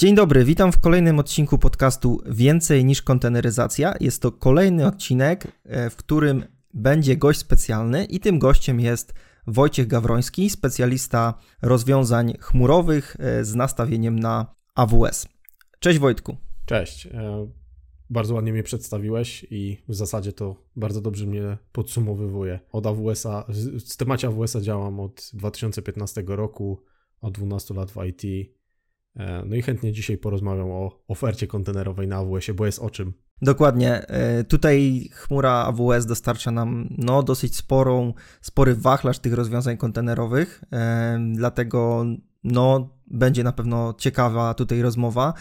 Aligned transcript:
Dzień 0.00 0.14
dobry, 0.14 0.44
witam 0.44 0.72
w 0.72 0.80
kolejnym 0.80 1.18
odcinku 1.18 1.58
podcastu 1.58 2.20
Więcej 2.26 2.84
niż 2.84 3.02
konteneryzacja. 3.02 3.94
Jest 4.00 4.22
to 4.22 4.32
kolejny 4.32 4.86
odcinek, 4.86 5.52
e, 5.64 5.90
w 5.90 5.96
którym 5.96 6.44
będzie 6.74 7.16
gość 7.16 7.38
specjalny 7.38 8.04
i 8.04 8.20
tym 8.20 8.38
gościem 8.38 8.80
jest 8.80 9.14
Wojciech 9.46 9.86
Gawroński, 9.86 10.50
specjalista 10.50 11.34
rozwiązań 11.62 12.34
chmurowych 12.40 13.16
e, 13.18 13.44
z 13.44 13.54
nastawieniem 13.54 14.18
na 14.18 14.54
AWS. 14.74 15.28
Cześć 15.78 15.98
Wojtku. 15.98 16.36
Cześć. 16.66 17.06
E, 17.06 17.48
bardzo 18.10 18.34
ładnie 18.34 18.52
mnie 18.52 18.62
przedstawiłeś 18.62 19.46
i 19.50 19.78
w 19.88 19.94
zasadzie 19.94 20.32
to 20.32 20.56
bardzo 20.76 21.00
dobrze 21.00 21.26
mnie 21.26 21.58
podsumowywuje. 21.72 22.60
Od 22.72 22.86
AWS-a, 22.86 23.44
w 23.92 23.96
temacie 23.96 24.28
AWS-a 24.28 24.60
działam 24.60 25.00
od 25.00 25.30
2015 25.34 26.24
roku, 26.26 26.82
od 27.20 27.32
12 27.32 27.74
lat 27.74 27.90
w 27.90 27.96
IT. 28.04 28.57
E, 29.18 29.42
no 29.46 29.56
i 29.56 29.62
chętnie 29.62 29.92
dzisiaj 29.92 30.18
porozmawiam 30.18 30.70
o 30.70 30.98
ofercie 31.08 31.46
kontenerowej 31.46 32.08
na 32.08 32.16
AWS-ie, 32.16 32.54
bo 32.54 32.66
jest 32.66 32.78
o 32.78 32.90
czym. 32.90 33.12
Dokładnie. 33.42 34.06
E, 34.06 34.44
tutaj 34.44 35.08
chmura 35.12 35.52
AWS 35.52 36.06
dostarcza 36.06 36.50
nam 36.50 36.88
no, 36.98 37.22
dosyć 37.22 37.56
sporą, 37.56 38.14
spory 38.40 38.74
wachlarz 38.74 39.18
tych 39.18 39.34
rozwiązań 39.34 39.76
kontenerowych, 39.76 40.64
e, 40.72 41.18
dlatego 41.34 42.04
no, 42.44 42.96
będzie 43.06 43.44
na 43.44 43.52
pewno 43.52 43.94
ciekawa 43.98 44.54
tutaj 44.54 44.82
rozmowa. 44.82 45.34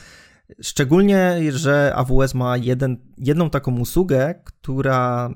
Szczególnie, 0.62 1.40
że 1.50 1.94
AWS 1.96 2.34
ma 2.34 2.58
jeden, 2.58 2.98
jedną 3.18 3.50
taką 3.50 3.80
usługę, 3.80 4.36
która 4.44 5.30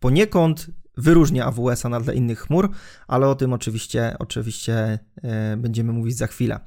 poniekąd 0.00 0.66
wyróżnia 0.96 1.46
AWS-a 1.46 1.88
na 1.88 2.00
tle 2.00 2.14
innych 2.14 2.40
chmur, 2.40 2.70
ale 3.08 3.28
o 3.28 3.34
tym 3.34 3.52
oczywiście, 3.52 4.16
oczywiście 4.18 4.98
będziemy 5.56 5.92
mówić 5.92 6.16
za 6.16 6.26
chwilę. 6.26 6.60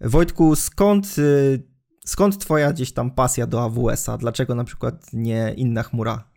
Wojtku, 0.00 0.56
skąd, 0.56 1.16
e, 1.18 1.58
skąd 2.04 2.38
Twoja 2.38 2.72
gdzieś 2.72 2.92
tam 2.92 3.10
pasja 3.10 3.46
do 3.46 3.62
AWS-a? 3.62 4.18
Dlaczego 4.18 4.54
na 4.54 4.64
przykład 4.64 5.12
nie 5.12 5.54
inna 5.56 5.82
chmura? 5.82 6.30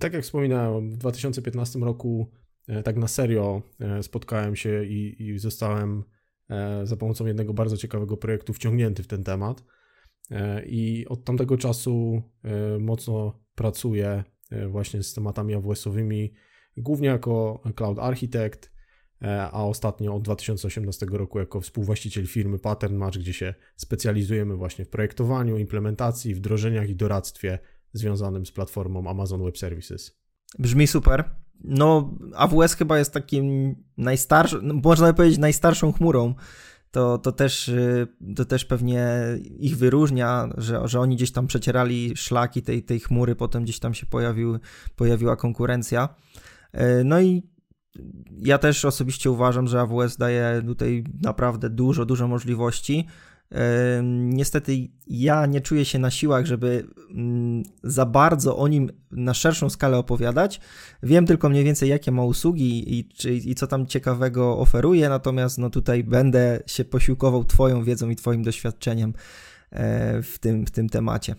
Tak 0.00 0.12
jak 0.12 0.22
wspominałem, 0.22 0.90
w 0.90 0.96
2015 0.96 1.78
roku 1.78 2.30
e, 2.68 2.82
tak 2.82 2.96
na 2.96 3.08
serio 3.08 3.62
spotkałem 4.02 4.56
się 4.56 4.84
i, 4.84 5.22
i 5.22 5.38
zostałem 5.38 6.04
za 6.84 6.96
pomocą 6.96 7.26
jednego 7.26 7.54
bardzo 7.54 7.76
ciekawego 7.76 8.16
projektu 8.16 8.52
wciągnięty 8.52 9.02
w 9.02 9.06
ten 9.06 9.24
temat. 9.24 9.64
E, 10.30 10.64
I 10.66 11.06
od 11.06 11.24
tamtego 11.24 11.56
czasu 11.56 12.22
e, 12.44 12.78
mocno 12.78 13.40
pracuję 13.54 14.24
e, 14.50 14.68
właśnie 14.68 15.02
z 15.02 15.14
tematami 15.14 15.54
AWS-owymi, 15.54 16.32
głównie 16.76 17.08
jako 17.08 17.62
cloud 17.76 17.98
architect, 17.98 18.72
a 19.52 19.64
ostatnio 19.64 20.14
od 20.14 20.22
2018 20.22 21.06
roku 21.10 21.38
jako 21.38 21.60
współwłaściciel 21.60 22.26
firmy 22.26 22.58
Pattern 22.58 22.96
Match, 22.96 23.18
gdzie 23.18 23.32
się 23.32 23.54
specjalizujemy 23.76 24.56
właśnie 24.56 24.84
w 24.84 24.88
projektowaniu, 24.88 25.58
implementacji, 25.58 26.34
wdrożeniach 26.34 26.88
i 26.88 26.96
doradztwie 26.96 27.58
związanym 27.92 28.46
z 28.46 28.52
platformą 28.52 29.10
Amazon 29.10 29.44
Web 29.44 29.58
Services. 29.58 30.18
Brzmi 30.58 30.86
super. 30.86 31.30
No, 31.64 32.14
AWS 32.34 32.74
chyba 32.74 32.98
jest 32.98 33.12
takim 33.12 33.76
najstarszym, 33.96 34.60
no, 34.62 34.74
można 34.74 35.12
powiedzieć 35.12 35.38
najstarszą 35.38 35.92
chmurą 35.92 36.34
to, 36.90 37.18
to, 37.18 37.32
też, 37.32 37.68
y, 37.68 38.06
to 38.36 38.44
też 38.44 38.64
pewnie 38.64 39.08
ich 39.58 39.76
wyróżnia, 39.76 40.48
że, 40.56 40.88
że 40.88 41.00
oni 41.00 41.16
gdzieś 41.16 41.32
tam 41.32 41.46
przecierali 41.46 42.16
szlaki 42.16 42.62
tej, 42.62 42.82
tej 42.82 43.00
chmury, 43.00 43.36
potem 43.36 43.64
gdzieś 43.64 43.78
tam 43.78 43.94
się 43.94 44.06
pojawił, 44.06 44.58
pojawiła 44.96 45.36
konkurencja. 45.36 46.08
E, 46.72 47.04
no 47.04 47.20
i 47.20 47.42
ja 48.38 48.58
też 48.58 48.84
osobiście 48.84 49.30
uważam, 49.30 49.68
że 49.68 49.80
AWS 49.80 50.16
daje 50.16 50.62
tutaj 50.66 51.04
naprawdę 51.22 51.70
dużo, 51.70 52.04
dużo 52.04 52.28
możliwości. 52.28 53.06
Niestety 54.12 54.88
ja 55.06 55.46
nie 55.46 55.60
czuję 55.60 55.84
się 55.84 55.98
na 55.98 56.10
siłach, 56.10 56.46
żeby 56.46 56.86
mm, 57.10 57.62
za 57.82 58.06
bardzo 58.06 58.56
o 58.56 58.68
nim 58.68 58.90
na 59.10 59.34
szerszą 59.34 59.70
skalę 59.70 59.98
opowiadać. 59.98 60.60
Wiem 61.02 61.26
tylko 61.26 61.48
mniej 61.48 61.64
więcej, 61.64 61.88
jakie 61.88 62.12
ma 62.12 62.24
usługi 62.24 62.98
i, 62.98 63.08
czy, 63.08 63.34
i 63.34 63.54
co 63.54 63.66
tam 63.66 63.86
ciekawego 63.86 64.58
oferuje, 64.58 65.08
natomiast 65.08 65.58
no 65.58 65.70
tutaj 65.70 66.04
będę 66.04 66.62
się 66.66 66.84
posiłkował 66.84 67.44
Twoją 67.44 67.84
wiedzą 67.84 68.10
i 68.10 68.16
Twoim 68.16 68.42
doświadczeniem 68.42 69.12
e, 69.70 70.22
w 70.22 70.38
tym, 70.38 70.66
w 70.66 70.70
tym 70.70 70.88
temacie. 70.88 71.34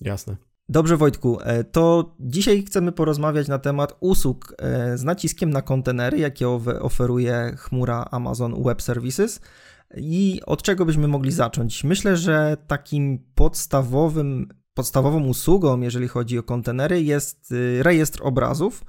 Jasne. 0.00 0.51
Dobrze, 0.72 0.96
Wojtku, 0.96 1.38
e, 1.40 1.64
to 1.64 2.14
dzisiaj 2.20 2.62
chcemy 2.62 2.92
porozmawiać 2.92 3.48
na 3.48 3.58
temat 3.58 3.96
usług 4.00 4.54
e, 4.58 4.98
z 4.98 5.04
naciskiem 5.04 5.50
na 5.50 5.62
kontenery, 5.62 6.18
jakie 6.18 6.48
oferuje 6.80 7.54
chmura 7.58 8.06
Amazon 8.10 8.62
Web 8.62 8.82
Services. 8.82 9.40
I 9.96 10.40
od 10.46 10.62
czego 10.62 10.84
byśmy 10.84 11.08
mogli 11.08 11.32
zacząć? 11.32 11.84
Myślę, 11.84 12.16
że 12.16 12.56
takim 12.66 13.18
podstawowym, 13.34 14.48
podstawową 14.74 15.24
usługą, 15.24 15.80
jeżeli 15.80 16.08
chodzi 16.08 16.38
o 16.38 16.42
kontenery, 16.42 17.02
jest 17.02 17.52
y, 17.52 17.82
rejestr 17.82 18.20
obrazów, 18.22 18.84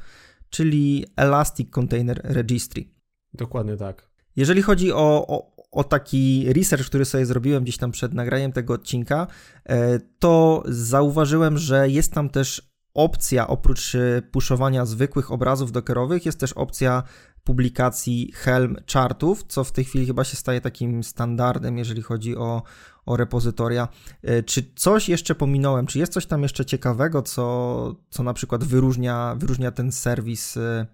czyli 0.50 1.06
Elastic 1.16 1.70
Container 1.70 2.22
Registry. 2.24 2.86
Dokładnie 3.34 3.78
tak. 3.78 4.10
Jeżeli 4.36 4.62
chodzi 4.62 4.92
o, 4.92 5.28
o, 5.28 5.53
o 5.74 5.84
taki 5.84 6.54
research, 6.54 6.86
który 6.86 7.06
sobie 7.06 7.26
zrobiłem 7.26 7.64
gdzieś 7.64 7.78
tam 7.78 7.92
przed 7.92 8.14
nagraniem 8.14 8.52
tego 8.52 8.74
odcinka, 8.74 9.28
e, 9.66 10.00
to 10.20 10.64
zauważyłem, 10.68 11.58
że 11.58 11.90
jest 11.90 12.14
tam 12.14 12.30
też 12.30 12.74
opcja, 12.94 13.48
oprócz 13.48 13.96
y, 13.96 14.22
puszowania 14.32 14.86
zwykłych 14.86 15.32
obrazów 15.32 15.72
dockerowych, 15.72 16.26
jest 16.26 16.40
też 16.40 16.54
opcja 16.54 17.04
publikacji 17.44 18.32
Helm 18.36 18.76
chartów, 18.94 19.44
co 19.48 19.64
w 19.64 19.72
tej 19.72 19.84
chwili 19.84 20.06
chyba 20.06 20.24
się 20.24 20.38
staje 20.38 20.62
takim 20.62 21.04
standardem, 21.04 21.78
jeżeli 21.78 22.02
chodzi 22.02 22.38
o, 22.38 22.64
o 23.06 23.18
repozytoria. 23.18 23.88
E, 24.22 24.44
czy 24.44 24.74
coś 24.76 25.10
jeszcze 25.10 25.36
pominąłem? 25.36 25.86
Czy 25.86 26.00
jest 26.00 26.14
coś 26.14 26.26
tam 26.26 26.44
jeszcze 26.44 26.66
ciekawego, 26.66 27.22
co, 27.22 27.96
co 28.10 28.24
na 28.24 28.34
przykład 28.34 28.64
wyróżnia, 28.64 29.36
wyróżnia 29.38 29.72
ten 29.72 29.92
serwis, 29.92 30.58
e, 30.58 30.86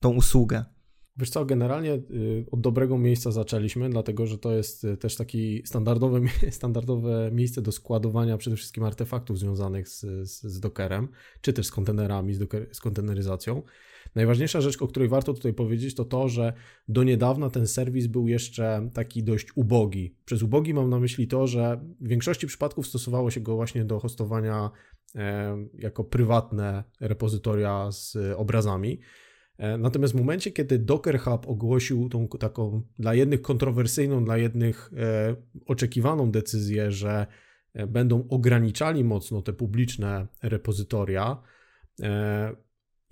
tą 0.00 0.10
usługę? 0.10 0.64
Wiesz 1.16 1.30
co, 1.30 1.44
generalnie 1.44 1.94
y, 1.94 2.46
od 2.50 2.60
dobrego 2.60 2.98
miejsca 2.98 3.30
zaczęliśmy, 3.30 3.90
dlatego 3.90 4.26
że 4.26 4.38
to 4.38 4.52
jest 4.52 4.84
y, 4.84 4.96
też 4.96 5.16
taki 5.16 5.62
standardowe, 5.64 6.20
standardowe 6.50 7.30
miejsce 7.32 7.62
do 7.62 7.72
składowania 7.72 8.38
przede 8.38 8.56
wszystkim 8.56 8.84
artefaktów 8.84 9.38
związanych 9.38 9.88
z, 9.88 10.00
z, 10.00 10.42
z 10.42 10.60
Dockerem, 10.60 11.08
czy 11.40 11.52
też 11.52 11.66
z 11.66 11.70
kontenerami, 11.70 12.34
z, 12.34 12.48
z 12.76 12.80
konteneryzacją. 12.80 13.62
Najważniejsza 14.14 14.60
rzecz, 14.60 14.82
o 14.82 14.88
której 14.88 15.08
warto 15.08 15.34
tutaj 15.34 15.54
powiedzieć, 15.54 15.94
to 15.94 16.04
to, 16.04 16.28
że 16.28 16.52
do 16.88 17.04
niedawna 17.04 17.50
ten 17.50 17.66
serwis 17.66 18.06
był 18.06 18.28
jeszcze 18.28 18.90
taki 18.94 19.24
dość 19.24 19.46
ubogi. 19.54 20.16
Przez 20.24 20.42
ubogi 20.42 20.74
mam 20.74 20.90
na 20.90 21.00
myśli 21.00 21.28
to, 21.28 21.46
że 21.46 21.80
w 22.00 22.08
większości 22.08 22.46
przypadków 22.46 22.86
stosowało 22.86 23.30
się 23.30 23.40
go 23.40 23.56
właśnie 23.56 23.84
do 23.84 24.00
hostowania 24.00 24.70
e, 25.14 25.56
jako 25.78 26.04
prywatne 26.04 26.84
repozytoria 27.00 27.92
z 27.92 28.16
obrazami. 28.36 29.00
E, 29.62 29.78
natomiast 29.78 30.14
w 30.14 30.16
momencie, 30.16 30.52
kiedy 30.52 30.78
Docker 30.78 31.18
Hub 31.20 31.48
ogłosił 31.48 32.08
tą 32.08 32.28
taką 32.28 32.82
dla 32.98 33.14
jednych 33.14 33.42
kontrowersyjną, 33.42 34.24
dla 34.24 34.36
jednych 34.36 34.90
e, 34.96 35.36
oczekiwaną 35.66 36.30
decyzję, 36.30 36.90
że 36.90 37.26
będą 37.88 38.28
ograniczali 38.28 39.04
mocno 39.04 39.42
te 39.42 39.52
publiczne 39.52 40.26
repozytoria, 40.42 41.42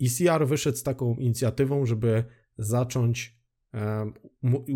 ECR 0.01 0.47
wyszedł 0.47 0.77
z 0.77 0.83
taką 0.83 1.15
inicjatywą, 1.15 1.85
żeby 1.85 2.23
zacząć 2.57 3.41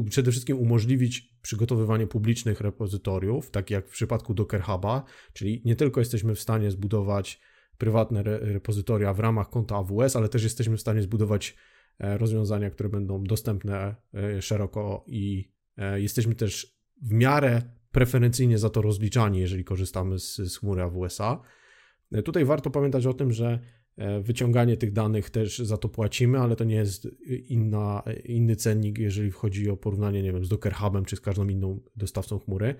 przede 0.10 0.32
wszystkim 0.32 0.60
umożliwić 0.60 1.38
przygotowywanie 1.42 2.08
publicznych 2.08 2.62
repozytoriów, 2.62 3.52
tak 3.52 3.70
jak 3.70 3.88
w 3.88 3.92
przypadku 3.92 4.34
Docker 4.34 4.62
Huba, 4.62 5.04
czyli 5.34 5.62
nie 5.66 5.76
tylko 5.76 6.02
jesteśmy 6.02 6.36
w 6.36 6.40
stanie 6.40 6.72
zbudować 6.72 7.42
prywatne 7.78 8.24
repozytoria 8.24 9.14
w 9.14 9.20
ramach 9.20 9.50
konta 9.50 9.76
AWS, 9.76 10.16
ale 10.16 10.30
też 10.30 10.44
jesteśmy 10.44 10.78
w 10.78 10.82
stanie 10.82 11.02
zbudować 11.02 11.56
e, 12.00 12.18
rozwiązania, 12.18 12.70
które 12.70 12.90
będą 12.90 13.24
dostępne 13.24 13.96
e, 14.14 14.42
szeroko 14.42 15.06
i 15.08 15.52
e, 15.78 16.02
jesteśmy 16.02 16.36
też 16.36 16.78
w 17.02 17.12
miarę 17.12 17.62
preferencyjnie 17.92 18.58
za 18.58 18.70
to 18.70 18.82
rozliczani, 18.82 19.40
jeżeli 19.40 19.64
korzystamy 19.64 20.20
z, 20.20 20.36
z 20.36 20.58
chmury 20.58 20.82
AWS-a. 20.82 21.42
Tutaj 22.26 22.46
warto 22.46 22.70
pamiętać 22.70 23.06
o 23.06 23.14
tym, 23.14 23.32
że 23.32 23.60
wyciąganie 24.22 24.78
tych 24.78 24.94
danych 24.94 25.30
też 25.30 25.60
za 25.60 25.78
to 25.78 25.90
płacimy, 25.90 26.40
ale 26.40 26.56
to 26.56 26.64
nie 26.64 26.76
jest 26.76 27.08
inna, 27.48 28.04
inny 28.26 28.56
cennik, 28.56 28.98
jeżeli 28.98 29.32
chodzi 29.32 29.70
o 29.70 29.78
porównanie, 29.78 30.24
nie 30.24 30.34
wiem, 30.34 30.46
z 30.46 30.50
Docker 30.50 30.74
Hubem 30.74 31.06
czy 31.06 31.16
z 31.16 31.22
każdą 31.22 31.48
inną 31.48 31.80
dostawcą 31.96 32.40
chmury. 32.40 32.76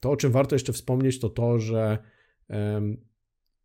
To, 0.00 0.10
o 0.10 0.16
czym 0.16 0.32
warto 0.32 0.54
jeszcze 0.54 0.72
wspomnieć, 0.72 1.20
to 1.20 1.28
to, 1.30 1.58
że 1.58 1.98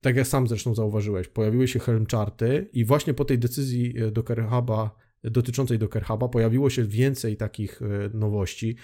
tak 0.07 0.15
jak 0.15 0.27
sam 0.27 0.47
zresztą 0.47 0.75
zauważyłeś, 0.75 1.27
pojawiły 1.27 1.67
się 1.67 1.79
Helm 1.79 2.05
charty 2.11 2.69
i 2.73 2.85
właśnie 2.85 3.13
po 3.13 3.25
tej 3.25 3.39
decyzji 3.39 3.93
e, 3.97 4.11
Docker 4.11 4.45
Huba 4.49 4.95
dotyczącej 5.23 5.79
Docker 5.79 6.03
Huba 6.03 6.27
pojawiło 6.27 6.69
się 6.69 6.83
więcej 6.83 7.37
takich 7.37 7.81
e, 7.81 7.85
nowości 8.13 8.75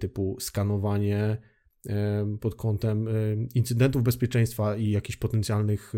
typu 0.00 0.36
skanowanie 0.40 1.36
pod 2.40 2.54
kątem 2.54 3.08
incydentów 3.54 4.02
bezpieczeństwa 4.02 4.76
i 4.76 4.90
jakichś 4.90 5.16
potencjalnych 5.16 5.92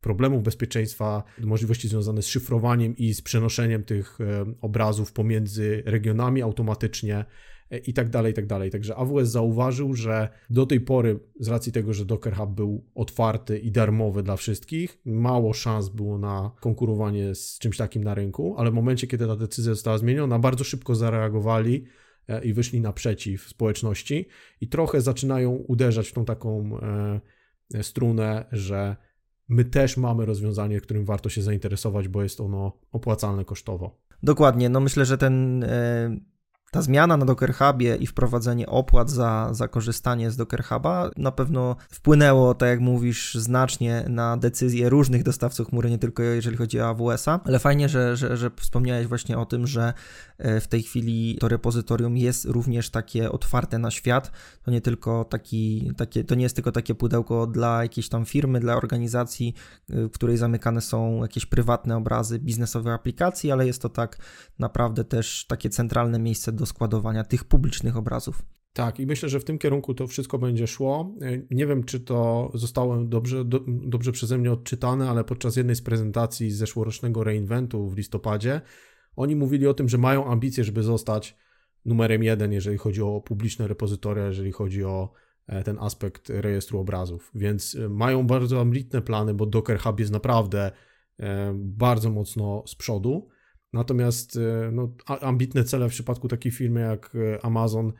problemów 0.00 0.42
bezpieczeństwa, 0.42 1.24
możliwości 1.40 1.88
związane 1.88 2.22
z 2.22 2.26
szyfrowaniem 2.26 2.96
i 2.96 3.14
z 3.14 3.22
przenoszeniem 3.22 3.84
tych 3.84 4.18
obrazów 4.60 5.12
pomiędzy 5.12 5.82
regionami 5.86 6.42
automatycznie 6.42 7.24
i 7.86 7.92
tak 7.92 8.08
dalej, 8.08 8.32
i 8.32 8.34
tak 8.34 8.46
dalej. 8.46 8.70
Także 8.70 8.96
AWS 8.96 9.28
zauważył, 9.28 9.94
że 9.94 10.28
do 10.50 10.66
tej 10.66 10.80
pory, 10.80 11.20
z 11.40 11.48
racji 11.48 11.72
tego, 11.72 11.94
że 11.94 12.04
Docker 12.04 12.34
Hub 12.34 12.50
był 12.50 12.84
otwarty 12.94 13.58
i 13.58 13.70
darmowy 13.70 14.22
dla 14.22 14.36
wszystkich, 14.36 14.98
mało 15.04 15.52
szans 15.52 15.88
było 15.88 16.18
na 16.18 16.50
konkurowanie 16.60 17.34
z 17.34 17.58
czymś 17.58 17.76
takim 17.76 18.04
na 18.04 18.14
rynku, 18.14 18.54
ale 18.58 18.70
w 18.70 18.74
momencie, 18.74 19.06
kiedy 19.06 19.26
ta 19.26 19.36
decyzja 19.36 19.74
została 19.74 19.98
zmieniona, 19.98 20.38
bardzo 20.38 20.64
szybko 20.64 20.94
zareagowali 20.94 21.84
e, 22.28 22.44
i 22.44 22.52
wyszli 22.52 22.80
naprzeciw 22.80 23.48
społeczności 23.48 24.26
i 24.60 24.68
trochę 24.68 25.00
zaczynają 25.00 25.50
uderzać 25.50 26.08
w 26.08 26.12
tą 26.12 26.24
taką 26.24 26.78
e, 27.74 27.82
strunę, 27.82 28.44
że 28.52 28.96
my 29.48 29.64
też 29.64 29.96
mamy 29.96 30.26
rozwiązanie, 30.26 30.80
którym 30.80 31.04
warto 31.04 31.28
się 31.28 31.42
zainteresować, 31.42 32.08
bo 32.08 32.22
jest 32.22 32.40
ono 32.40 32.78
opłacalne 32.92 33.44
kosztowo. 33.44 33.98
Dokładnie, 34.22 34.68
no 34.68 34.80
myślę, 34.80 35.04
że 35.04 35.18
ten 35.18 35.64
e, 35.64 36.16
ta 36.70 36.82
zmiana 36.82 37.16
na 37.16 37.26
Docker 37.26 37.54
Hubie 37.54 37.96
i 37.96 38.06
wprowadzenie 38.06 38.66
opłat 38.66 39.10
za, 39.10 39.48
za 39.52 39.68
korzystanie 39.68 40.30
z 40.30 40.36
Docker 40.36 40.64
Huba 40.64 41.10
na 41.16 41.32
pewno 41.32 41.76
wpłynęło, 41.90 42.54
tak 42.54 42.68
jak 42.68 42.80
mówisz, 42.80 43.34
znacznie 43.34 44.04
na 44.08 44.36
decyzje 44.36 44.88
różnych 44.88 45.22
dostawców 45.22 45.68
chmury, 45.68 45.90
nie 45.90 45.98
tylko 45.98 46.22
jeżeli 46.22 46.56
chodzi 46.56 46.80
o 46.80 46.88
AWS-a, 46.88 47.40
ale 47.44 47.58
fajnie, 47.58 47.88
że, 47.88 48.16
że, 48.16 48.36
że 48.36 48.50
wspomniałeś 48.56 49.06
właśnie 49.06 49.38
o 49.38 49.46
tym, 49.46 49.66
że 49.66 49.92
w 50.38 50.66
tej 50.68 50.82
chwili 50.82 51.36
to 51.40 51.48
repozytorium 51.48 52.16
jest 52.16 52.44
również 52.44 52.90
takie 52.90 53.32
otwarte 53.32 53.78
na 53.78 53.90
świat. 53.90 54.32
To 54.62 54.70
nie 54.70 54.80
tylko 54.80 55.24
taki, 55.24 55.92
takie, 55.96 56.24
to 56.24 56.34
nie 56.34 56.42
jest 56.42 56.54
tylko 56.54 56.72
takie 56.72 56.94
pudełko 56.94 57.46
dla 57.46 57.82
jakiejś 57.82 58.08
tam 58.08 58.24
firmy, 58.24 58.60
dla 58.60 58.76
organizacji, 58.76 59.54
e, 59.90 60.08
w 60.08 60.10
której 60.10 60.36
zamykane 60.36 60.80
są 60.80 61.22
jakieś 61.22 61.46
prywatne 61.46 61.96
obrazy 61.96 62.38
biznesowe 62.38 62.92
aplikacji, 62.92 63.50
ale 63.50 63.66
jest 63.66 63.82
to 63.82 63.88
tak 63.88 64.18
naprawdę 64.58 65.04
też 65.04 65.46
takie 65.46 65.70
centralne 65.70 66.18
miejsce 66.18 66.52
do 66.52 66.66
składowania 66.66 67.24
tych 67.24 67.44
publicznych 67.44 67.96
obrazów. 67.96 68.42
Tak, 68.72 69.00
i 69.00 69.06
myślę, 69.06 69.28
że 69.28 69.40
w 69.40 69.44
tym 69.44 69.58
kierunku 69.58 69.94
to 69.94 70.06
wszystko 70.06 70.38
będzie 70.38 70.66
szło. 70.66 71.14
Nie 71.50 71.66
wiem, 71.66 71.84
czy 71.84 72.00
to 72.00 72.50
zostało 72.54 73.04
dobrze, 73.04 73.44
do, 73.44 73.60
dobrze 73.66 74.12
przeze 74.12 74.38
mnie 74.38 74.52
odczytane, 74.52 75.10
ale 75.10 75.24
podczas 75.24 75.56
jednej 75.56 75.76
z 75.76 75.82
prezentacji 75.82 76.50
z 76.50 76.56
zeszłorocznego 76.56 77.24
reinventu 77.24 77.88
w 77.88 77.96
listopadzie 77.96 78.60
oni 79.18 79.36
mówili 79.36 79.66
o 79.66 79.74
tym, 79.74 79.88
że 79.88 79.98
mają 79.98 80.26
ambicje, 80.26 80.64
żeby 80.64 80.82
zostać 80.82 81.36
numerem 81.84 82.22
jeden, 82.22 82.52
jeżeli 82.52 82.78
chodzi 82.78 83.02
o 83.02 83.20
publiczne 83.20 83.68
repozytoria, 83.68 84.26
jeżeli 84.26 84.52
chodzi 84.52 84.84
o 84.84 85.12
e, 85.46 85.62
ten 85.62 85.78
aspekt 85.78 86.30
rejestru 86.30 86.78
obrazów. 86.78 87.30
Więc 87.34 87.74
e, 87.74 87.88
mają 87.88 88.26
bardzo 88.26 88.60
ambitne 88.60 89.02
plany, 89.02 89.34
bo 89.34 89.46
Docker 89.46 89.78
Hub 89.78 90.00
jest 90.00 90.12
naprawdę 90.12 90.70
e, 91.20 91.52
bardzo 91.56 92.10
mocno 92.10 92.62
z 92.66 92.74
przodu. 92.74 93.28
Natomiast 93.72 94.38
no, 94.72 94.94
ambitne 95.20 95.64
cele 95.64 95.88
w 95.88 95.92
przypadku 95.92 96.28
takiej 96.28 96.52
firmy 96.52 96.80
jak 96.80 97.16
Amazon 97.42 97.92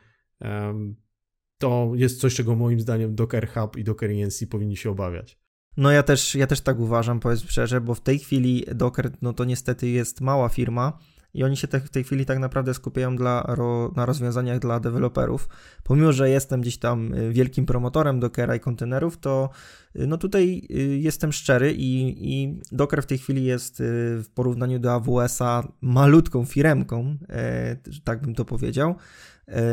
to 1.59 1.93
jest 1.95 2.21
coś, 2.21 2.35
czego 2.35 2.57
moim 2.57 2.81
zdaniem 2.81 3.15
Docker 3.15 3.49
Hub 3.49 3.77
i 3.77 3.85
Docker 3.85 4.11
ENC 4.11 4.47
powinni 4.51 4.77
się 4.77 4.91
obawiać. 4.91 5.41
No 5.79 5.91
ja 5.91 6.03
też, 6.03 6.35
ja 6.35 6.47
też 6.47 6.61
tak 6.61 6.79
uważam, 6.79 7.21
powiem 7.21 7.39
szczerze, 7.39 7.81
bo 7.81 7.95
w 7.95 8.01
tej 8.01 8.19
chwili 8.19 8.65
Docker 8.75 9.11
no 9.23 9.33
to 9.33 9.45
niestety 9.45 9.89
jest 9.89 10.21
mała 10.21 10.49
firma, 10.49 10.99
i 11.35 11.45
oni 11.45 11.57
się 11.57 11.69
te, 11.69 11.81
w 11.81 11.91
tej 11.91 12.05
chwili 12.05 12.27
tak 12.27 12.39
naprawdę 12.39 12.75
skupiają 12.75 13.17
dla, 13.17 13.57
na 13.97 14.07
rozwiązaniach 14.07 14.59
dla 14.59 14.81
deweloperów. 14.81 15.49
Pomimo, 15.85 16.13
że 16.13 16.31
jestem 16.31 16.61
gdzieś 16.61 16.79
tam 16.79 17.15
y, 17.15 17.33
wielkim 17.33 17.67
promotorem 17.67 18.21
Dockera 18.21 18.57
i 18.57 18.61
kontenerów, 18.61 19.19
to 19.19 19.51
y, 19.97 20.07
no 20.07 20.19
tutaj 20.19 20.63
y, 20.71 20.99
jestem 20.99 21.33
szczery 21.33 21.73
i, 21.73 22.17
i 22.35 22.61
Docker 22.73 23.03
w 23.03 23.07
tej 23.07 23.19
chwili 23.19 23.45
jest 23.45 23.83
w 24.23 24.27
porównaniu 24.35 24.79
do 24.79 24.93
AWS-a 24.93 25.69
malutką 25.81 26.45
firemką, 26.45 27.17
tak 28.05 28.21
bym 28.21 28.35
to 28.35 28.45
powiedział. 28.45 28.95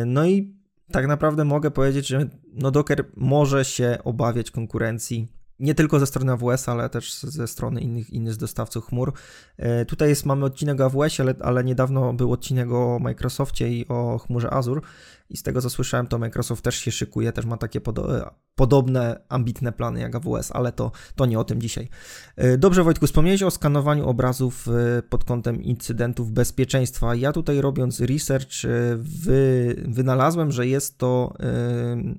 No 0.05 0.25
i 0.25 0.55
tak 0.91 1.07
naprawdę 1.07 1.45
mogę 1.45 1.71
powiedzieć, 1.71 2.07
że 2.07 2.29
no 2.53 2.71
Docker 2.71 3.05
może 3.15 3.65
się 3.65 3.97
obawiać 4.03 4.51
konkurencji 4.51 5.27
nie 5.59 5.75
tylko 5.75 5.99
ze 5.99 6.05
strony 6.05 6.31
AWS, 6.31 6.69
ale 6.69 6.89
też 6.89 7.13
ze 7.13 7.47
strony 7.47 7.81
innych, 7.81 8.09
innych 8.09 8.37
dostawców 8.37 8.85
chmur. 8.85 9.13
E, 9.57 9.85
tutaj 9.85 10.09
jest, 10.09 10.25
mamy 10.25 10.45
odcinek 10.45 10.81
o 10.81 10.85
AWS, 10.85 11.19
ale, 11.19 11.35
ale 11.39 11.63
niedawno 11.63 12.13
był 12.13 12.31
odcinek 12.31 12.71
o 12.71 12.99
Microsoftie 12.99 13.69
i 13.69 13.87
o 13.87 14.17
chmurze 14.17 14.53
Azure 14.53 14.81
i 15.29 15.37
z 15.37 15.43
tego 15.43 15.61
co 15.61 15.69
słyszałem, 15.69 16.07
to 16.07 16.17
Microsoft 16.17 16.63
też 16.63 16.75
się 16.75 16.91
szykuje, 16.91 17.31
też 17.31 17.45
ma 17.45 17.57
takie 17.57 17.81
podo 17.81 18.31
podobne, 18.55 19.19
ambitne 19.29 19.71
plany 19.71 19.99
jak 19.99 20.15
AWS, 20.15 20.51
ale 20.51 20.71
to, 20.71 20.91
to 21.15 21.25
nie 21.25 21.39
o 21.39 21.43
tym 21.43 21.61
dzisiaj. 21.61 21.89
E, 22.35 22.57
dobrze, 22.57 22.83
Wojtku, 22.83 23.07
wspomniałeś 23.07 23.43
o 23.43 23.51
skanowaniu 23.51 24.07
obrazów 24.07 24.67
e, 24.67 25.01
pod 25.01 25.23
kątem 25.23 25.63
incydentów 25.63 26.31
bezpieczeństwa. 26.31 27.15
Ja 27.15 27.31
tutaj 27.31 27.61
robiąc 27.61 27.99
research 27.99 28.55
wy, 28.97 29.75
wynalazłem, 29.87 30.51
że 30.51 30.67
jest 30.67 30.97
to, 30.97 31.33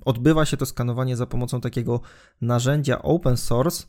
odbywa 0.05 0.45
się 0.45 0.57
to 0.57 0.67
skanowanie 0.67 1.17
za 1.17 1.27
pomocą 1.27 1.61
takiego 1.61 2.01
narzędzia 2.41 3.03
open 3.03 3.37
source, 3.37 3.87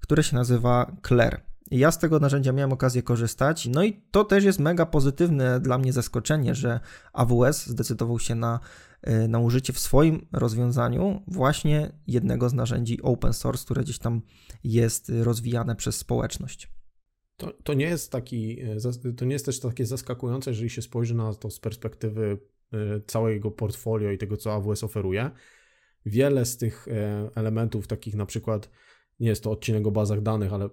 które 0.00 0.22
się 0.22 0.36
nazywa 0.36 0.92
Claire. 1.06 1.40
Ja 1.70 1.90
z 1.90 1.98
tego 1.98 2.18
narzędzia 2.18 2.52
miałem 2.52 2.72
okazję 2.72 3.02
korzystać, 3.02 3.66
no 3.66 3.84
i 3.84 4.02
to 4.10 4.24
też 4.24 4.44
jest 4.44 4.58
mega 4.58 4.86
pozytywne 4.86 5.60
dla 5.60 5.78
mnie 5.78 5.92
zaskoczenie, 5.92 6.54
że 6.54 6.80
AWS 7.12 7.66
zdecydował 7.66 8.18
się 8.18 8.34
na, 8.34 8.60
y, 9.08 9.28
na 9.28 9.38
użycie 9.38 9.72
w 9.72 9.78
swoim 9.78 10.26
rozwiązaniu 10.32 11.22
właśnie 11.26 11.92
jednego 12.06 12.48
z 12.48 12.54
narzędzi 12.54 13.02
open 13.02 13.32
source, 13.32 13.64
które 13.64 13.82
gdzieś 13.82 13.98
tam 13.98 14.22
jest 14.64 15.12
rozwijane 15.22 15.76
przez 15.76 15.96
społeczność. 15.96 16.72
To, 17.36 17.52
to, 17.52 17.74
nie 17.74 17.86
jest 17.86 18.12
taki, 18.12 18.62
y, 19.06 19.14
to 19.16 19.24
nie 19.24 19.32
jest 19.32 19.46
też 19.46 19.60
takie 19.60 19.86
zaskakujące, 19.86 20.50
jeżeli 20.50 20.70
się 20.70 20.82
spojrzy 20.82 21.14
na 21.14 21.34
to 21.34 21.50
z 21.50 21.60
perspektywy 21.60 22.38
y, 22.74 23.02
całego 23.06 23.50
portfolio 23.50 24.10
i 24.10 24.18
tego, 24.18 24.36
co 24.36 24.54
AWS 24.54 24.84
oferuje. 24.84 25.30
Wiele 26.06 26.44
z 26.44 26.56
tych 26.56 26.86
elementów, 27.34 27.86
takich 27.86 28.14
na 28.14 28.26
przykład 28.26 28.70
nie 29.20 29.28
jest 29.28 29.42
to 29.42 29.50
odcinek 29.50 29.86
o 29.86 29.90
bazach 29.90 30.22
danych, 30.22 30.52
ale 30.52 30.68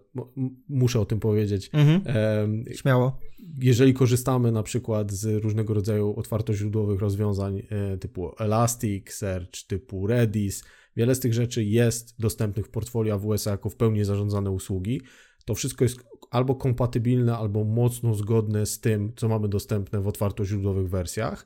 muszę 0.69 0.99
o 0.99 1.05
tym 1.05 1.19
powiedzieć. 1.19 1.69
Mhm. 1.73 2.65
Śmiało. 2.75 3.19
Jeżeli 3.59 3.93
korzystamy 3.93 4.51
na 4.51 4.63
przykład 4.63 5.11
z 5.11 5.43
różnego 5.43 5.73
rodzaju 5.73 6.19
otwartoźródłowych 6.19 6.99
rozwiązań 6.99 7.61
e, 7.69 7.97
typu 7.97 8.31
Elasticsearch, 8.39 9.67
typu 9.67 10.07
Redis, 10.07 10.63
wiele 10.95 11.15
z 11.15 11.19
tych 11.19 11.33
rzeczy 11.33 11.63
jest 11.63 12.15
dostępnych 12.19 12.65
w 12.65 12.69
portfolio 12.69 13.13
AWS 13.13 13.45
jako 13.45 13.69
w 13.69 13.75
pełni 13.75 14.03
zarządzane 14.03 14.51
usługi. 14.51 15.01
To 15.45 15.55
wszystko 15.55 15.85
jest 15.85 15.97
albo 16.31 16.55
kompatybilne, 16.55 17.37
albo 17.37 17.63
mocno 17.63 18.13
zgodne 18.13 18.65
z 18.65 18.79
tym, 18.79 19.13
co 19.15 19.29
mamy 19.29 19.49
dostępne 19.49 20.01
w 20.01 20.07
otwartoźródłowych 20.07 20.89
wersjach. 20.89 21.45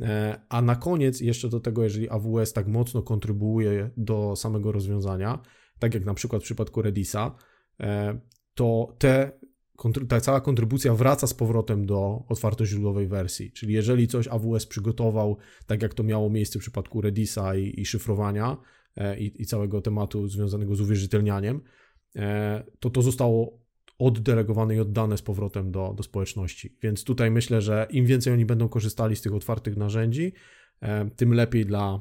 E, 0.00 0.40
a 0.48 0.62
na 0.62 0.76
koniec, 0.76 1.20
jeszcze 1.20 1.48
do 1.48 1.60
tego, 1.60 1.84
jeżeli 1.84 2.10
AWS 2.10 2.52
tak 2.52 2.68
mocno 2.68 3.02
kontrybuuje 3.02 3.90
do 3.96 4.36
samego 4.36 4.72
rozwiązania, 4.72 5.38
tak 5.82 5.94
jak 5.94 6.04
na 6.04 6.14
przykład 6.14 6.42
w 6.42 6.44
przypadku 6.44 6.82
Redisa, 6.82 7.34
e, 7.80 8.18
to 8.54 8.96
te, 8.98 9.32
ta 10.08 10.20
cała 10.20 10.40
kontrybucja 10.40 10.94
wraca 10.94 11.26
z 11.26 11.34
powrotem 11.34 11.86
do 11.86 12.24
otwartoźródłowej 12.28 13.06
wersji. 13.08 13.52
Czyli 13.52 13.74
jeżeli 13.74 14.08
coś 14.08 14.28
AWS 14.28 14.66
przygotował, 14.66 15.36
tak 15.66 15.82
jak 15.82 15.94
to 15.94 16.02
miało 16.02 16.30
miejsce 16.30 16.58
w 16.58 16.62
przypadku 16.62 17.00
Redisa 17.00 17.56
i, 17.56 17.80
i 17.80 17.86
szyfrowania 17.86 18.56
e, 18.96 19.18
i, 19.18 19.42
i 19.42 19.46
całego 19.46 19.80
tematu 19.80 20.28
związanego 20.28 20.74
z 20.74 20.80
uwierzytelnianiem, 20.80 21.60
e, 22.16 22.64
to 22.80 22.90
to 22.90 23.02
zostało 23.02 23.62
oddelegowane 23.98 24.76
i 24.76 24.80
oddane 24.80 25.16
z 25.18 25.22
powrotem 25.22 25.72
do, 25.72 25.94
do 25.96 26.02
społeczności. 26.02 26.76
Więc 26.82 27.04
tutaj 27.04 27.30
myślę, 27.30 27.60
że 27.60 27.86
im 27.90 28.06
więcej 28.06 28.32
oni 28.32 28.44
będą 28.46 28.68
korzystali 28.68 29.16
z 29.16 29.22
tych 29.22 29.34
otwartych 29.34 29.76
narzędzi, 29.76 30.32
tym 31.16 31.34
lepiej 31.34 31.66
dla, 31.66 32.00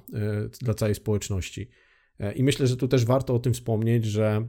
dla 0.61 0.73
całej 0.73 0.95
społeczności. 0.95 1.69
E, 2.21 2.33
I 2.33 2.43
myślę, 2.43 2.67
że 2.67 2.77
tu 2.77 2.87
też 2.87 3.05
warto 3.05 3.35
o 3.35 3.39
tym 3.39 3.53
wspomnieć, 3.53 4.05
że 4.05 4.27
e, 4.27 4.47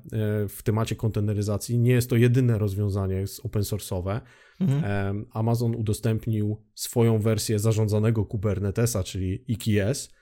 w 0.48 0.62
temacie 0.64 0.96
konteneryzacji 0.96 1.78
nie 1.78 1.92
jest 1.92 2.10
to 2.10 2.16
jedyne 2.16 2.58
rozwiązanie 2.58 3.24
open 3.42 3.62
source'owe. 3.62 4.20
Mhm. 4.60 5.26
Amazon 5.30 5.74
udostępnił 5.74 6.56
swoją 6.74 7.18
wersję 7.18 7.58
zarządzanego 7.58 8.24
Kubernetesa, 8.24 9.04
czyli 9.04 9.44
EKS, 9.50 10.12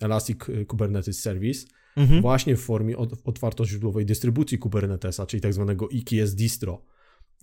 Elastic 0.00 0.38
Kubernetes 0.66 1.20
Service, 1.20 1.66
mhm. 1.96 2.20
właśnie 2.22 2.56
w 2.56 2.60
formie 2.60 2.96
otwartoźródłowej 3.24 4.06
dystrybucji 4.06 4.58
Kubernetesa, 4.58 5.26
czyli 5.26 5.40
tak 5.40 5.54
zwanego 5.54 5.88
EKS 5.92 6.34
distro. 6.34 6.84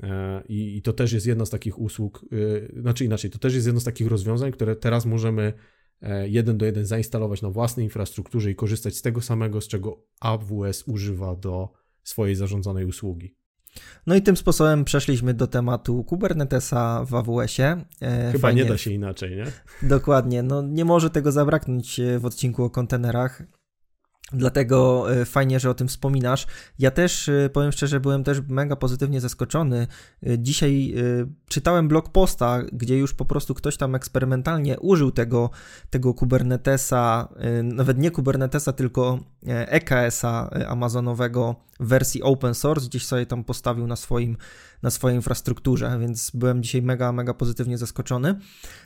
E, 0.03 0.43
I, 0.49 0.81
to 0.81 0.93
też 0.93 1.13
jest 1.13 1.25
jedna 1.25 1.45
z 1.45 1.49
takich 1.49 1.79
usług, 1.79 2.25
znaczy 2.79 3.05
inaczej, 3.05 3.31
to 3.31 3.39
też 3.39 3.53
jest 3.53 3.65
jedno 3.65 3.81
z 3.81 3.83
takich 3.83 4.07
rozwiązań, 4.07 4.51
które 4.51 4.75
teraz 4.75 5.05
możemy 5.05 5.53
E, 5.53 5.55
jeden 6.25 6.57
do 6.57 6.65
jeden 6.65 6.85
zainstalować 6.85 7.41
na 7.41 7.49
własnej 7.49 7.85
infrastrukturze 7.85 8.51
i 8.51 8.55
korzystać 8.55 8.95
z 8.95 9.01
tego 9.01 9.21
samego, 9.21 9.61
z 9.61 9.67
czego 9.67 10.03
AWS 10.19 10.83
używa 10.87 11.35
do 11.35 11.69
swojej 12.03 12.35
zarządzanej 12.35 12.85
usługi. 12.85 13.35
No 14.07 14.15
i 14.15 14.21
tym 14.21 14.37
sposobem 14.37 14.85
przeszliśmy 14.85 15.33
do 15.33 15.47
tematu 15.47 16.03
Kubernetesa 16.03 17.05
w 17.05 17.15
AWS-ie. 17.15 17.85
E, 18.01 18.31
Chyba 18.31 18.41
Fajnie. 18.41 18.63
nie 18.63 18.69
da 18.69 18.77
się 18.77 18.91
inaczej, 18.91 19.35
nie? 19.35 19.45
Dokładnie. 19.89 20.43
No 20.43 20.61
nie 20.61 20.85
może 20.85 21.09
tego 21.09 21.31
zabraknąć 21.31 21.99
e, 21.99 22.19
w 22.19 22.25
odcinku 22.25 22.63
o 22.63 22.69
kontenerach. 22.69 23.43
Dlatego 24.33 25.05
e, 25.13 25.25
fajnie, 25.25 25.59
że 25.59 25.69
o 25.69 25.73
tym 25.73 25.87
wspominasz. 25.87 26.47
Ja 26.79 26.91
też, 26.91 27.29
e, 27.29 27.49
powiem 27.53 27.71
szczerze, 27.71 27.99
byłem 27.99 28.23
też 28.23 28.41
mega 28.47 28.75
pozytywnie 28.75 29.21
zaskoczony. 29.21 29.87
E, 30.27 30.39
dzisiaj 30.39 30.95
czytałem 31.49 31.87
blog 31.87 32.09
posta, 32.09 32.63
gdzie 32.73 32.97
już 32.97 33.13
po 33.13 33.25
prostu 33.25 33.53
ktoś 33.53 33.77
tam 33.77 33.95
eksperymentalnie 33.95 34.79
użył 34.79 35.11
tego, 35.11 35.49
tego 35.89 36.13
Kubernetesa, 36.13 37.27
nawet 37.63 37.97
nie 37.97 38.11
Kubernetesa, 38.11 38.73
tylko 38.73 39.19
EKS-a 39.47 40.49
amazonowego 40.49 41.55
w 41.79 41.87
wersji 41.87 42.23
open 42.23 42.53
source, 42.53 42.87
gdzieś 42.87 43.05
sobie 43.05 43.25
tam 43.25 43.43
postawił 43.43 43.87
na 43.87 43.95
swoim 43.95 44.37
na 44.81 44.89
swojej 44.89 45.15
infrastrukturze, 45.15 45.97
więc 45.99 46.31
byłem 46.33 46.63
dzisiaj 46.63 46.81
mega, 46.81 47.11
mega 47.11 47.33
pozytywnie 47.33 47.77
zaskoczony. 47.77 48.35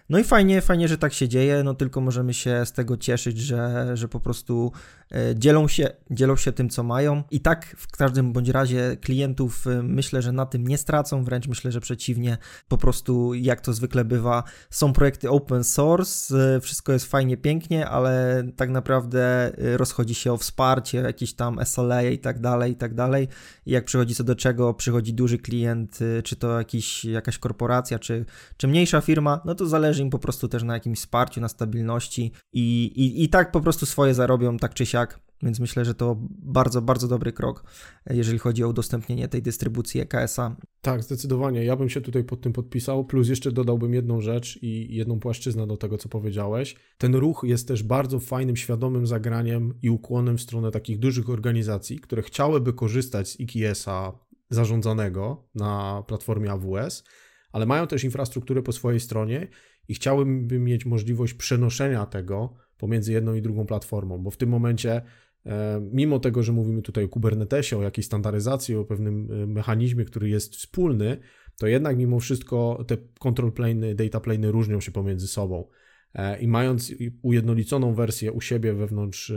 No 0.10 0.20
i 0.20 0.24
fajnie, 0.24 0.62
fajnie, 0.62 0.88
że 0.88 0.98
tak 0.98 1.14
się 1.14 1.30
dzieje, 1.30 1.64
no 1.64 1.74
tylko 1.74 2.02
możemy 2.02 2.34
się 2.34 2.66
z 2.66 2.72
tego 2.72 2.98
cieszyć, 2.98 3.38
że, 3.38 3.92
że 3.98 4.08
po 4.08 4.20
prostu 4.20 4.72
e, 5.12 5.36
dzielą 5.36 5.68
się, 5.68 5.90
dzielą 6.12 6.36
się 6.36 6.52
tym, 6.52 6.70
co 6.70 6.84
mają. 6.84 7.24
I 7.32 7.40
tak 7.40 7.76
w 7.78 7.98
każdym 7.98 8.34
bądź 8.34 8.50
razie 8.50 8.98
klientów 9.02 9.68
e, 9.68 9.84
myślę, 9.84 10.22
że 10.22 10.32
na 10.32 10.46
tym 10.46 10.68
nie 10.68 10.78
stracą, 10.78 11.24
wręcz 11.24 11.48
myślę, 11.48 11.72
że 11.72 11.82
przeciwnie, 11.82 12.38
po 12.68 12.78
prostu 12.78 13.34
jak 13.34 13.62
to 13.62 13.74
zwykle 13.74 14.06
bywa, 14.06 14.44
są 14.70 14.94
projekty 14.94 15.30
open 15.30 15.64
source, 15.64 16.36
e, 16.56 16.60
wszystko 16.60 16.94
jest 16.94 17.06
fajnie, 17.06 17.38
pięknie, 17.38 17.90
ale 17.90 18.44
tak 18.56 18.70
naprawdę 18.70 19.52
rozchodzi 19.58 20.16
się 20.16 20.34
o 20.34 20.38
wsparcie, 20.38 20.98
jakieś 20.98 21.34
tam 21.34 21.60
SLA 21.66 22.04
i 22.04 22.20
tak 22.20 22.40
dalej, 22.40 22.72
i 22.72 22.76
tak 22.76 22.94
dalej. 22.94 23.28
I 23.66 23.72
jak 23.72 23.86
przychodzi 23.86 24.16
co 24.16 24.24
do 24.24 24.36
czego, 24.36 24.74
przychodzi 24.74 25.14
duży 25.14 25.38
klient, 25.38 25.85
klient, 25.86 26.24
czy 26.24 26.36
to 26.36 26.58
jakiś, 26.58 27.06
jakaś 27.06 27.38
korporacja, 27.38 28.00
czy, 28.00 28.26
czy 28.58 28.68
mniejsza 28.68 29.02
firma, 29.02 29.42
no 29.46 29.56
to 29.56 29.66
zależy 29.66 30.02
im 30.02 30.10
po 30.10 30.20
prostu 30.20 30.48
też 30.48 30.64
na 30.64 30.74
jakimś 30.74 31.00
wsparciu, 31.00 31.42
na 31.42 31.48
stabilności 31.48 32.32
i, 32.54 32.86
i, 32.86 33.24
i 33.24 33.30
tak 33.30 33.52
po 33.52 33.62
prostu 33.62 33.86
swoje 33.86 34.14
zarobią, 34.14 34.58
tak 34.58 34.74
czy 34.74 34.86
siak. 34.86 35.20
Więc 35.44 35.60
myślę, 35.60 35.86
że 35.86 35.94
to 35.94 36.18
bardzo, 36.30 36.82
bardzo 36.82 37.08
dobry 37.08 37.34
krok, 37.34 37.64
jeżeli 38.10 38.40
chodzi 38.40 38.64
o 38.64 38.68
udostępnienie 38.68 39.28
tej 39.28 39.42
dystrybucji 39.42 40.02
EKS-a. 40.02 40.56
Tak, 40.82 41.04
zdecydowanie. 41.04 41.66
Ja 41.66 41.76
bym 41.76 41.90
się 41.90 42.02
tutaj 42.02 42.24
pod 42.24 42.42
tym 42.42 42.54
podpisał. 42.54 43.06
Plus 43.06 43.30
jeszcze 43.30 43.52
dodałbym 43.52 43.94
jedną 43.94 44.22
rzecz 44.22 44.60
i 44.62 44.96
jedną 44.96 45.20
płaszczyznę 45.20 45.68
do 45.68 45.78
tego, 45.78 45.98
co 45.98 46.10
powiedziałeś. 46.10 46.76
Ten 46.98 47.16
ruch 47.16 47.42
jest 47.48 47.68
też 47.68 47.84
bardzo 47.84 48.20
fajnym, 48.20 48.56
świadomym 48.56 49.08
zagraniem 49.08 49.74
i 49.82 49.90
ukłonem 49.90 50.38
w 50.38 50.42
stronę 50.42 50.72
takich 50.72 51.00
dużych 51.00 51.30
organizacji, 51.30 52.00
które 52.00 52.22
chciałyby 52.22 52.74
korzystać 52.74 53.30
z 53.30 53.38
EKS-a 53.40 54.12
zarządzanego 54.50 55.50
na 55.56 56.04
platformie 56.08 56.52
AWS, 56.52 57.04
ale 57.52 57.66
mają 57.66 57.88
też 57.88 58.04
infrastrukturę 58.04 58.64
po 58.64 58.72
swojej 58.72 59.00
stronie 59.00 59.48
i 59.88 59.96
chciałbym 59.96 60.48
mieć 60.64 60.86
możliwość 60.86 61.34
przenoszenia 61.34 62.06
tego 62.06 62.54
pomiędzy 62.78 63.14
jedną 63.14 63.34
i 63.34 63.42
drugą 63.42 63.66
platformą, 63.66 64.18
bo 64.18 64.32
w 64.32 64.38
tym 64.38 64.50
momencie, 64.50 65.02
e, 65.46 65.82
mimo 65.92 66.20
tego, 66.20 66.44
że 66.44 66.52
mówimy 66.52 66.82
tutaj 66.82 67.04
o 67.04 67.10
Kubernetesie, 67.10 67.78
o 67.78 67.82
jakiejś 67.82 68.06
standaryzacji, 68.06 68.76
o 68.76 68.86
pewnym 68.86 69.28
e, 69.32 69.48
mechanizmie, 69.48 70.06
który 70.06 70.30
jest 70.30 70.56
wspólny, 70.56 71.18
to 71.58 71.68
jednak 71.68 71.98
mimo 71.98 72.20
wszystko 72.20 72.84
te 72.88 72.98
control 73.20 73.52
plane, 73.52 73.96
data 73.96 74.20
plane 74.20 74.52
różnią 74.52 74.82
się 74.82 74.92
pomiędzy 74.92 75.28
sobą. 75.28 75.68
E, 76.14 76.40
I 76.40 76.48
mając 76.48 76.94
ujednoliconą 77.22 77.94
wersję 77.94 78.32
u 78.32 78.42
siebie 78.42 78.74
wewnątrz 78.74 79.34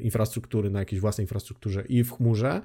infrastruktury, 0.00 0.70
na 0.70 0.78
jakiejś 0.78 1.00
własnej 1.00 1.24
infrastrukturze 1.24 1.84
i 1.88 2.04
w 2.04 2.12
chmurze, 2.12 2.62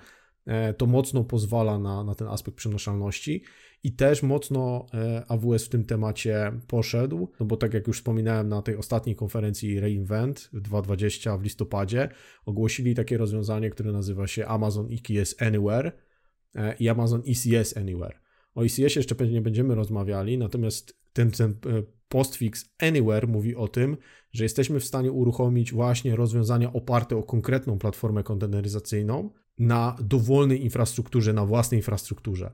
to 0.77 0.85
mocno 0.85 1.23
pozwala 1.23 1.79
na, 1.79 2.03
na 2.03 2.15
ten 2.15 2.27
aspekt 2.27 2.57
przenoszalności 2.57 3.43
i 3.83 3.91
też 3.91 4.23
mocno 4.23 4.85
e, 4.93 5.23
AWS 5.27 5.65
w 5.65 5.69
tym 5.69 5.85
temacie 5.85 6.51
poszedł, 6.67 7.31
no 7.39 7.45
bo 7.45 7.57
tak 7.57 7.73
jak 7.73 7.87
już 7.87 7.97
wspominałem 7.97 8.49
na 8.49 8.61
tej 8.61 8.75
ostatniej 8.75 9.15
konferencji 9.15 9.79
Reinvent 9.79 10.49
2020 10.53 11.37
w 11.37 11.43
listopadzie, 11.43 12.09
ogłosili 12.45 12.95
takie 12.95 13.17
rozwiązanie, 13.17 13.69
które 13.69 13.91
nazywa 13.91 14.27
się 14.27 14.45
Amazon 14.45 14.87
EKS 14.91 15.41
Anywhere 15.41 15.91
e, 16.55 16.75
i 16.79 16.89
Amazon 16.89 17.21
ECS 17.27 17.77
Anywhere. 17.77 18.19
O 18.55 18.63
ECS 18.63 18.95
jeszcze 18.95 19.15
pewnie 19.15 19.41
będziemy 19.41 19.75
rozmawiali, 19.75 20.37
natomiast 20.37 20.99
ten, 21.13 21.31
ten 21.31 21.55
postfix 22.09 22.69
Anywhere 22.79 23.27
mówi 23.27 23.55
o 23.55 23.67
tym, 23.67 23.97
że 24.31 24.43
jesteśmy 24.43 24.79
w 24.79 24.85
stanie 24.85 25.11
uruchomić 25.11 25.73
właśnie 25.73 26.15
rozwiązania 26.15 26.73
oparte 26.73 27.17
o 27.17 27.23
konkretną 27.23 27.79
platformę 27.79 28.23
konteneryzacyjną, 28.23 29.29
na 29.59 29.95
dowolnej 30.01 30.63
infrastrukturze, 30.63 31.33
na 31.33 31.45
własnej 31.45 31.79
infrastrukturze. 31.79 32.51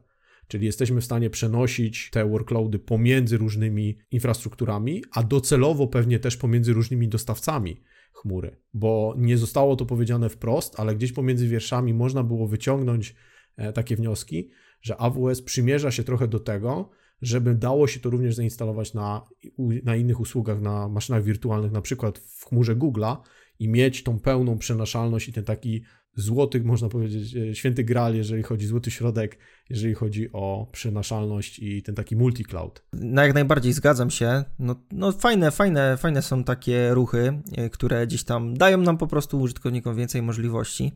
Czyli 0.48 0.66
jesteśmy 0.66 1.02
w 1.02 1.06
stanie 1.06 1.30
przenosić 1.30 2.10
te 2.10 2.30
workloady 2.30 2.80
pomiędzy 2.80 3.38
różnymi 3.38 3.98
infrastrukturami, 4.12 5.04
a 5.12 5.24
docelowo 5.24 5.88
pewnie 5.88 6.20
też 6.20 6.38
pomiędzy 6.38 6.74
różnymi 6.74 7.08
dostawcami 7.08 7.82
chmury, 8.14 8.58
bo 8.74 9.16
nie 9.18 9.38
zostało 9.38 9.76
to 9.76 9.86
powiedziane 9.86 10.30
wprost, 10.30 10.80
ale 10.80 10.96
gdzieś 10.96 11.12
pomiędzy 11.12 11.48
wierszami 11.48 11.94
można 11.94 12.24
było 12.24 12.48
wyciągnąć 12.48 13.16
e, 13.58 13.74
takie 13.74 13.96
wnioski, 13.96 14.50
że 14.82 14.98
AWS 14.98 15.42
przymierza 15.42 15.92
się 15.92 16.04
trochę 16.04 16.28
do 16.28 16.40
tego, 16.40 16.90
żeby 17.22 17.56
dało 17.56 17.88
się 17.88 18.00
to 18.00 18.10
również 18.10 18.36
zainstalować 18.36 18.94
na, 18.94 19.22
na 19.84 19.96
innych 19.96 20.20
usługach, 20.20 20.62
na 20.62 20.90
maszynach 20.90 21.24
wirtualnych, 21.24 21.72
na 21.72 21.82
przykład 21.82 22.20
w 22.20 22.46
chmurze 22.46 22.76
Google'a 22.76 23.18
i 23.60 23.70
mieć 23.70 24.04
tą 24.04 24.20
pełną 24.20 24.58
przenaszalność 24.58 25.30
i 25.30 25.34
ten 25.34 25.44
taki 25.44 25.84
złotych, 26.16 26.66
można 26.66 26.90
powiedzieć, 26.90 27.36
e, 27.36 27.56
święty 27.56 27.84
graal, 27.84 28.16
jeżeli 28.16 28.44
chodzi 28.44 28.66
złoty 28.66 28.92
środek, 28.92 29.38
jeżeli 29.70 29.94
chodzi 29.94 30.30
o 30.34 30.68
przenaszalność 30.72 31.60
i 31.60 31.84
ten 31.84 31.96
taki 31.96 32.16
multi-cloud. 32.16 32.84
No 32.94 33.22
jak 33.22 33.34
najbardziej 33.34 33.74
zgadzam 33.74 34.10
się. 34.10 34.44
No, 34.60 34.76
no 34.92 35.12
fajne, 35.12 35.52
fajne, 35.52 35.98
fajne 35.98 36.22
są 36.22 36.44
takie 36.44 36.94
ruchy, 36.94 37.42
e, 37.58 37.70
które 37.70 38.08
gdzieś 38.08 38.24
tam 38.24 38.54
dają 38.58 38.78
nam 38.78 38.98
po 38.98 39.08
prostu 39.08 39.42
użytkownikom 39.42 39.96
więcej 39.96 40.22
możliwości. 40.22 40.92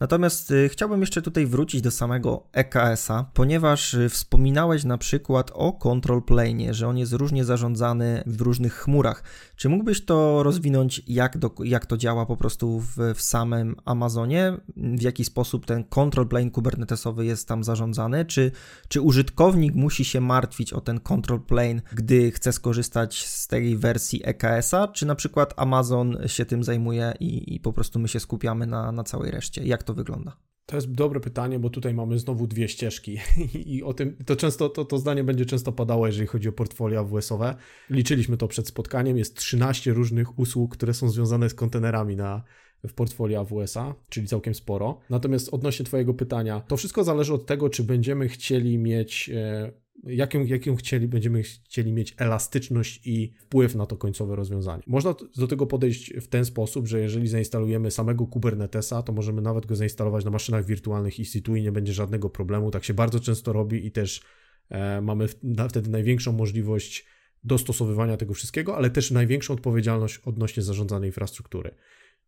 Natomiast 0.00 0.50
y, 0.50 0.68
chciałbym 0.68 1.00
jeszcze 1.00 1.22
tutaj 1.22 1.46
wrócić 1.46 1.82
do 1.82 1.90
samego 1.90 2.42
EKS-a, 2.52 3.30
ponieważ 3.34 3.94
y, 3.94 4.08
wspominałeś 4.08 4.84
na 4.84 4.98
przykład 4.98 5.50
o 5.54 5.72
control 5.72 6.22
plane, 6.22 6.74
że 6.74 6.88
on 6.88 6.98
jest 6.98 7.12
różnie 7.12 7.44
zarządzany 7.44 8.22
w 8.26 8.40
różnych 8.40 8.74
chmurach. 8.74 9.22
Czy 9.56 9.68
mógłbyś 9.68 10.04
to 10.04 10.42
rozwinąć, 10.42 11.02
jak, 11.06 11.38
do, 11.38 11.50
jak 11.64 11.86
to 11.86 11.96
działa 11.96 12.26
po 12.26 12.36
prostu 12.36 12.80
w, 12.80 12.96
w 13.14 13.22
samym 13.22 13.76
Amazonie? 13.84 14.56
W 14.76 15.02
jaki 15.02 15.24
sposób 15.24 15.66
ten 15.66 15.84
control 15.84 16.28
plane 16.28 16.50
kubernetesowy 16.50 17.26
jest 17.26 17.48
tam 17.48 17.64
zarządzany? 17.64 18.24
Czy, 18.24 18.52
czy 18.88 19.00
użytkownik 19.00 19.74
musi 19.74 20.04
się 20.04 20.20
martwić 20.20 20.72
o 20.72 20.80
ten 20.80 21.00
control 21.00 21.40
plane, 21.40 21.82
gdy 21.92 22.30
chce 22.30 22.52
skorzystać 22.52 23.26
z 23.26 23.46
tej 23.46 23.76
wersji 23.76 24.20
EKS-a? 24.24 24.88
Czy 24.88 25.06
na 25.06 25.14
przykład 25.14 25.54
Amazon 25.56 26.18
się 26.26 26.44
tym 26.44 26.64
zajmuje 26.64 27.14
i, 27.20 27.54
i 27.54 27.60
po 27.60 27.72
prostu 27.72 27.98
my 27.98 28.08
się 28.08 28.20
skupiamy 28.20 28.66
na, 28.66 28.92
na 28.92 29.04
całej 29.04 29.30
reszcie? 29.30 29.64
Jak 29.64 29.85
to 29.86 29.94
wygląda? 29.94 30.36
To 30.66 30.76
jest 30.76 30.92
dobre 30.92 31.20
pytanie, 31.20 31.58
bo 31.58 31.70
tutaj 31.70 31.94
mamy 31.94 32.18
znowu 32.18 32.46
dwie 32.46 32.68
ścieżki 32.68 33.18
i 33.74 33.82
o 33.82 33.94
tym 33.94 34.16
to 34.26 34.36
często 34.36 34.68
to, 34.68 34.84
to 34.84 34.98
zdanie 34.98 35.24
będzie 35.24 35.46
często 35.46 35.72
padało, 35.72 36.06
jeżeli 36.06 36.26
chodzi 36.26 36.48
o 36.48 36.52
portfolio 36.52 37.00
AWS-owe. 37.00 37.56
Liczyliśmy 37.90 38.36
to 38.36 38.48
przed 38.48 38.68
spotkaniem, 38.68 39.18
jest 39.18 39.36
13 39.36 39.92
różnych 39.92 40.38
usług, 40.38 40.76
które 40.76 40.94
są 40.94 41.08
związane 41.08 41.50
z 41.50 41.54
kontenerami 41.54 42.16
na 42.16 42.42
w 42.88 42.94
portfolio 42.94 43.40
AWS-a, 43.40 43.94
czyli 44.08 44.26
całkiem 44.26 44.54
sporo. 44.54 45.00
Natomiast 45.10 45.48
odnośnie 45.54 45.84
Twojego 45.84 46.14
pytania, 46.14 46.60
to 46.60 46.76
wszystko 46.76 47.04
zależy 47.04 47.34
od 47.34 47.46
tego, 47.46 47.68
czy 47.68 47.84
będziemy 47.84 48.28
chcieli 48.28 48.78
mieć 48.78 49.30
e, 49.34 49.72
jaką, 50.04 50.44
jaką 50.44 50.76
chcieli, 50.76 51.08
będziemy 51.08 51.42
chcieli 51.42 51.92
mieć 51.92 52.14
elastyczność 52.18 53.06
i 53.06 53.32
wpływ 53.40 53.74
na 53.74 53.86
to 53.86 53.96
końcowe 53.96 54.36
rozwiązanie. 54.36 54.82
Można 54.86 55.14
do 55.36 55.46
tego 55.46 55.66
podejść 55.66 56.14
w 56.14 56.28
ten 56.28 56.44
sposób, 56.44 56.86
że 56.86 57.00
jeżeli 57.00 57.28
zainstalujemy 57.28 57.90
samego 57.90 58.26
Kubernetesa, 58.26 59.02
to 59.02 59.12
możemy 59.12 59.42
nawet 59.42 59.66
go 59.66 59.76
zainstalować 59.76 60.24
na 60.24 60.30
maszynach 60.30 60.66
wirtualnych 60.66 61.14
EC2 61.14 61.58
i 61.58 61.62
nie 61.62 61.72
będzie 61.72 61.92
żadnego 61.92 62.30
problemu. 62.30 62.70
Tak 62.70 62.84
się 62.84 62.94
bardzo 62.94 63.20
często 63.20 63.52
robi 63.52 63.86
i 63.86 63.90
też 63.90 64.22
e, 64.68 65.00
mamy 65.00 65.28
wtedy 65.68 65.90
największą 65.90 66.32
możliwość 66.32 67.06
dostosowywania 67.44 68.16
tego 68.16 68.34
wszystkiego, 68.34 68.76
ale 68.76 68.90
też 68.90 69.10
największą 69.10 69.54
odpowiedzialność 69.54 70.18
odnośnie 70.18 70.62
zarządzanej 70.62 71.08
infrastruktury. 71.08 71.74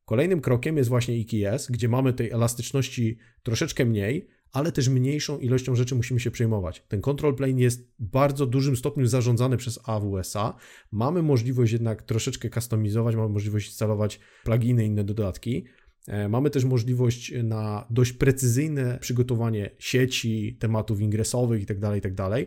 Kolejnym 0.04 0.40
krokiem 0.40 0.76
jest 0.76 0.88
właśnie 0.88 1.14
EKS, 1.14 1.70
gdzie 1.70 1.88
mamy 1.88 2.12
tej 2.12 2.30
elastyczności 2.30 3.18
troszeczkę 3.42 3.84
mniej, 3.84 4.28
ale 4.52 4.72
też 4.72 4.88
mniejszą 4.88 5.38
ilością 5.38 5.74
rzeczy 5.74 5.94
musimy 5.94 6.20
się 6.20 6.30
przejmować. 6.30 6.82
Ten 6.88 7.00
control 7.00 7.34
plane 7.34 7.60
jest 7.60 7.92
w 7.98 8.06
bardzo 8.06 8.46
dużym 8.46 8.76
stopniu 8.76 9.06
zarządzany 9.06 9.56
przez 9.56 9.80
AWS-a. 9.84 10.54
Mamy 10.92 11.22
możliwość 11.22 11.72
jednak 11.72 12.02
troszeczkę 12.02 12.50
customizować, 12.50 13.16
mamy 13.16 13.28
możliwość 13.28 13.66
instalować 13.66 14.20
pluginy, 14.44 14.84
inne 14.84 15.04
dodatki. 15.04 15.64
E, 16.06 16.28
mamy 16.28 16.50
też 16.50 16.64
możliwość 16.64 17.32
na 17.42 17.86
dość 17.90 18.12
precyzyjne 18.12 18.98
przygotowanie 19.00 19.70
sieci, 19.78 20.56
tematów 20.60 21.00
ingresowych 21.00 21.60
itd., 21.60 21.80
tak 21.80 21.94
itd. 21.94 22.16
Tak 22.16 22.44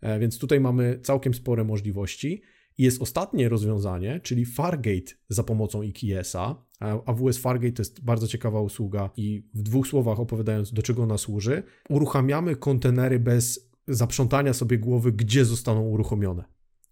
e, 0.00 0.18
więc 0.18 0.38
tutaj 0.38 0.60
mamy 0.60 0.98
całkiem 1.02 1.34
spore 1.34 1.64
możliwości. 1.64 2.42
I 2.78 2.82
jest 2.82 3.02
ostatnie 3.02 3.48
rozwiązanie, 3.48 4.20
czyli 4.22 4.44
Fargate 4.44 5.12
za 5.28 5.42
pomocą 5.42 5.82
EKS-a. 5.82 6.64
AWS 7.06 7.38
Fargate 7.38 7.72
to 7.72 7.80
jest 7.80 8.04
bardzo 8.04 8.28
ciekawa 8.28 8.60
usługa 8.60 9.10
i 9.16 9.48
w 9.54 9.62
dwóch 9.62 9.86
słowach 9.86 10.20
opowiadając, 10.20 10.72
do 10.72 10.82
czego 10.82 11.02
ona 11.02 11.18
służy, 11.18 11.62
uruchamiamy 11.88 12.56
kontenery 12.56 13.20
bez 13.20 13.70
zaprzątania 13.88 14.52
sobie 14.52 14.78
głowy, 14.78 15.12
gdzie 15.12 15.44
zostaną 15.44 15.82
uruchomione. 15.82 16.44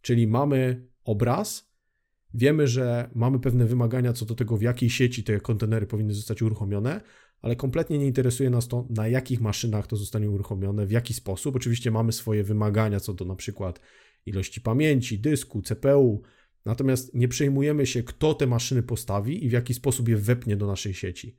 Czyli 0.02 0.26
mamy 0.26 0.86
obraz 1.04 1.70
Wiemy, 2.34 2.66
że 2.66 3.10
mamy 3.14 3.40
pewne 3.40 3.64
wymagania 3.66 4.12
co 4.12 4.24
do 4.24 4.34
tego, 4.34 4.56
w 4.56 4.62
jakiej 4.62 4.90
sieci 4.90 5.24
te 5.24 5.40
kontenery 5.40 5.86
powinny 5.86 6.14
zostać 6.14 6.42
uruchomione, 6.42 7.00
ale 7.42 7.56
kompletnie 7.56 7.98
nie 7.98 8.06
interesuje 8.06 8.50
nas 8.50 8.68
to, 8.68 8.86
na 8.90 9.08
jakich 9.08 9.40
maszynach 9.40 9.86
to 9.86 9.96
zostanie 9.96 10.30
uruchomione, 10.30 10.86
w 10.86 10.90
jaki 10.90 11.14
sposób. 11.14 11.56
Oczywiście 11.56 11.90
mamy 11.90 12.12
swoje 12.12 12.44
wymagania 12.44 13.00
co 13.00 13.14
do 13.14 13.24
na 13.24 13.36
przykład 13.36 13.80
ilości 14.26 14.60
pamięci, 14.60 15.18
dysku, 15.18 15.62
CPU, 15.62 16.22
natomiast 16.64 17.14
nie 17.14 17.28
przejmujemy 17.28 17.86
się, 17.86 18.02
kto 18.02 18.34
te 18.34 18.46
maszyny 18.46 18.82
postawi 18.82 19.44
i 19.44 19.48
w 19.48 19.52
jaki 19.52 19.74
sposób 19.74 20.08
je 20.08 20.16
wepnie 20.16 20.56
do 20.56 20.66
naszej 20.66 20.94
sieci. 20.94 21.36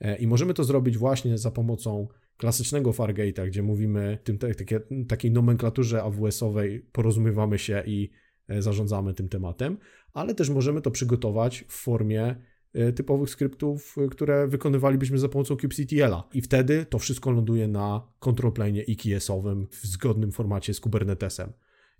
E, 0.00 0.16
I 0.16 0.26
możemy 0.26 0.54
to 0.54 0.64
zrobić 0.64 0.98
właśnie 0.98 1.38
za 1.38 1.50
pomocą 1.50 2.08
klasycznego 2.36 2.90
Fargate'a, 2.90 3.46
gdzie 3.46 3.62
mówimy 3.62 4.18
tym 4.24 4.38
takie, 4.38 4.80
takiej 5.08 5.30
nomenklaturze 5.30 6.02
AWS-owej, 6.02 6.80
porozumiewamy 6.92 7.58
się 7.58 7.82
i 7.86 8.10
e, 8.48 8.62
zarządzamy 8.62 9.14
tym 9.14 9.28
tematem, 9.28 9.78
ale 10.12 10.34
też 10.34 10.50
możemy 10.50 10.80
to 10.80 10.90
przygotować 10.90 11.64
w 11.68 11.72
formie 11.72 12.36
e, 12.74 12.92
typowych 12.92 13.30
skryptów, 13.30 13.96
które 14.10 14.48
wykonywalibyśmy 14.48 15.18
za 15.18 15.28
pomocą 15.28 15.56
kubectl 15.56 15.96
I 16.34 16.42
wtedy 16.42 16.86
to 16.90 16.98
wszystko 16.98 17.30
ląduje 17.30 17.68
na 17.68 18.08
control 18.18 18.52
plane 18.52 18.80
EKS-owym 18.88 19.66
w 19.70 19.86
zgodnym 19.86 20.32
formacie 20.32 20.74
z 20.74 20.80
Kubernetesem. 20.80 21.52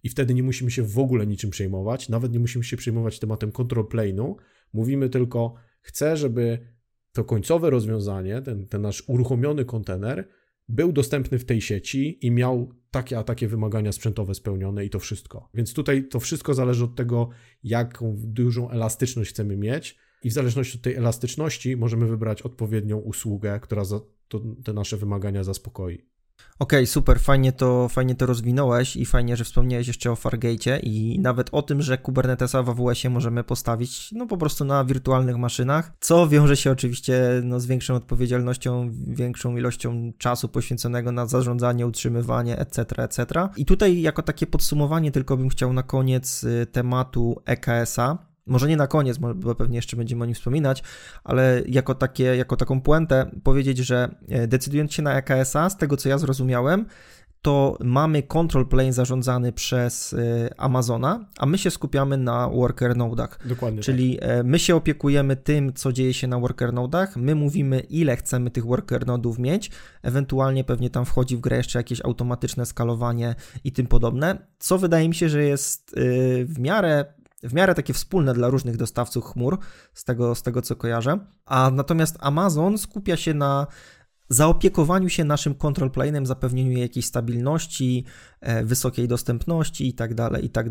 I 0.03 0.09
wtedy 0.09 0.35
nie 0.35 0.43
musimy 0.43 0.71
się 0.71 0.83
w 0.83 0.99
ogóle 0.99 1.27
niczym 1.27 1.51
przejmować, 1.51 2.09
nawet 2.09 2.33
nie 2.33 2.39
musimy 2.39 2.65
się 2.65 2.77
przejmować 2.77 3.19
tematem 3.19 3.53
control 3.53 3.85
plane'u. 3.85 4.35
Mówimy 4.73 5.09
tylko, 5.09 5.55
chcę, 5.81 6.17
żeby 6.17 6.59
to 7.13 7.25
końcowe 7.25 7.71
rozwiązanie, 7.71 8.43
ten, 8.43 8.67
ten 8.67 8.83
nasz 8.83 9.09
uruchomiony 9.09 9.65
kontener, 9.65 10.29
był 10.69 10.93
dostępny 10.93 11.39
w 11.39 11.45
tej 11.45 11.61
sieci 11.61 12.27
i 12.27 12.31
miał 12.31 12.73
takie 12.91 13.19
a 13.19 13.23
takie 13.23 13.49
wymagania 13.49 13.93
sprzętowe 13.93 14.35
spełnione 14.35 14.85
i 14.85 14.91
to 14.91 14.99
wszystko. 14.99 15.51
Więc 15.55 15.75
tutaj 15.75 16.09
to 16.09 16.21
wszystko 16.21 16.55
zależy 16.55 16.85
od 16.85 16.97
tego, 16.97 17.29
jaką 17.63 18.17
dużą 18.19 18.71
elastyczność 18.71 19.31
chcemy 19.31 19.57
mieć, 19.57 19.99
i 20.23 20.31
w 20.31 20.33
zależności 20.33 20.79
od 20.79 20.83
tej 20.83 20.95
elastyczności 20.95 21.77
możemy 21.77 22.07
wybrać 22.07 22.43
odpowiednią 22.43 22.99
usługę, 22.99 23.61
która 23.63 23.83
te 24.65 24.73
nasze 24.73 24.97
wymagania 24.97 25.45
zaspokoi. 25.45 26.12
Okej, 26.59 26.79
okay, 26.79 26.87
super, 26.87 27.21
fajnie 27.21 27.53
to, 27.53 27.89
fajnie 27.89 28.15
to 28.15 28.27
rozwinąłeś 28.27 28.97
i 28.97 29.07
fajnie, 29.07 29.37
że 29.37 29.45
wspomniałeś 29.45 29.87
jeszcze 29.87 30.11
o 30.11 30.17
Fargate 30.17 30.79
i 30.79 31.19
nawet 31.21 31.49
o 31.53 31.63
tym, 31.63 31.83
że 31.83 31.99
Kubernetesa 31.99 32.63
w 32.63 32.69
AWS-ie 32.69 33.11
możemy 33.11 33.45
postawić 33.45 34.13
no 34.13 34.27
po 34.27 34.37
prostu 34.37 34.65
na 34.65 34.85
wirtualnych 34.85 35.37
maszynach, 35.37 35.93
co 36.01 36.29
wiąże 36.29 36.57
się 36.57 36.71
oczywiście 36.71 37.41
no, 37.45 37.61
z 37.61 37.67
większą 37.67 37.95
odpowiedzialnością, 37.95 38.91
większą 39.07 39.57
ilością 39.57 40.13
czasu 40.19 40.49
poświęconego 40.49 41.13
na 41.13 41.27
zarządzanie, 41.27 41.87
utrzymywanie, 41.87 42.59
etc., 42.59 42.85
etc. 43.03 43.49
I 43.57 43.65
tutaj 43.65 44.01
jako 44.01 44.23
takie 44.23 44.47
podsumowanie 44.47 45.13
tylko 45.13 45.37
bym 45.37 45.49
chciał 45.49 45.73
na 45.73 45.83
koniec 45.83 46.45
y, 46.45 46.67
tematu 46.73 47.43
EKS-a 47.47 48.32
może 48.47 48.69
nie 48.69 48.77
na 48.77 48.87
koniec, 48.87 49.19
bo 49.19 49.55
pewnie 49.55 49.77
jeszcze 49.77 49.97
będziemy 49.97 50.23
o 50.23 50.27
nim 50.27 50.35
wspominać, 50.35 50.83
ale 51.25 51.63
jako, 51.67 51.95
takie, 51.95 52.25
jako 52.25 52.57
taką 52.57 52.81
puentę 52.81 53.31
powiedzieć, 53.43 53.79
że 53.79 54.15
e, 54.29 54.47
decydując 54.47 54.93
się 54.93 55.03
na 55.03 55.15
EKS-a, 55.15 55.71
z 55.71 55.77
tego 55.77 55.97
co 55.97 56.09
ja 56.09 56.19
zrozumiałem, 56.19 56.87
to 57.43 57.79
mamy 57.81 58.23
control 58.23 58.69
plane 58.69 58.93
zarządzany 58.93 59.53
przez 59.53 60.13
e, 60.13 60.61
Amazona, 60.61 61.27
a 61.39 61.47
my 61.47 61.59
się 61.59 61.71
skupiamy 61.71 62.17
na 62.17 62.49
worker 62.49 62.97
nodach. 62.97 63.39
Dokładnie. 63.45 63.83
Czyli 63.83 64.19
tak. 64.19 64.29
my 64.45 64.59
się 64.59 64.77
opiekujemy 64.77 65.37
tym, 65.37 65.73
co 65.73 65.93
dzieje 65.93 66.15
się 66.15 66.27
na 66.27 66.39
worker 66.39 66.73
nodach, 66.73 67.17
my 67.17 67.35
mówimy, 67.35 67.81
ile 67.81 68.17
chcemy 68.17 68.51
tych 68.51 68.67
worker 68.67 69.07
nodów 69.07 69.39
mieć, 69.39 69.71
ewentualnie 70.03 70.65
pewnie 70.65 70.91
tam 70.91 71.05
wchodzi 71.05 71.37
w 71.37 71.41
grę 71.41 71.57
jeszcze 71.57 71.79
jakieś 71.79 72.05
automatyczne 72.05 72.67
skalowanie 72.67 73.35
i 73.65 73.73
tym 73.73 73.87
podobne, 73.87 74.39
co 74.59 74.79
wydaje 74.79 75.09
mi 75.09 75.15
się, 75.15 75.29
że 75.29 75.45
jest 75.45 75.95
w 76.45 76.59
miarę 76.59 77.05
w 77.43 77.55
miarę 77.55 77.75
takie 77.75 77.93
wspólne 77.93 78.35
dla 78.35 78.49
różnych 78.49 78.77
dostawców 78.77 79.25
chmur, 79.25 79.59
z 79.95 80.05
tego, 80.05 80.35
z 80.35 80.43
tego 80.43 80.63
co 80.63 80.77
kojarzę. 80.77 81.19
A 81.47 81.71
natomiast 81.71 82.17
Amazon 82.21 82.79
skupia 82.79 83.17
się 83.17 83.35
na 83.35 83.67
zaopiekowaniu 84.29 85.09
się 85.09 85.25
naszym 85.25 85.55
control 85.55 85.91
plane'em, 85.91 86.27
zapewnieniu 86.27 86.79
jakiejś 86.79 87.07
stabilności, 87.07 88.05
e, 88.41 88.65
wysokiej 88.65 89.09
dostępności 89.09 89.89
i 89.89 89.93
tak 89.93 90.15
dalej, 90.15 90.45
i 90.45 90.51
tak 90.51 90.71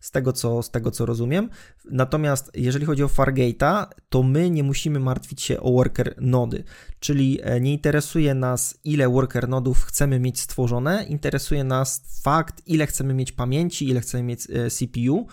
z 0.00 0.10
tego, 0.10 0.32
co, 0.32 0.62
z 0.62 0.70
tego 0.70 0.90
co 0.90 1.06
rozumiem. 1.06 1.48
Natomiast 1.90 2.50
jeżeli 2.54 2.86
chodzi 2.86 3.04
o 3.04 3.06
Fargate'a, 3.06 3.86
to 4.08 4.22
my 4.22 4.50
nie 4.50 4.62
musimy 4.62 5.00
martwić 5.00 5.42
się 5.42 5.60
o 5.60 5.72
worker 5.72 6.14
nody, 6.20 6.64
czyli 7.00 7.38
e, 7.42 7.60
nie 7.60 7.72
interesuje 7.72 8.34
nas, 8.34 8.78
ile 8.84 9.08
worker 9.08 9.48
nodów 9.48 9.84
chcemy 9.84 10.20
mieć 10.20 10.40
stworzone, 10.40 11.04
interesuje 11.04 11.64
nas 11.64 12.20
fakt, 12.22 12.62
ile 12.66 12.86
chcemy 12.86 13.14
mieć 13.14 13.32
pamięci, 13.32 13.88
ile 13.88 14.00
chcemy 14.00 14.22
mieć 14.22 14.50
e, 14.50 14.70
CPU, 14.70 15.26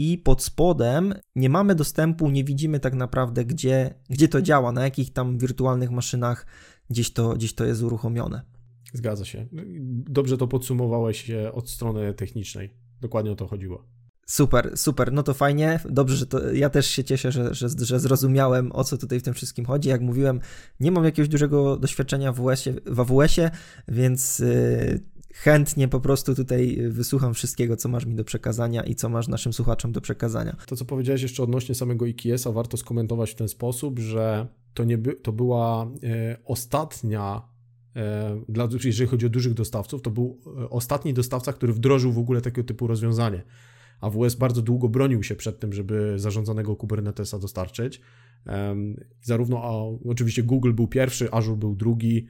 i 0.00 0.18
pod 0.18 0.42
spodem 0.42 1.14
nie 1.34 1.48
mamy 1.48 1.74
dostępu, 1.74 2.30
nie 2.30 2.44
widzimy 2.44 2.80
tak 2.80 2.94
naprawdę, 2.94 3.44
gdzie, 3.44 3.94
gdzie 4.10 4.28
to 4.28 4.42
działa, 4.42 4.72
na 4.72 4.84
jakich 4.84 5.12
tam 5.12 5.38
wirtualnych 5.38 5.90
maszynach 5.90 6.46
gdzieś 6.90 7.12
to, 7.12 7.34
gdzieś 7.34 7.54
to 7.54 7.64
jest 7.64 7.82
uruchomione. 7.82 8.42
Zgadza 8.92 9.24
się. 9.24 9.46
Dobrze 10.08 10.36
to 10.36 10.48
podsumowałeś 10.48 11.30
od 11.52 11.70
strony 11.70 12.14
technicznej. 12.14 12.74
Dokładnie 13.00 13.32
o 13.32 13.34
to 13.34 13.46
chodziło. 13.46 13.84
Super, 14.26 14.72
super, 14.76 15.12
no 15.12 15.22
to 15.22 15.34
fajnie. 15.34 15.80
Dobrze, 15.90 16.16
że 16.16 16.26
to 16.26 16.52
ja 16.52 16.70
też 16.70 16.86
się 16.86 17.04
cieszę, 17.04 17.32
że, 17.32 17.54
że, 17.54 17.68
że 17.78 18.00
zrozumiałem 18.00 18.72
o 18.72 18.84
co 18.84 18.98
tutaj 18.98 19.20
w 19.20 19.22
tym 19.22 19.34
wszystkim 19.34 19.64
chodzi. 19.64 19.88
Jak 19.88 20.00
mówiłem, 20.00 20.40
nie 20.80 20.92
mam 20.92 21.04
jakiegoś 21.04 21.28
dużego 21.28 21.76
doświadczenia 21.76 22.32
w, 22.32 22.40
AWS-ie, 22.40 22.76
w 22.86 23.00
AWS-ie, 23.00 23.50
więc 23.88 24.38
yy, 24.38 25.00
chętnie 25.34 25.88
po 25.88 26.00
prostu 26.00 26.34
tutaj 26.34 26.78
wysłucham 26.88 27.34
wszystkiego, 27.34 27.76
co 27.76 27.88
masz 27.88 28.06
mi 28.06 28.14
do 28.14 28.24
przekazania 28.24 28.82
i 28.82 28.94
co 28.94 29.08
masz 29.08 29.28
naszym 29.28 29.52
słuchaczom 29.52 29.92
do 29.92 30.00
przekazania. 30.00 30.56
To, 30.66 30.76
co 30.76 30.84
powiedziałeś 30.84 31.22
jeszcze 31.22 31.42
odnośnie 31.42 31.74
samego 31.74 32.06
IKS-a, 32.06 32.52
warto 32.52 32.76
skomentować 32.76 33.30
w 33.30 33.34
ten 33.34 33.48
sposób, 33.48 33.98
że 33.98 34.46
to, 34.74 34.84
nie 34.84 34.98
by, 34.98 35.14
to 35.14 35.32
była 35.32 35.90
e, 36.02 36.36
ostatnia, 36.44 37.42
e, 37.96 38.40
dla, 38.48 38.68
jeżeli 38.84 39.10
chodzi 39.10 39.26
o 39.26 39.28
dużych 39.28 39.54
dostawców, 39.54 40.02
to 40.02 40.10
był 40.10 40.40
e, 40.46 40.70
ostatni 40.70 41.14
dostawca, 41.14 41.52
który 41.52 41.72
wdrożył 41.72 42.12
w 42.12 42.18
ogóle 42.18 42.40
takiego 42.40 42.68
typu 42.68 42.86
rozwiązanie. 42.86 43.42
AWS 44.00 44.34
bardzo 44.34 44.62
długo 44.62 44.88
bronił 44.88 45.22
się 45.22 45.34
przed 45.34 45.58
tym, 45.58 45.72
żeby 45.72 46.14
zarządzanego 46.16 46.76
Kubernetesa 46.76 47.38
dostarczyć. 47.38 48.00
Zarówno, 49.22 49.62
oczywiście 50.08 50.42
Google 50.42 50.72
był 50.72 50.88
pierwszy, 50.88 51.32
Azure 51.32 51.56
był 51.56 51.74
drugi, 51.74 52.26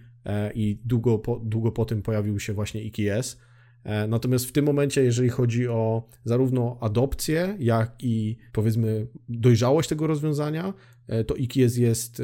i 0.55 0.79
długo 0.85 1.19
po, 1.19 1.41
długo 1.45 1.73
po 1.73 1.85
tym 1.85 2.03
pojawił 2.03 2.41
się 2.41 2.53
właśnie 2.53 2.81
EKS. 2.83 3.39
E, 3.85 4.09
natomiast 4.09 4.47
w 4.47 4.53
tym 4.53 4.65
momencie, 4.65 5.05
jeżeli 5.05 5.29
chodzi 5.29 5.69
o 5.69 6.09
zarówno 6.25 6.79
adopcję, 6.81 7.57
jak 7.59 7.95
i 7.99 8.37
powiedzmy 8.53 9.07
dojrzałość 9.29 9.89
tego 9.89 10.07
rozwiązania, 10.07 10.75
e, 11.09 11.25
to 11.25 11.35
EKS 11.37 11.77
jest 11.77 12.23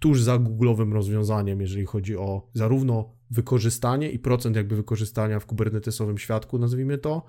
tuż 0.00 0.22
za 0.22 0.38
Google'owym 0.38 0.92
rozwiązaniem, 0.92 1.60
jeżeli 1.60 1.84
chodzi 1.84 2.16
o 2.16 2.48
zarówno 2.52 3.14
wykorzystanie 3.30 4.10
i 4.10 4.18
procent 4.18 4.56
jakby 4.56 4.76
wykorzystania 4.76 5.40
w 5.40 5.46
kubernetesowym 5.46 6.18
świadku, 6.18 6.58
nazwijmy 6.58 6.98
to, 6.98 7.24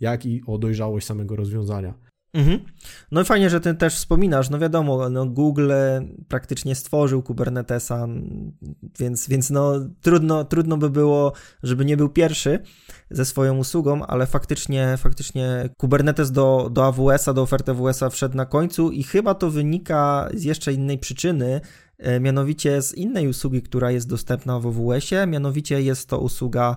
jak 0.00 0.26
i 0.26 0.42
o 0.46 0.58
dojrzałość 0.58 1.06
samego 1.06 1.36
rozwiązania. 1.36 2.09
Mhm. 2.32 2.60
No 3.12 3.20
i 3.20 3.24
fajnie, 3.24 3.50
że 3.50 3.60
ty 3.60 3.74
też 3.74 3.94
wspominasz. 3.94 4.50
No 4.50 4.58
wiadomo, 4.58 5.08
no 5.08 5.26
Google 5.26 5.72
praktycznie 6.28 6.74
stworzył 6.74 7.22
Kubernetesa, 7.22 8.06
więc, 8.98 9.28
więc 9.28 9.50
no 9.50 9.72
trudno, 10.00 10.44
trudno 10.44 10.76
by 10.76 10.90
było, 10.90 11.32
żeby 11.62 11.84
nie 11.84 11.96
był 11.96 12.08
pierwszy 12.08 12.58
ze 13.10 13.24
swoją 13.24 13.56
usługą, 13.56 14.06
ale 14.06 14.26
faktycznie, 14.26 14.94
faktycznie 14.98 15.68
Kubernetes 15.76 16.32
do, 16.32 16.68
do 16.72 16.86
AWS-a, 16.86 17.32
do 17.32 17.42
oferty 17.42 17.70
AWS-a 17.70 18.10
wszedł 18.10 18.36
na 18.36 18.46
końcu 18.46 18.90
i 18.90 19.02
chyba 19.02 19.34
to 19.34 19.50
wynika 19.50 20.28
z 20.34 20.44
jeszcze 20.44 20.72
innej 20.72 20.98
przyczyny, 20.98 21.60
e, 21.98 22.20
mianowicie 22.20 22.82
z 22.82 22.94
innej 22.94 23.28
usługi, 23.28 23.62
która 23.62 23.90
jest 23.90 24.08
dostępna 24.08 24.60
w 24.60 24.66
AWS-ie, 24.66 25.26
mianowicie 25.26 25.82
jest 25.82 26.08
to 26.08 26.18
usługa 26.18 26.76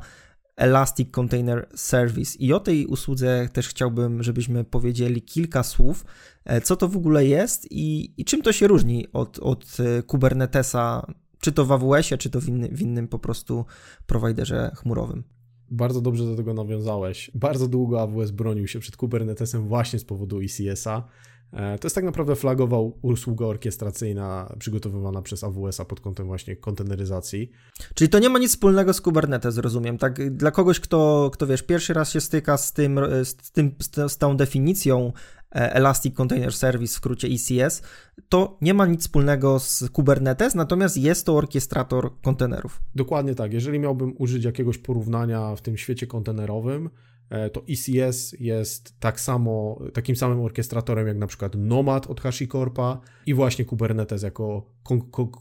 Elastic 0.56 1.12
Container 1.12 1.70
Service. 1.76 2.38
I 2.40 2.54
o 2.54 2.60
tej 2.60 2.86
usłudze 2.86 3.50
też 3.54 3.68
chciałbym, 3.68 4.24
żebyśmy 4.24 4.64
powiedzieli 4.64 5.22
kilka 5.22 5.64
słów, 5.64 6.06
e, 6.46 6.62
co 6.62 6.76
to 6.76 6.88
w 6.88 6.98
ogóle 6.98 7.26
jest 7.26 7.68
i, 7.72 8.14
i 8.18 8.26
czym 8.26 8.42
to 8.42 8.52
się 8.52 8.68
różni 8.68 9.08
od, 9.14 9.40
od 9.40 9.78
e, 9.80 10.04
Kubernetesa, 10.04 11.08
czy 11.40 11.52
to 11.52 11.66
w 11.66 11.72
AWS-ie, 11.72 12.18
czy 12.18 12.30
to 12.30 12.42
w, 12.42 12.48
inny, 12.48 12.70
w 12.70 12.82
innym 12.82 13.08
po 13.08 13.20
prostu 13.20 13.66
prowajderze 14.06 14.72
chmurowym. 14.76 15.24
Bardzo 15.72 16.02
dobrze 16.02 16.26
do 16.26 16.36
tego 16.36 16.54
nawiązałeś. 16.54 17.32
Bardzo 17.36 17.68
długo 17.68 18.02
AWS 18.02 18.32
bronił 18.32 18.68
się 18.68 18.80
przed 18.80 18.98
Kubernetesem 18.98 19.68
właśnie 19.68 20.00
z 20.00 20.06
powodu 20.06 20.40
ECS-a. 20.42 21.08
E, 21.54 21.80
to 21.80 21.86
jest 21.86 21.96
tak 21.96 22.06
naprawdę 22.06 22.36
flagowa 22.36 22.78
usługa 23.02 23.46
orkiestracyjna 23.46 24.56
przygotowywana 24.60 25.22
przez 25.22 25.44
AWS-a 25.44 25.86
pod 25.86 26.00
kątem 26.00 26.28
właśnie 26.28 26.56
konteneryzacji. 26.56 27.52
Czyli 27.94 28.10
to 28.10 28.20
nie 28.20 28.30
ma 28.30 28.40
nic 28.40 28.52
wspólnego 28.52 28.94
z 28.94 29.02
Kubernetes, 29.02 29.58
rozumiem. 29.58 29.98
Tak, 29.98 30.36
dla 30.36 30.52
kogoś, 30.52 30.80
kto, 30.80 31.30
kto 31.34 31.48
wiesz, 31.48 31.64
pierwszy 31.64 31.94
raz 31.94 32.12
się 32.12 32.22
styka 32.22 32.58
z 32.58 32.74
tym, 32.74 33.00
z, 33.24 33.52
tym, 33.52 33.76
z 34.08 34.18
tą 34.18 34.38
definicją 34.38 35.14
Elastic 35.52 36.16
Container 36.16 36.54
Service, 36.54 36.94
w 36.94 36.96
skrócie 36.96 37.28
ECS, 37.28 37.82
to 38.30 38.58
nie 38.62 38.74
ma 38.74 38.86
nic 38.86 39.02
wspólnego 39.02 39.60
z 39.60 39.90
Kubernetes, 39.90 40.56
natomiast 40.56 40.98
jest 40.98 41.26
to 41.26 41.36
orkiestrator 41.36 42.12
kontenerów. 42.22 42.82
Dokładnie 42.96 43.36
tak. 43.36 43.54
Jeżeli 43.54 43.80
miałbym 43.80 44.14
użyć 44.18 44.46
jakiegoś 44.46 44.78
porównania 44.78 45.56
w 45.56 45.62
tym 45.62 45.78
świecie 45.78 46.08
kontenerowym, 46.08 46.90
E, 46.90 47.13
to 47.54 47.64
ECS 47.70 48.36
jest 48.40 49.00
tak 49.00 49.20
samo, 49.20 49.80
takim 49.94 50.16
samym 50.16 50.42
orkiestratorem 50.42 51.08
jak 51.08 51.18
na 51.18 51.28
przykład 51.28 51.56
Nomad 51.56 52.08
od 52.08 52.22
HashiCorpa 52.22 53.02
i 53.26 53.34
właśnie 53.34 53.66
Kubernetes 53.66 54.24
jako 54.24 54.66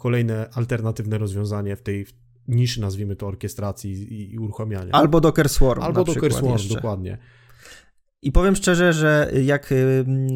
kolejne 0.01 0.49
alternatywne 0.53 1.19
rozwiązanie 1.19 1.77
w 1.77 1.83
tej 1.83 2.07
niszy, 2.49 2.81
nazwijmy 2.81 3.17
to, 3.17 3.27
orkiestracji 3.27 3.93
i, 3.93 4.35
i 4.35 4.39
uruchamiania. 4.39 4.93
Albo 4.93 5.21
Docker 5.21 5.49
Swarm. 5.49 5.83
Albo 5.83 6.05
Docker 6.05 6.33
Swarm, 6.33 6.53
jeszcze. 6.53 6.75
dokładnie. 6.75 7.19
I 8.23 8.33
powiem 8.33 8.57
szczerze, 8.57 8.93
że 8.93 9.33
jak 9.43 9.75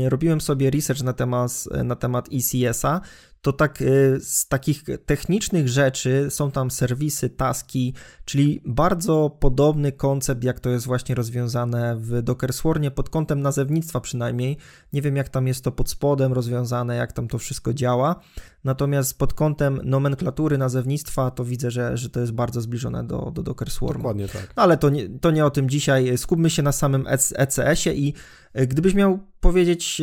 robiłem 0.08 0.40
sobie 0.40 0.70
research 0.70 1.02
na 1.02 1.12
temat, 1.12 1.64
na 1.84 1.96
temat 1.96 2.28
ECS-a, 2.32 3.00
to 3.46 3.52
tak 3.52 3.82
y, 3.82 4.18
z 4.20 4.48
takich 4.48 4.84
technicznych 5.06 5.68
rzeczy 5.68 6.26
są 6.30 6.50
tam 6.50 6.70
serwisy, 6.70 7.30
taski, 7.30 7.94
czyli 8.24 8.62
bardzo 8.64 9.36
podobny 9.40 9.92
koncept, 9.92 10.44
jak 10.44 10.60
to 10.60 10.70
jest 10.70 10.86
właśnie 10.86 11.14
rozwiązane 11.14 11.96
w 11.96 12.22
Docker 12.22 12.52
Swarmie 12.52 12.90
pod 12.90 13.08
kątem 13.08 13.42
nazewnictwa 13.42 14.00
przynajmniej. 14.00 14.56
Nie 14.92 15.02
wiem, 15.02 15.16
jak 15.16 15.28
tam 15.28 15.46
jest 15.46 15.64
to 15.64 15.72
pod 15.72 15.90
spodem 15.90 16.32
rozwiązane, 16.32 16.96
jak 16.96 17.12
tam 17.12 17.28
to 17.28 17.38
wszystko 17.38 17.74
działa. 17.74 18.20
Natomiast 18.64 19.18
pod 19.18 19.34
kątem 19.34 19.80
nomenklatury 19.84 20.58
nazewnictwa 20.58 21.30
to 21.30 21.44
widzę, 21.44 21.70
że, 21.70 21.96
że 21.96 22.10
to 22.10 22.20
jest 22.20 22.32
bardzo 22.32 22.60
zbliżone 22.60 23.06
do, 23.06 23.30
do 23.34 23.42
Docker 23.42 23.70
Swarm. 23.70 23.98
Dokładnie 23.98 24.28
tak. 24.28 24.52
Ale 24.56 24.76
to 24.76 24.90
nie, 24.90 25.08
to 25.08 25.30
nie 25.30 25.44
o 25.44 25.50
tym 25.50 25.70
dzisiaj. 25.70 26.18
Skupmy 26.18 26.50
się 26.50 26.62
na 26.62 26.72
samym 26.72 27.06
ECS-ie 27.36 27.96
i 27.96 28.14
y, 28.60 28.66
gdybyś 28.66 28.94
miał 28.94 29.18
powiedzieć 29.40 30.02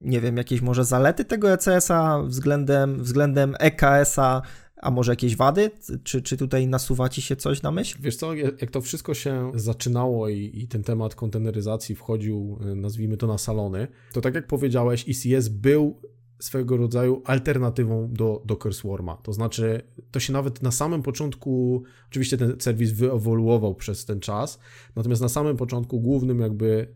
nie 0.00 0.20
wiem, 0.20 0.36
jakieś 0.36 0.60
może 0.60 0.84
zalety 0.84 1.24
tego 1.24 1.52
ECS-a 1.52 2.22
względem, 2.22 3.02
względem 3.02 3.54
EKS-a, 3.58 4.42
a 4.76 4.90
może 4.90 5.12
jakieś 5.12 5.36
wady? 5.36 5.70
Czy, 6.04 6.22
czy 6.22 6.36
tutaj 6.36 6.66
nasuwa 6.66 7.08
ci 7.08 7.22
się 7.22 7.36
coś 7.36 7.62
na 7.62 7.70
myśl? 7.70 7.98
Wiesz 8.00 8.16
co, 8.16 8.34
jak 8.34 8.70
to 8.70 8.80
wszystko 8.80 9.14
się 9.14 9.52
zaczynało 9.54 10.28
i, 10.28 10.50
i 10.54 10.68
ten 10.68 10.82
temat 10.82 11.14
konteneryzacji 11.14 11.94
wchodził, 11.94 12.58
y, 12.72 12.74
nazwijmy 12.74 13.16
to 13.16 13.26
na 13.26 13.38
salony, 13.38 13.88
to 14.12 14.20
tak 14.20 14.34
jak 14.34 14.46
powiedziałeś, 14.46 15.04
ECS 15.08 15.48
był 15.48 16.00
swego 16.38 16.76
rodzaju 16.76 17.22
alternatywą 17.24 18.12
do 18.12 18.42
Docker 18.44 18.74
Swarma. 18.74 19.16
To 19.16 19.32
znaczy, 19.32 19.82
to 20.10 20.20
się 20.20 20.32
nawet 20.32 20.62
na 20.62 20.70
samym 20.70 21.02
początku, 21.02 21.82
oczywiście 22.10 22.36
ten 22.38 22.60
serwis 22.60 22.92
wyewoluował 22.92 23.74
przez 23.74 24.04
ten 24.04 24.20
czas, 24.20 24.58
natomiast 24.96 25.22
na 25.22 25.28
samym 25.28 25.56
początku 25.56 26.00
głównym 26.00 26.40
jakby 26.40 26.94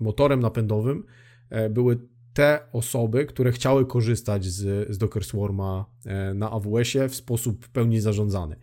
motorem 0.00 0.40
napędowym 0.40 0.98
e, 0.98 1.23
były 1.70 1.98
te 2.34 2.60
osoby, 2.72 3.26
które 3.26 3.52
chciały 3.52 3.86
korzystać 3.86 4.44
z, 4.44 4.88
z 4.92 4.98
Docker 4.98 5.24
Swarma 5.24 5.84
e, 6.06 6.34
na 6.34 6.50
AWS-ie 6.50 7.08
w 7.08 7.14
sposób 7.14 7.66
w 7.66 7.68
pełni 7.68 8.00
zarządzany. 8.00 8.56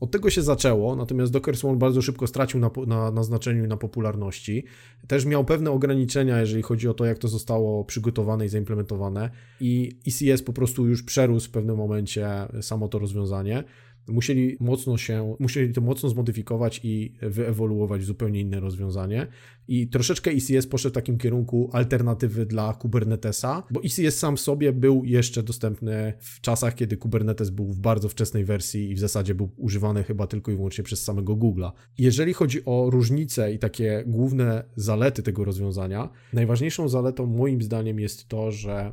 Od 0.00 0.10
tego 0.10 0.30
się 0.30 0.42
zaczęło, 0.42 0.96
natomiast 0.96 1.32
Docker 1.32 1.56
Swarm 1.56 1.78
bardzo 1.78 2.02
szybko 2.02 2.26
stracił 2.26 2.60
na, 2.60 2.70
na, 2.86 3.10
na, 3.10 3.22
znaczeniu 3.22 3.66
na 3.66 3.76
popularności. 3.76 4.64
Też 5.06 5.24
miał 5.24 5.44
pewne 5.44 5.70
ograniczenia, 5.70 6.40
jeżeli 6.40 6.62
chodzi 6.62 6.88
o 6.88 6.94
to, 6.94 7.04
jak 7.04 7.18
to 7.18 7.28
zostało 7.28 7.84
przygotowane 7.84 8.46
i 8.46 8.48
zaimplementowane. 8.48 9.30
I 9.60 9.98
ECS 10.06 10.42
po 10.42 10.52
prostu 10.52 10.86
już 10.86 11.02
przerósł 11.02 11.48
w 11.48 11.50
pewnym 11.50 11.76
momencie 11.76 12.28
samo 12.60 12.88
to 12.88 12.98
rozwiązanie 12.98 13.64
musieli 14.08 14.56
mocno 14.60 14.98
się, 14.98 15.36
musieli 15.40 15.74
to 15.74 15.80
mocno 15.80 16.08
zmodyfikować 16.08 16.80
i 16.82 17.12
wyewoluować 17.22 18.02
w 18.02 18.04
zupełnie 18.04 18.40
inne 18.40 18.60
rozwiązanie. 18.60 19.26
I 19.68 19.88
troszeczkę 19.88 20.30
ECS 20.30 20.66
poszedł 20.66 20.92
w 20.92 20.94
takim 20.94 21.18
kierunku 21.18 21.70
alternatywy 21.72 22.46
dla 22.46 22.74
Kubernetesa, 22.74 23.62
bo 23.70 23.80
ECS 23.84 24.18
sam 24.18 24.38
sobie 24.38 24.72
był 24.72 25.04
jeszcze 25.04 25.42
dostępny 25.42 26.12
w 26.18 26.40
czasach, 26.40 26.74
kiedy 26.74 26.96
Kubernetes 26.96 27.50
był 27.50 27.72
w 27.72 27.80
bardzo 27.80 28.08
wczesnej 28.08 28.44
wersji 28.44 28.90
i 28.90 28.94
w 28.94 28.98
zasadzie 28.98 29.34
był 29.34 29.50
używany 29.56 30.04
chyba 30.04 30.26
tylko 30.26 30.52
i 30.52 30.56
wyłącznie 30.56 30.84
przez 30.84 31.04
samego 31.04 31.36
Google'a. 31.36 31.72
Jeżeli 31.98 32.32
chodzi 32.32 32.64
o 32.64 32.90
różnice 32.90 33.52
i 33.52 33.58
takie 33.58 34.04
główne 34.06 34.64
zalety 34.76 35.22
tego 35.22 35.44
rozwiązania, 35.44 36.08
najważniejszą 36.32 36.88
zaletą 36.88 37.26
moim 37.26 37.62
zdaniem 37.62 38.00
jest 38.00 38.28
to, 38.28 38.52
że 38.52 38.92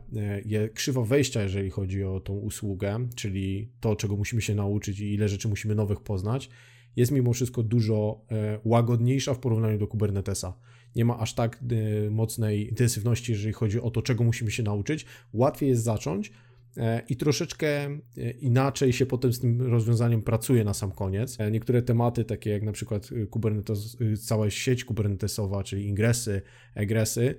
e, 0.52 0.70
krzywa 0.70 1.02
wejścia, 1.02 1.44
jeżeli 1.44 1.70
chodzi 1.70 2.04
o 2.04 2.20
tą 2.20 2.34
usługę, 2.34 3.08
czyli 3.16 3.72
to, 3.80 3.96
czego 3.96 4.18
musimy 4.18 4.42
się 4.42 4.56
nauczyć 4.56 5.00
i 5.00 5.14
ile 5.14 5.30
rzeczy 5.30 5.48
musimy 5.48 5.76
nowych 5.76 6.02
poznać, 6.02 6.50
jest 6.96 7.12
mimo 7.12 7.34
wszystko 7.34 7.64
dużo 7.64 8.22
e, 8.32 8.60
łagodniejsza 8.64 9.34
w 9.34 9.40
porównaniu 9.40 9.78
do 9.78 9.88
Kubernetesa. 9.88 10.54
Nie 10.96 11.06
ma 11.06 11.20
aż 11.20 11.34
tak 11.34 11.60
e, 12.08 12.10
mocnej 12.10 12.70
intensywności, 12.70 13.32
jeżeli 13.32 13.54
chodzi 13.54 13.82
o 13.82 13.92
to, 13.92 14.02
czego 14.02 14.24
musimy 14.24 14.52
się 14.52 14.64
nauczyć. 14.64 15.06
Łatwiej 15.34 15.70
jest 15.70 15.84
zacząć 15.84 16.32
e, 16.78 17.02
i 17.10 17.16
troszeczkę 17.16 17.98
inaczej 18.42 18.94
się 18.94 19.06
potem 19.06 19.34
z 19.34 19.40
tym 19.40 19.62
rozwiązaniem 19.62 20.22
pracuje 20.22 20.64
na 20.64 20.74
sam 20.74 20.92
koniec. 20.92 21.38
Niektóre 21.52 21.82
tematy, 21.82 22.26
takie 22.26 22.50
jak 22.50 22.64
na 22.64 22.72
przykład 22.72 23.10
Kubernetes, 23.30 23.98
cała 24.22 24.50
sieć 24.50 24.86
kubernetesowa, 24.86 25.64
czyli 25.64 25.88
ingresy, 25.88 26.42
egresy, 26.76 27.36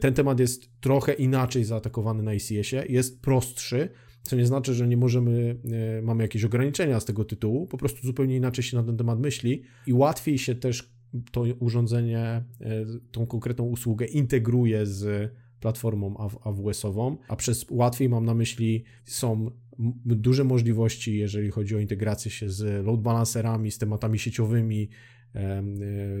ten 0.00 0.14
temat 0.14 0.40
jest 0.40 0.80
trochę 0.80 1.12
inaczej 1.12 1.64
zaatakowany 1.64 2.22
na 2.22 2.34
ICS-ie, 2.34 2.84
jest 2.88 3.20
prostszy, 3.20 3.88
co 4.24 4.36
nie 4.36 4.46
znaczy, 4.46 4.74
że 4.74 4.88
nie 4.88 4.96
możemy, 4.96 5.56
e, 5.98 6.02
mamy 6.02 6.22
jakieś 6.22 6.44
ograniczenia 6.44 7.00
z 7.00 7.04
tego 7.04 7.24
tytułu, 7.24 7.66
po 7.66 7.78
prostu 7.78 8.06
zupełnie 8.06 8.36
inaczej 8.36 8.64
się 8.64 8.76
na 8.76 8.82
ten 8.82 8.96
temat 8.96 9.20
myśli 9.20 9.62
i 9.86 9.92
łatwiej 9.92 10.38
się 10.38 10.54
też 10.54 10.94
to 11.32 11.44
urządzenie, 11.58 12.20
e, 12.20 12.44
tą 13.12 13.26
konkretną 13.26 13.64
usługę 13.64 14.06
integruje 14.06 14.86
z 14.86 15.32
platformą 15.60 16.16
AWS-ową, 16.44 17.16
a 17.28 17.36
przez 17.36 17.66
łatwiej 17.70 18.08
mam 18.08 18.24
na 18.24 18.34
myśli 18.34 18.84
są 19.04 19.50
duże 20.04 20.44
możliwości, 20.44 21.18
jeżeli 21.18 21.50
chodzi 21.50 21.76
o 21.76 21.78
integrację 21.78 22.30
się 22.30 22.50
z 22.50 22.86
load 22.86 23.00
balancerami, 23.00 23.70
z 23.70 23.78
tematami 23.78 24.18
sieciowymi, 24.18 24.88
e, 25.34 25.62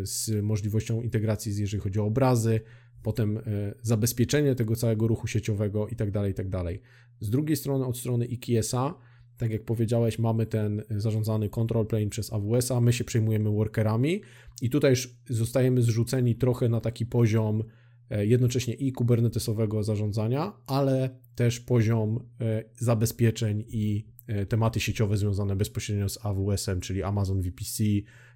z 0.02 0.42
możliwością 0.42 1.02
integracji, 1.02 1.60
jeżeli 1.60 1.82
chodzi 1.82 2.00
o 2.00 2.04
obrazy, 2.04 2.60
potem 3.04 3.40
zabezpieczenie 3.82 4.54
tego 4.54 4.76
całego 4.76 5.06
ruchu 5.06 5.26
sieciowego 5.26 5.88
i 5.88 5.96
tak 5.96 6.10
dalej, 6.10 6.32
i 6.32 6.34
tak 6.34 6.48
dalej. 6.48 6.80
Z 7.20 7.30
drugiej 7.30 7.56
strony, 7.56 7.86
od 7.86 7.98
strony 7.98 8.26
IKS-a, 8.26 8.94
tak 9.36 9.50
jak 9.50 9.64
powiedziałeś, 9.64 10.18
mamy 10.18 10.46
ten 10.46 10.82
zarządzany 10.90 11.48
control 11.48 11.86
plane 11.86 12.06
przez 12.06 12.32
AWS-a, 12.32 12.80
my 12.80 12.92
się 12.92 13.04
przejmujemy 13.04 13.50
workerami 13.50 14.20
i 14.62 14.70
tutaj 14.70 14.90
już 14.90 15.16
zostajemy 15.28 15.82
zrzuceni 15.82 16.34
trochę 16.34 16.68
na 16.68 16.80
taki 16.80 17.06
poziom 17.06 17.64
e, 18.10 18.26
jednocześnie 18.26 18.74
i 18.74 18.92
kubernetesowego 18.92 19.82
zarządzania, 19.82 20.52
ale 20.66 21.20
też 21.34 21.60
poziom 21.60 22.28
e, 22.40 22.64
zabezpieczeń 22.76 23.64
i 23.68 24.06
e, 24.26 24.46
tematy 24.46 24.80
sieciowe 24.80 25.16
związane 25.16 25.56
bezpośrednio 25.56 26.08
z 26.08 26.26
AWS-em, 26.26 26.80
czyli 26.80 27.02
Amazon 27.02 27.42
VPC, 27.42 27.84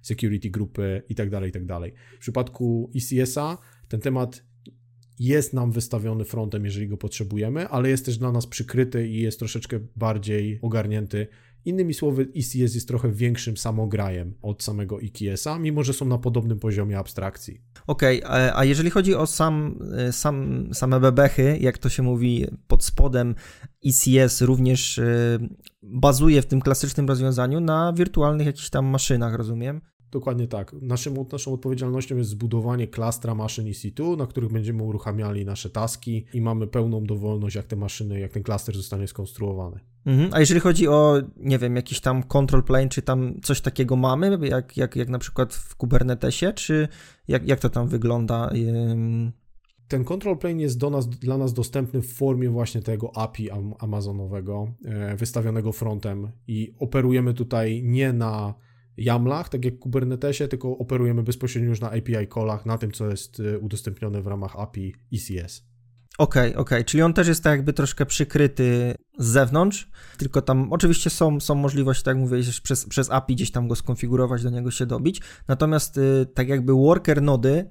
security 0.01 0.49
grupy 0.49 1.01
tak. 1.15 1.51
Tak 1.51 1.93
w 2.15 2.19
przypadku 2.19 2.91
ECS-a 2.95 3.57
ten 3.87 3.99
temat 3.99 4.48
jest 5.19 5.53
nam 5.53 5.71
wystawiony 5.71 6.25
frontem, 6.25 6.65
jeżeli 6.65 6.87
go 6.87 6.97
potrzebujemy, 6.97 7.67
ale 7.67 7.89
jest 7.89 8.05
też 8.05 8.17
dla 8.17 8.31
nas 8.31 8.47
przykryty 8.47 9.07
i 9.07 9.21
jest 9.21 9.39
troszeczkę 9.39 9.79
bardziej 9.95 10.59
ogarnięty. 10.61 11.27
Innymi 11.65 11.93
słowy, 11.93 12.27
ECS 12.37 12.75
jest 12.75 12.87
trochę 12.87 13.11
większym 13.11 13.57
samograjem 13.57 14.33
od 14.41 14.63
samego 14.63 14.99
EKS-a, 15.01 15.59
mimo 15.59 15.83
że 15.83 15.93
są 15.93 16.05
na 16.05 16.17
podobnym 16.17 16.59
poziomie 16.59 16.97
abstrakcji. 16.97 17.61
Okej, 17.87 18.23
okay, 18.23 18.55
a 18.55 18.65
jeżeli 18.65 18.89
chodzi 18.89 19.15
o 19.15 19.27
sam, 19.27 19.79
sam, 20.11 20.69
same 20.73 20.99
bebechy, 20.99 21.57
jak 21.61 21.77
to 21.77 21.89
się 21.89 22.03
mówi 22.03 22.47
pod 22.67 22.83
spodem, 22.83 23.35
ECS 23.85 24.41
również 24.41 24.97
y, 24.97 25.39
bazuje 25.83 26.41
w 26.41 26.45
tym 26.45 26.61
klasycznym 26.61 27.07
rozwiązaniu 27.07 27.59
na 27.59 27.93
wirtualnych 27.93 28.47
jakichś 28.47 28.69
tam 28.69 28.85
maszynach, 28.85 29.33
rozumiem? 29.33 29.81
Dokładnie 30.11 30.47
tak. 30.47 30.75
Naszym, 30.81 31.13
naszą 31.31 31.53
odpowiedzialnością 31.53 32.17
jest 32.17 32.29
zbudowanie 32.29 32.87
klastra 32.87 33.35
maszyn 33.35 33.65
EC2, 33.65 34.17
na 34.17 34.27
których 34.27 34.51
będziemy 34.51 34.83
uruchamiali 34.83 35.45
nasze 35.45 35.69
taski 35.69 36.25
i 36.33 36.41
mamy 36.41 36.67
pełną 36.67 37.03
dowolność, 37.03 37.55
jak 37.55 37.65
te 37.65 37.75
maszyny, 37.75 38.19
jak 38.19 38.31
ten 38.31 38.43
klaster 38.43 38.75
zostanie 38.75 39.07
skonstruowany. 39.07 39.79
Mhm. 40.05 40.29
A 40.33 40.39
jeżeli 40.39 40.59
chodzi 40.59 40.87
o, 40.87 41.21
nie 41.37 41.57
wiem, 41.57 41.75
jakiś 41.75 41.99
tam 41.99 42.23
control 42.23 42.63
plane, 42.63 42.89
czy 42.89 43.01
tam 43.01 43.41
coś 43.41 43.61
takiego 43.61 43.95
mamy, 43.95 44.37
jak, 44.41 44.77
jak, 44.77 44.95
jak 44.95 45.09
na 45.09 45.19
przykład 45.19 45.53
w 45.53 45.75
Kubernetesie, 45.75 46.53
czy 46.53 46.87
jak, 47.27 47.47
jak 47.47 47.59
to 47.59 47.69
tam 47.69 47.87
wygląda? 47.87 48.51
Ten 49.87 50.03
control 50.03 50.37
plane 50.37 50.61
jest 50.61 50.77
do 50.77 50.89
nas, 50.89 51.09
dla 51.09 51.37
nas 51.37 51.53
dostępny 51.53 52.01
w 52.01 52.13
formie 52.13 52.49
właśnie 52.49 52.81
tego 52.81 53.17
API 53.17 53.49
amazonowego, 53.79 54.73
e, 54.85 55.15
wystawionego 55.15 55.71
frontem 55.71 56.31
i 56.47 56.73
operujemy 56.79 57.33
tutaj 57.33 57.83
nie 57.83 58.13
na 58.13 58.53
YAMLach, 58.99 59.49
tak 59.49 59.65
jak 59.65 59.75
w 59.75 59.79
Kubernetesie, 59.79 60.47
tylko 60.47 60.77
operujemy 60.77 61.23
bezpośrednio 61.23 61.69
już 61.69 61.81
na 61.81 61.87
API 61.87 62.27
callach, 62.33 62.65
na 62.65 62.77
tym, 62.77 62.91
co 62.91 63.09
jest 63.09 63.39
y, 63.39 63.59
udostępnione 63.59 64.21
w 64.21 64.27
ramach 64.27 64.55
API 64.55 64.95
ECS. 65.13 65.69
Okej, 66.19 66.49
okay, 66.49 66.61
okej, 66.61 66.77
okay. 66.77 66.83
czyli 66.83 67.03
on 67.03 67.13
też 67.13 67.27
jest 67.27 67.43
tak 67.43 67.51
jakby 67.51 67.73
troszkę 67.73 68.05
przykryty 68.05 68.95
z 69.19 69.25
zewnątrz, 69.25 69.89
tylko 70.17 70.41
tam 70.41 70.73
oczywiście 70.73 71.09
są, 71.09 71.39
są 71.39 71.55
możliwości, 71.55 72.03
tak 72.03 72.15
jak 72.15 72.23
mówiłeś, 72.23 72.61
przez, 72.61 72.85
przez 72.85 73.11
API 73.11 73.35
gdzieś 73.35 73.51
tam 73.51 73.67
go 73.67 73.75
skonfigurować, 73.75 74.43
do 74.43 74.49
niego 74.49 74.71
się 74.71 74.85
dobić, 74.85 75.21
natomiast 75.47 75.97
y, 75.97 76.25
tak 76.33 76.49
jakby 76.49 76.73
worker 76.73 77.21
nody 77.21 77.49
y, 77.49 77.65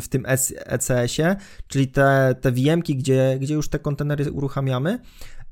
w 0.00 0.08
tym 0.08 0.24
ECS-ie, 0.66 1.36
czyli 1.68 1.88
te, 1.88 2.34
te 2.40 2.52
VM-ki, 2.52 2.96
gdzie, 2.96 3.38
gdzie 3.40 3.54
już 3.54 3.68
te 3.68 3.78
kontenery 3.78 4.32
uruchamiamy, 4.32 4.98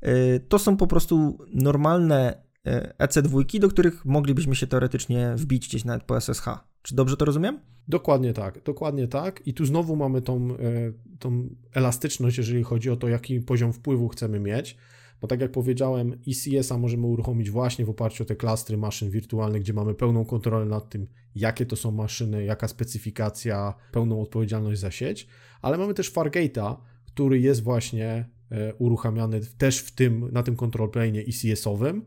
y, 0.07 0.45
to 0.49 0.59
są 0.59 0.77
po 0.77 0.87
prostu 0.87 1.37
normalne 1.53 2.42
EC2, 2.99 3.59
do 3.59 3.69
których 3.69 4.05
moglibyśmy 4.05 4.55
się 4.55 4.67
teoretycznie 4.67 5.33
wbić 5.35 5.67
gdzieś 5.67 5.85
nawet 5.85 6.03
po 6.03 6.21
SSH. 6.21 6.45
Czy 6.81 6.95
dobrze 6.95 7.17
to 7.17 7.25
rozumiem? 7.25 7.59
Dokładnie 7.87 8.33
tak, 8.33 8.63
dokładnie 8.63 9.07
tak. 9.07 9.47
I 9.47 9.53
tu 9.53 9.65
znowu 9.65 9.95
mamy 9.95 10.21
tą, 10.21 10.47
e, 10.51 10.57
tą 11.19 11.49
elastyczność, 11.73 12.37
jeżeli 12.37 12.63
chodzi 12.63 12.89
o 12.89 12.95
to, 12.95 13.07
jaki 13.07 13.41
poziom 13.41 13.73
wpływu 13.73 14.09
chcemy 14.09 14.39
mieć. 14.39 14.77
Bo 15.21 15.27
tak 15.27 15.41
jak 15.41 15.51
powiedziałem, 15.51 16.19
ECS-a 16.27 16.77
możemy 16.77 17.07
uruchomić 17.07 17.49
właśnie 17.49 17.85
w 17.85 17.89
oparciu 17.89 18.23
o 18.23 18.25
te 18.25 18.35
klastry 18.35 18.77
maszyn 18.77 19.09
wirtualnych, 19.09 19.61
gdzie 19.61 19.73
mamy 19.73 19.93
pełną 19.93 20.25
kontrolę 20.25 20.65
nad 20.65 20.89
tym, 20.89 21.07
jakie 21.35 21.65
to 21.65 21.75
są 21.75 21.91
maszyny, 21.91 22.45
jaka 22.45 22.67
specyfikacja, 22.67 23.73
pełną 23.91 24.21
odpowiedzialność 24.21 24.81
za 24.81 24.91
sieć, 24.91 25.27
ale 25.61 25.77
mamy 25.77 25.93
też 25.93 26.13
Fargate'a, 26.13 26.75
który 27.05 27.39
jest 27.39 27.63
właśnie 27.63 28.29
e, 28.51 28.73
uruchamiany 28.73 29.41
też 29.57 29.79
w 29.79 29.95
tym, 29.95 30.29
na 30.31 30.43
tym 30.43 30.55
control 30.55 30.89
plane 30.89 31.19
ECS-owym, 31.19 32.01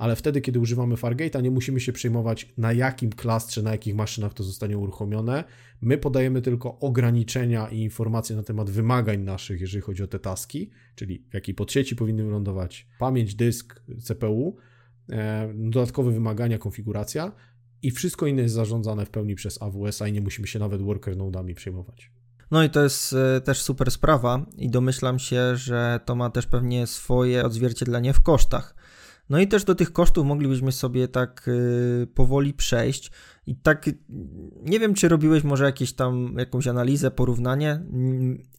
ale 0.00 0.16
wtedy, 0.16 0.40
kiedy 0.40 0.60
używamy 0.60 0.94
Fargate'a, 0.94 1.42
nie 1.42 1.50
musimy 1.50 1.80
się 1.80 1.92
przejmować 1.92 2.52
na 2.58 2.72
jakim 2.72 3.10
klastrze, 3.10 3.62
na 3.62 3.70
jakich 3.70 3.94
maszynach 3.94 4.34
to 4.34 4.44
zostanie 4.44 4.78
uruchomione. 4.78 5.44
My 5.80 5.98
podajemy 5.98 6.42
tylko 6.42 6.78
ograniczenia 6.78 7.68
i 7.68 7.78
informacje 7.78 8.36
na 8.36 8.42
temat 8.42 8.70
wymagań 8.70 9.20
naszych, 9.20 9.60
jeżeli 9.60 9.82
chodzi 9.82 10.02
o 10.02 10.06
te 10.06 10.18
taski, 10.18 10.70
czyli 10.94 11.24
w 11.30 11.34
jakiej 11.34 11.54
podsieci 11.54 11.96
powinny 11.96 12.24
wylądować 12.24 12.88
pamięć, 12.98 13.34
dysk, 13.34 13.82
CPU, 14.02 14.56
e, 15.10 15.52
dodatkowe 15.54 16.10
wymagania, 16.10 16.58
konfiguracja 16.58 17.32
i 17.82 17.90
wszystko 17.90 18.26
inne 18.26 18.42
jest 18.42 18.54
zarządzane 18.54 19.06
w 19.06 19.10
pełni 19.10 19.34
przez 19.34 19.62
AWS, 19.62 20.02
a 20.02 20.08
i 20.08 20.12
nie 20.12 20.20
musimy 20.20 20.46
się 20.46 20.58
nawet 20.58 20.82
worker 20.82 21.16
nodami 21.16 21.54
przejmować. 21.54 22.10
No 22.50 22.64
i 22.64 22.70
to 22.70 22.82
jest 22.82 23.12
e, 23.12 23.40
też 23.40 23.62
super 23.62 23.90
sprawa 23.90 24.46
i 24.56 24.70
domyślam 24.70 25.18
się, 25.18 25.56
że 25.56 26.00
to 26.04 26.14
ma 26.14 26.30
też 26.30 26.46
pewnie 26.46 26.86
swoje 26.86 27.44
odzwierciedlenie 27.44 28.12
w 28.12 28.20
kosztach 28.20 28.79
no 29.30 29.38
i 29.38 29.48
też 29.48 29.64
do 29.64 29.74
tych 29.74 29.92
kosztów 29.92 30.26
moglibyśmy 30.26 30.72
sobie 30.72 31.08
tak 31.08 31.48
y, 31.48 32.06
powoli 32.14 32.54
przejść. 32.54 33.10
I 33.46 33.56
tak 33.56 33.90
nie 34.62 34.80
wiem, 34.80 34.94
czy 34.94 35.08
robiłeś 35.08 35.44
może 35.44 35.64
jakieś 35.64 35.92
tam 35.92 36.34
jakąś 36.38 36.66
analizę, 36.66 37.10
porównanie. 37.10 37.82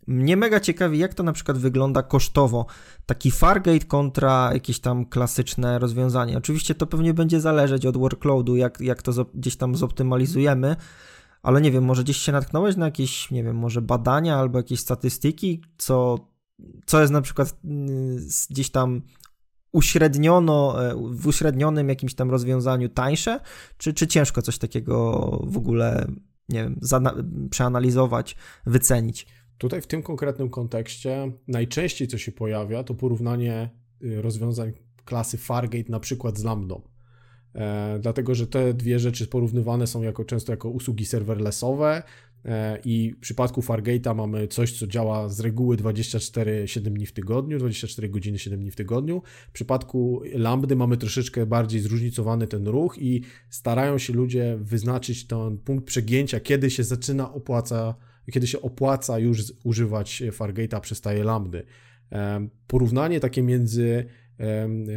Mnie 0.08 0.38
mega 0.38 0.60
ciekawi, 0.60 1.00
jak 1.00 1.14
to 1.14 1.24
na 1.24 1.34
przykład 1.34 1.58
wygląda 1.58 2.04
kosztowo. 2.04 2.66
Taki 3.06 3.32
Fargate 3.32 3.86
kontra 3.86 4.50
jakieś 4.54 4.80
tam 4.80 5.06
klasyczne 5.06 5.80
rozwiązanie. 5.80 6.38
Oczywiście 6.38 6.76
to 6.76 6.88
pewnie 6.88 7.14
będzie 7.14 7.42
zależeć 7.42 7.86
od 7.86 7.98
workloadu, 7.98 8.56
jak, 8.56 8.82
jak 8.82 9.02
to 9.02 9.26
gdzieś 9.34 9.56
tam 9.56 9.76
zoptymalizujemy. 9.76 10.76
Ale 11.44 11.62
nie 11.62 11.72
wiem, 11.72 11.84
może 11.84 12.04
gdzieś 12.04 12.18
się 12.18 12.32
natknąłeś 12.32 12.76
na 12.76 12.86
jakieś, 12.86 13.32
nie 13.32 13.44
wiem, 13.44 13.56
może 13.56 13.82
badania 13.82 14.38
albo 14.38 14.60
jakieś 14.60 14.80
statystyki, 14.80 15.62
co, 15.78 16.28
co 16.86 17.02
jest 17.02 17.14
na 17.14 17.22
przykład 17.22 17.50
y, 17.50 17.58
gdzieś 18.50 18.70
tam 18.70 19.02
uśredniono, 19.72 20.86
e, 20.86 20.96
w 21.12 21.28
uśrednionym 21.28 21.90
jakimś 21.90 22.16
tam 22.16 22.32
rozwiązaniu 22.32 22.90
tańsze, 22.90 23.40
czy, 23.78 23.94
czy 23.94 24.08
ciężko 24.08 24.42
coś 24.42 24.58
takiego 24.58 25.22
w 25.44 25.58
ogóle, 25.58 26.08
nie 26.50 26.64
wiem, 26.64 26.80
przeanalizować, 27.50 28.36
wycenić? 28.66 29.28
Tutaj 29.58 29.82
w 29.82 29.88
tym 29.88 30.04
konkretnym 30.04 30.50
kontekście 30.50 31.32
najczęściej 31.48 32.08
co 32.08 32.18
się 32.18 32.32
pojawia, 32.32 32.84
to 32.84 32.94
porównanie 32.94 33.70
y, 34.04 34.22
rozwiązań 34.22 34.72
klasy 35.06 35.38
Fargate 35.38 35.92
na 35.92 36.00
przykład 36.00 36.38
z 36.38 36.44
Lambdą. 36.44 36.82
E, 37.56 38.00
dlatego, 38.00 38.36
że 38.36 38.48
te 38.48 38.74
dwie 38.74 39.00
rzeczy 39.00 39.28
porównywane 39.28 39.88
są 39.88 40.02
jako 40.02 40.26
często 40.26 40.52
jako 40.52 40.70
usługi 40.70 41.06
serverlessowe, 41.06 42.04
I 42.86 43.14
w 43.18 43.20
przypadku 43.20 43.62
Fargate'a 43.62 44.16
mamy 44.16 44.48
coś, 44.48 44.80
co 44.80 44.88
działa 44.88 45.30
z 45.30 45.40
reguły 45.40 45.78
24-7 45.78 46.82
dni 46.82 47.06
w 47.06 47.12
tygodniu, 47.12 47.60
24 47.60 48.10
godziny 48.10 48.40
7 48.40 48.60
dni 48.60 48.72
w 48.72 48.76
tygodniu. 48.76 49.22
W 49.50 49.52
przypadku 49.52 50.22
Lambdy 50.34 50.76
mamy 50.76 50.98
troszeczkę 50.98 51.46
bardziej 51.46 51.82
zróżnicowany 51.82 52.48
ten 52.48 52.68
ruch 52.68 52.98
i 52.98 53.22
starają 53.50 53.98
się 53.98 54.14
ludzie 54.14 54.58
wyznaczyć 54.62 55.28
ten 55.28 55.58
punkt 55.58 55.86
przegięcia, 55.86 56.40
kiedy 56.40 56.70
się 56.70 56.84
zaczyna 56.84 57.34
opłaca, 57.34 57.96
kiedy 58.32 58.48
się 58.48 58.62
opłaca 58.62 59.20
już 59.20 59.54
używać 59.64 60.24
Fargate'a, 60.32 60.82
przestaje 60.82 61.24
Lambdy. 61.24 61.64
E, 62.12 62.48
porównanie 62.68 63.20
takie 63.20 63.44
między 63.44 64.06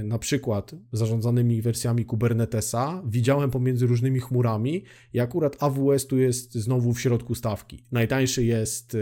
na 0.04 0.18
przykład 0.18 0.74
zarządzanymi 0.92 1.62
wersjami 1.62 2.04
Kubernetesa, 2.04 3.02
widziałem 3.06 3.50
pomiędzy 3.50 3.86
różnymi 3.86 4.20
chmurami 4.20 4.84
i 5.12 5.20
akurat 5.20 5.62
AWS 5.62 6.06
tu 6.06 6.18
jest 6.18 6.54
znowu 6.54 6.92
w 6.92 7.00
środku 7.00 7.34
stawki. 7.34 7.84
Najtańszy 7.92 8.44
jest 8.44 8.96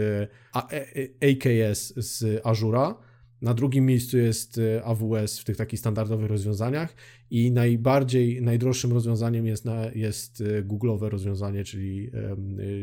AKS 1.21 1.93
e, 1.97 1.99
e, 1.99 2.01
z 2.03 2.41
Azura, 2.43 2.95
na 3.41 3.53
drugim 3.53 3.85
miejscu 3.85 4.17
jest 4.17 4.57
e, 4.57 4.83
AWS 4.83 5.39
w 5.39 5.43
tych 5.43 5.57
takich 5.57 5.79
standardowych 5.79 6.29
rozwiązaniach 6.29 6.95
i 7.29 7.51
najbardziej, 7.51 8.41
najdroższym 8.41 8.93
rozwiązaniem 8.93 9.45
jest, 9.45 9.65
jest 9.95 10.43
Google'owe 10.61 11.09
rozwiązanie, 11.09 11.63
czyli 11.63 12.11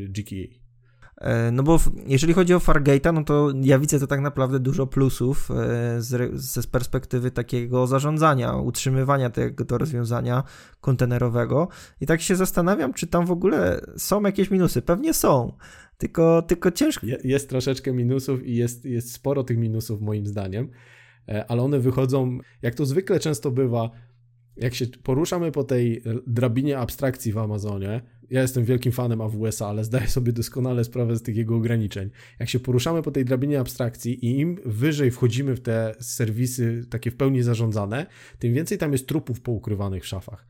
GKE. 0.09 0.60
E, 1.21 1.51
no 1.51 1.63
bo 1.63 1.81
jeżeli 2.07 2.33
chodzi 2.33 2.55
o 2.55 2.59
Fargate'a, 2.59 3.15
no 3.15 3.25
to 3.25 3.53
ja 3.63 3.79
widzę 3.79 4.01
to 4.01 4.07
tak 4.07 4.21
naprawdę 4.21 4.61
dużo 4.61 4.87
plusów 4.87 5.51
e, 5.51 5.55
z, 6.03 6.41
z 6.41 6.67
perspektywy 6.67 7.31
takiego 7.31 7.87
zarządzania, 7.87 8.55
utrzymywania 8.57 9.31
tego 9.31 9.79
rozwiązania 9.79 10.43
kontenerowego 10.81 11.69
i 12.01 12.07
tak 12.07 12.21
się 12.21 12.37
zastanawiam, 12.37 12.95
czy 12.95 13.07
tam 13.07 13.27
w 13.27 13.31
ogóle 13.31 13.81
są 13.97 14.23
jakieś 14.23 14.51
minusy. 14.51 14.83
Pewnie 14.83 15.15
są, 15.15 15.53
tylko, 15.99 16.43
tylko 16.43 16.71
ciężko. 16.71 17.07
Jest 17.25 17.49
troszeczkę 17.49 17.93
minusów 17.93 18.47
i 18.47 18.57
jest, 18.57 18.85
jest 18.85 19.13
sporo 19.13 19.45
tych 19.45 19.59
minusów 19.59 20.01
moim 20.01 20.27
zdaniem, 20.27 20.71
e, 21.29 21.51
ale 21.51 21.63
one 21.63 21.79
wychodzą, 21.79 22.39
jak 22.63 22.75
to 22.75 22.87
zwykle 22.87 23.21
często 23.21 23.51
bywa, 23.51 23.91
jak 24.57 24.75
się 24.75 24.87
poruszamy 24.87 25.53
po 25.53 25.65
tej 25.65 26.03
drabinie 26.27 26.79
abstrakcji 26.79 27.33
w 27.33 27.39
Amazonie, 27.39 28.03
ja 28.31 28.43
jestem 28.43 28.65
wielkim 28.65 28.93
fanem 28.93 29.21
AWS-a, 29.21 29.67
ale 29.67 29.85
zdaję 29.85 30.09
sobie 30.09 30.33
doskonale 30.33 30.85
sprawę 30.85 31.17
z 31.17 31.23
tych 31.23 31.37
jego 31.37 31.57
ograniczeń. 31.57 32.11
Jak 32.39 32.49
się 32.49 32.61
poruszamy 32.61 33.03
po 33.03 33.11
tej 33.11 33.25
drabinie 33.25 33.61
abstrakcji 33.61 34.27
i 34.27 34.41
im 34.41 34.59
wyżej 34.65 35.11
wchodzimy 35.11 35.57
w 35.57 35.61
te 35.61 35.95
serwisy 36.01 36.87
takie 36.91 37.11
w 37.11 37.17
pełni 37.17 37.43
zarządzane, 37.43 38.07
tym 38.39 38.55
więcej 38.55 38.79
tam 38.79 38.93
jest 38.93 39.07
trupów 39.07 39.41
poukrywanych 39.41 40.03
w 40.03 40.07
szafach. 40.07 40.47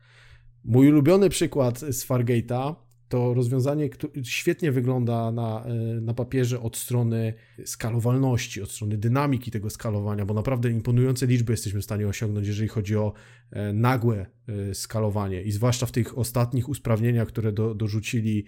Mój 0.63 0.89
ulubiony 0.89 1.29
przykład 1.29 1.79
z 1.79 2.07
Fargate'a 2.07 2.75
to 3.11 3.33
rozwiązanie 3.33 3.89
świetnie 4.23 4.71
wygląda 4.71 5.31
na, 5.31 5.65
e, 5.65 6.01
na 6.01 6.13
papierze 6.13 6.61
od 6.61 6.77
strony 6.77 7.33
skalowalności, 7.65 8.61
od 8.61 8.71
strony 8.71 8.97
dynamiki 8.97 9.51
tego 9.51 9.69
skalowania, 9.69 10.25
bo 10.25 10.33
naprawdę 10.33 10.71
imponujące 10.71 11.27
liczby 11.27 11.53
jesteśmy 11.53 11.81
w 11.81 11.83
stanie 11.83 12.07
osiągnąć, 12.07 12.47
jeżeli 12.47 12.67
chodzi 12.67 12.97
o 12.97 13.13
e, 13.51 13.73
nagłe 13.73 14.25
e, 14.47 14.73
skalowanie 14.73 15.41
i 15.41 15.51
zwłaszcza 15.51 15.85
w 15.85 15.91
tych 15.91 16.17
ostatnich 16.17 16.69
usprawnieniach, 16.69 17.27
które 17.27 17.51
do, 17.51 17.75
dorzucili 17.75 18.45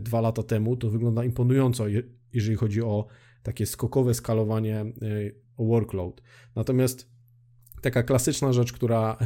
dwa 0.00 0.20
lata 0.20 0.42
temu, 0.42 0.76
to 0.76 0.90
wygląda 0.90 1.24
imponująco, 1.24 1.84
jeżeli 2.32 2.56
chodzi 2.56 2.82
o 2.82 3.06
takie 3.42 3.66
skokowe 3.66 4.14
skalowanie 4.14 4.84
workload. 5.58 6.22
Natomiast 6.54 7.11
taka 7.82 8.02
klasyczna 8.02 8.52
rzecz, 8.52 8.72
która 8.72 9.16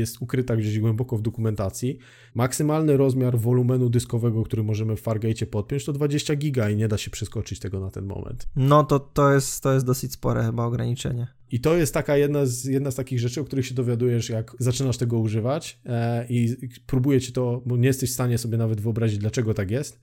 jest 0.00 0.22
ukryta 0.22 0.56
gdzieś 0.56 0.78
głęboko 0.78 1.16
w 1.16 1.22
dokumentacji. 1.22 1.98
Maksymalny 2.34 2.96
rozmiar 2.96 3.38
wolumenu 3.38 3.90
dyskowego, 3.90 4.42
który 4.42 4.62
możemy 4.62 4.96
w 4.96 5.00
Fargate 5.00 5.46
podpiąć, 5.46 5.84
to 5.84 5.92
20 5.92 6.36
giga 6.36 6.70
i 6.70 6.76
nie 6.76 6.88
da 6.88 6.98
się 6.98 7.10
przeskoczyć 7.10 7.60
tego 7.60 7.80
na 7.80 7.90
ten 7.90 8.04
moment. 8.04 8.48
No 8.56 8.84
to, 8.84 9.00
to, 9.00 9.32
jest, 9.32 9.62
to 9.62 9.74
jest 9.74 9.86
dosyć 9.86 10.12
spore 10.12 10.44
chyba 10.44 10.64
ograniczenie. 10.64 11.26
I 11.50 11.60
to 11.60 11.76
jest 11.76 11.94
taka 11.94 12.16
jedna 12.16 12.46
z, 12.46 12.64
jedna 12.64 12.90
z 12.90 12.94
takich 12.94 13.20
rzeczy, 13.20 13.40
o 13.40 13.44
których 13.44 13.66
się 13.66 13.74
dowiadujesz, 13.74 14.28
jak 14.28 14.56
zaczynasz 14.58 14.96
tego 14.96 15.18
używać 15.18 15.80
e, 15.86 16.26
i 16.28 16.56
próbuje 16.86 17.20
ci 17.20 17.32
to, 17.32 17.62
bo 17.66 17.76
nie 17.76 17.86
jesteś 17.86 18.10
w 18.10 18.14
stanie 18.14 18.38
sobie 18.38 18.58
nawet 18.58 18.80
wyobrazić, 18.80 19.18
dlaczego 19.18 19.54
tak 19.54 19.70
jest, 19.70 20.00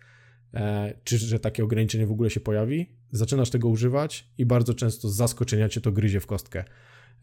e, 0.54 0.94
czy 1.04 1.18
że 1.18 1.40
takie 1.40 1.64
ograniczenie 1.64 2.08
w 2.08 2.12
ogóle 2.12 2.30
się 2.30 2.40
pojawi. 2.40 2.90
Zaczynasz 3.12 3.50
tego 3.50 3.68
używać 3.68 4.30
i 4.38 4.46
bardzo 4.46 4.74
często 4.74 5.10
z 5.10 5.16
zaskoczenia 5.16 5.70
cię 5.70 5.82
to 5.82 5.92
gryzie 5.92 6.20
w 6.20 6.26
kostkę. 6.26 6.64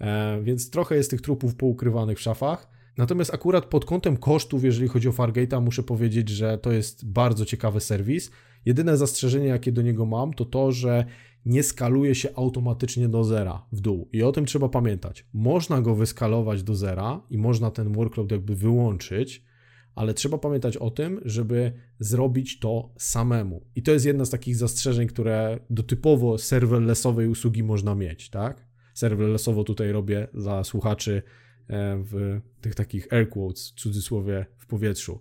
E, 0.00 0.42
więc 0.42 0.70
trochę 0.70 0.96
jest 0.96 1.10
tych 1.10 1.20
trupów 1.20 1.54
poukrywanych 1.54 2.18
w 2.18 2.20
szafach. 2.20 2.70
Natomiast 2.96 3.34
akurat 3.34 3.66
pod 3.66 3.84
kątem 3.84 4.16
kosztów, 4.16 4.64
jeżeli 4.64 4.88
chodzi 4.88 5.08
o 5.08 5.12
Fargate'a, 5.12 5.62
muszę 5.62 5.82
powiedzieć, 5.82 6.28
że 6.28 6.58
to 6.58 6.72
jest 6.72 7.06
bardzo 7.06 7.44
ciekawy 7.44 7.80
serwis. 7.80 8.30
Jedyne 8.64 8.96
zastrzeżenie, 8.96 9.46
jakie 9.46 9.72
do 9.72 9.82
niego 9.82 10.06
mam, 10.06 10.34
to 10.34 10.44
to, 10.44 10.72
że 10.72 11.04
nie 11.46 11.62
skaluje 11.62 12.14
się 12.14 12.28
automatycznie 12.36 13.08
do 13.08 13.24
zera 13.24 13.66
w 13.72 13.80
dół. 13.80 14.08
I 14.12 14.22
o 14.22 14.32
tym 14.32 14.46
trzeba 14.46 14.68
pamiętać. 14.68 15.26
Można 15.32 15.80
go 15.82 15.94
wyskalować 15.94 16.62
do 16.62 16.74
zera 16.74 17.20
i 17.30 17.38
można 17.38 17.70
ten 17.70 17.92
workload 17.92 18.32
jakby 18.32 18.56
wyłączyć, 18.56 19.44
ale 19.94 20.14
trzeba 20.14 20.38
pamiętać 20.38 20.76
o 20.76 20.90
tym, 20.90 21.20
żeby 21.24 21.72
zrobić 21.98 22.58
to 22.58 22.92
samemu. 22.98 23.66
I 23.76 23.82
to 23.82 23.92
jest 23.92 24.06
jedna 24.06 24.24
z 24.24 24.30
takich 24.30 24.56
zastrzeżeń, 24.56 25.06
które 25.06 25.58
do 25.70 25.82
typowo 25.82 26.38
serverlessowej 26.38 27.28
usługi 27.28 27.62
można 27.62 27.94
mieć, 27.94 28.30
tak? 28.30 28.73
Serverlessowo 28.94 29.64
tutaj 29.64 29.92
robię 29.92 30.28
dla 30.34 30.64
słuchaczy 30.64 31.22
e, 31.68 32.02
w 32.04 32.40
tych 32.60 32.74
takich 32.74 33.12
air 33.12 33.28
quotes, 33.28 33.70
w 33.70 33.74
cudzysłowie 33.74 34.46
w 34.58 34.66
powietrzu. 34.66 35.20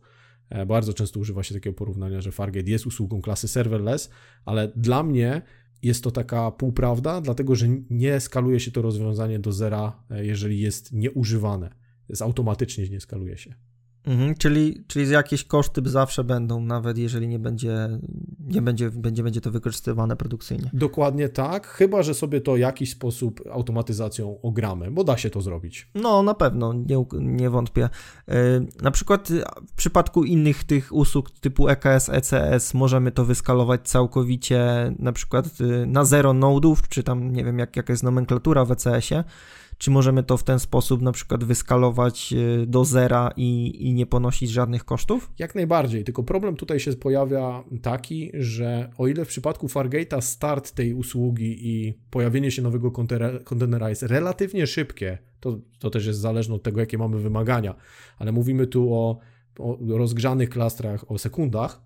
E, 0.50 0.66
bardzo 0.66 0.94
często 0.94 1.20
używa 1.20 1.44
się 1.44 1.54
takiego 1.54 1.76
porównania, 1.76 2.22
że 2.22 2.32
Fargate 2.32 2.72
jest 2.72 2.88
usługą 2.88 3.22
klasy 3.22 3.48
serverless, 3.48 4.10
ale 4.46 4.72
dla 4.76 5.04
mnie 5.04 5.42
jest 5.82 6.04
to 6.04 6.12
taka 6.12 6.52
półprawda, 6.52 7.22
dlatego 7.22 7.56
że 7.56 7.68
nie 7.90 8.20
skaluje 8.20 8.60
się 8.60 8.72
to 8.72 8.82
rozwiązanie 8.82 9.40
do 9.40 9.52
zera, 9.52 10.04
e, 10.10 10.26
jeżeli 10.26 10.60
jest 10.60 10.94
nieużywane. 10.94 11.70
Jest 12.10 12.22
automatycznie 12.22 12.90
nie 12.90 13.00
skaluje 13.00 13.38
się. 13.38 13.54
Mhm, 14.06 14.36
czyli, 14.36 14.84
czyli 14.88 15.10
jakieś 15.10 15.44
koszty 15.44 15.82
zawsze 15.86 16.24
będą, 16.24 16.60
nawet 16.62 16.98
jeżeli 16.98 17.28
nie 17.28 17.40
będzie, 17.40 18.00
nie 18.40 18.62
będzie, 18.62 18.92
będzie, 18.92 19.24
będzie 19.24 19.42
to 19.42 19.52
wykorzystywane 19.52 20.16
produkcyjnie. 20.16 20.70
Dokładnie 20.74 21.30
tak, 21.30 21.68
chyba 21.68 22.04
że 22.04 22.14
sobie 22.14 22.42
to 22.42 22.54
w 22.54 22.58
jakiś 22.58 22.92
sposób 22.92 23.42
automatyzacją 23.52 24.42
ogramy, 24.42 24.92
bo 24.92 25.04
da 25.04 25.18
się 25.18 25.30
to 25.30 25.42
zrobić. 25.42 25.90
No, 25.96 26.24
na 26.24 26.34
pewno, 26.34 26.74
nie, 26.74 27.06
nie 27.14 27.50
wątpię. 27.50 27.90
E, 28.28 28.36
na 28.82 28.92
przykład 28.92 29.30
w 29.68 29.74
przypadku 29.76 30.24
innych 30.24 30.64
tych 30.64 30.94
usług 30.94 31.32
typu 31.32 31.70
EKS, 31.70 32.10
ECS 32.10 32.74
możemy 32.74 33.12
to 33.12 33.26
wyskalować 33.26 33.82
całkowicie 33.88 34.94
na 35.00 35.12
przykład 35.12 35.46
y, 35.62 35.86
na 35.86 36.06
zero 36.06 36.34
nodów, 36.34 36.90
czy 36.90 37.04
tam 37.04 37.34
nie 37.34 37.44
wiem 37.46 37.60
jak, 37.60 37.76
jaka 37.76 37.94
jest 37.94 38.04
nomenklatura 38.04 38.66
w 38.66 38.72
ECS-ie 38.72 39.24
czy 39.78 39.92
możemy 39.92 40.24
to 40.24 40.38
w 40.38 40.44
ten 40.44 40.60
sposób 40.60 41.02
na 41.02 41.12
przykład 41.12 41.44
wyskalować 41.44 42.34
e, 42.34 42.66
do 42.66 42.86
zera 42.86 43.32
i, 43.38 43.78
i 43.90 43.94
nie 43.94 44.06
ponosić 44.06 44.52
żadnych 44.52 44.86
kosztów? 44.86 45.32
Jak 45.40 45.56
najbardziej, 45.56 46.04
tylko 46.04 46.24
problem 46.24 46.56
tutaj 46.56 46.80
się 46.80 46.94
pojawia 46.94 47.64
taki, 47.82 48.32
że 48.34 48.90
o 48.98 49.08
ile 49.08 49.26
w 49.26 49.28
przypadku 49.28 49.68
Fargate'a 49.68 50.22
start 50.22 50.72
tej 50.72 50.94
usługi 50.94 51.68
i 51.68 52.00
pojawienie 52.10 52.52
się 52.52 52.62
nowego 52.62 52.92
kontenera 53.44 53.90
jest 53.90 54.04
relatywnie 54.04 54.68
szybkie, 54.68 55.18
to, 55.40 55.58
to 55.80 55.90
też 55.90 56.06
jest 56.06 56.20
zależne 56.20 56.56
od 56.56 56.64
tego, 56.64 56.80
jakie 56.80 56.98
mamy 56.98 57.20
wymagania, 57.20 57.76
ale 58.18 58.32
mówimy 58.32 58.68
tu 58.68 58.94
o, 58.94 59.20
o 59.60 59.78
rozgrzanych 59.98 60.50
klastrach, 60.50 61.12
o 61.12 61.18
sekundach, 61.18 61.82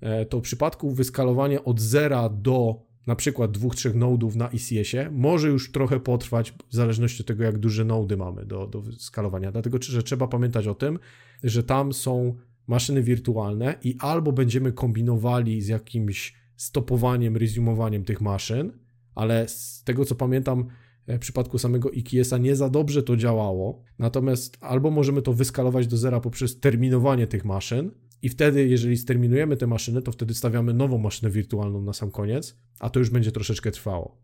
e, 0.00 0.26
to 0.26 0.38
w 0.38 0.42
przypadku 0.42 0.90
wyskalowania 0.90 1.64
od 1.64 1.80
zera 1.80 2.28
do 2.28 2.87
na 3.08 3.16
przykład 3.16 3.50
dwóch, 3.50 3.76
trzech 3.76 3.94
nodów 3.94 4.36
na 4.36 4.48
ECS-ie 4.48 5.10
może 5.10 5.48
już 5.48 5.72
trochę 5.72 6.00
potrwać 6.00 6.54
w 6.68 6.74
zależności 6.74 7.22
od 7.22 7.26
tego, 7.26 7.44
jak 7.44 7.58
duże 7.58 7.84
nody 7.84 8.16
mamy 8.16 8.44
do, 8.46 8.66
do 8.66 8.82
skalowania. 8.98 9.52
Dlatego, 9.52 9.78
że 9.80 10.02
trzeba 10.02 10.26
pamiętać 10.26 10.66
o 10.66 10.74
tym, 10.74 10.98
że 11.42 11.62
tam 11.62 11.92
są 11.92 12.34
maszyny 12.66 13.02
wirtualne 13.02 13.74
i 13.84 13.96
albo 13.98 14.32
będziemy 14.32 14.72
kombinowali 14.72 15.62
z 15.62 15.68
jakimś 15.68 16.34
stopowaniem, 16.56 17.36
resumowaniem 17.36 18.04
tych 18.04 18.20
maszyn, 18.20 18.72
ale 19.14 19.48
z 19.48 19.82
tego 19.84 20.04
co 20.04 20.14
pamiętam, 20.14 20.66
e, 21.06 21.16
w 21.16 21.20
przypadku 21.20 21.58
samego 21.58 21.90
IKS-a 21.90 22.38
nie 22.38 22.56
za 22.56 22.68
dobrze 22.68 23.02
to 23.02 23.16
działało. 23.16 23.82
Natomiast 23.98 24.58
albo 24.60 24.90
możemy 24.90 25.22
to 25.22 25.32
wyskalować 25.32 25.86
do 25.86 25.96
zera 25.96 26.20
poprzez 26.20 26.60
terminowanie 26.60 27.26
tych 27.26 27.44
maszyn, 27.44 27.90
i 28.22 28.28
wtedy, 28.28 28.68
jeżeli 28.68 28.96
sterminujemy 28.96 29.56
te 29.56 29.66
maszyny, 29.66 30.02
to 30.02 30.12
wtedy 30.12 30.34
stawiamy 30.34 30.74
nową 30.74 30.98
maszynę 30.98 31.30
wirtualną 31.30 31.82
na 31.82 31.92
sam 31.92 32.10
koniec, 32.10 32.56
a 32.80 32.90
to 32.90 32.98
już 32.98 33.10
będzie 33.10 33.32
troszeczkę 33.32 33.70
trwało. 33.70 34.22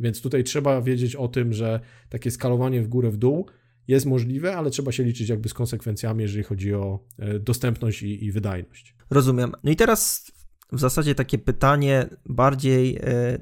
Więc 0.00 0.20
tutaj 0.20 0.44
trzeba 0.44 0.82
wiedzieć 0.82 1.16
o 1.16 1.28
tym, 1.28 1.52
że 1.52 1.80
takie 2.08 2.30
skalowanie 2.30 2.82
w 2.82 2.88
górę, 2.88 3.10
w 3.10 3.16
dół 3.16 3.46
jest 3.88 4.06
możliwe, 4.06 4.56
ale 4.56 4.70
trzeba 4.70 4.92
się 4.92 5.04
liczyć 5.04 5.28
jakby 5.28 5.48
z 5.48 5.54
konsekwencjami, 5.54 6.22
jeżeli 6.22 6.44
chodzi 6.44 6.74
o 6.74 7.00
e, 7.18 7.38
dostępność 7.38 8.02
i, 8.02 8.24
i 8.24 8.32
wydajność. 8.32 8.94
Rozumiem. 9.10 9.52
No 9.64 9.70
i 9.70 9.76
teraz 9.76 10.32
w 10.72 10.80
zasadzie 10.80 11.14
takie 11.14 11.38
pytanie 11.38 12.06
bardziej, 12.26 12.96
e, 12.96 13.38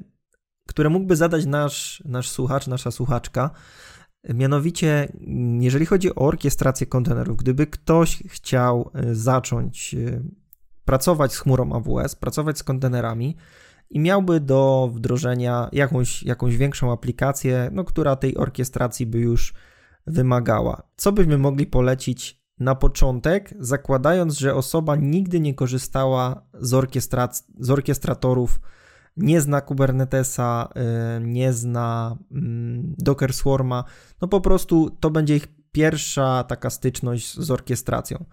które 0.67 0.89
mógłby 0.89 1.15
zadać 1.15 1.45
nasz, 1.45 2.03
nasz 2.05 2.29
słuchacz, 2.29 2.67
nasza 2.67 2.91
słuchaczka. 2.91 3.51
Mianowicie, 4.23 5.11
jeżeli 5.59 5.85
chodzi 5.85 6.15
o 6.15 6.15
orkiestrację 6.15 6.87
kontenerów, 6.87 7.37
gdyby 7.37 7.67
ktoś 7.67 8.23
chciał 8.27 8.91
e, 8.93 9.15
zacząć 9.15 9.93
e, 9.95 10.21
pracować 10.85 11.33
z 11.33 11.39
chmurą 11.39 11.73
AWS, 11.73 12.15
pracować 12.15 12.57
z 12.57 12.63
kontenerami 12.63 13.35
i 13.89 13.99
miałby 13.99 14.39
do 14.39 14.89
wdrożenia 14.93 15.69
jakąś, 15.71 16.23
jakąś 16.23 16.57
większą 16.57 16.91
aplikację, 16.91 17.69
no, 17.73 17.83
która 17.83 18.15
tej 18.15 18.37
orkiestracji 18.37 19.05
by 19.05 19.19
już 19.19 19.53
wymagała, 20.07 20.83
co 20.95 21.11
byśmy 21.11 21.37
mogli 21.37 21.67
polecić 21.67 22.43
na 22.59 22.75
początek, 22.75 23.53
zakładając, 23.59 24.37
że 24.37 24.55
osoba 24.55 24.95
nigdy 24.95 25.39
nie 25.39 25.53
korzystała 25.53 26.41
z, 26.53 26.71
orkiestrac- 26.71 27.43
z 27.59 27.69
orkiestratorów 27.69 28.59
nie 29.17 29.41
zna 29.41 29.61
Kubernetesa, 29.61 30.69
y, 31.17 31.25
nie 31.25 31.53
zna 31.53 32.17
mm, 32.31 32.95
Docker 32.97 33.33
Swarma, 33.33 33.83
no 34.21 34.27
po 34.27 34.41
prostu 34.41 34.89
to 34.99 35.09
będzie 35.09 35.35
ich 35.35 35.47
pierwsza 35.71 36.43
taka 36.43 36.69
styczność 36.69 37.37
z 37.37 37.51
orkiestracją. 37.51 38.25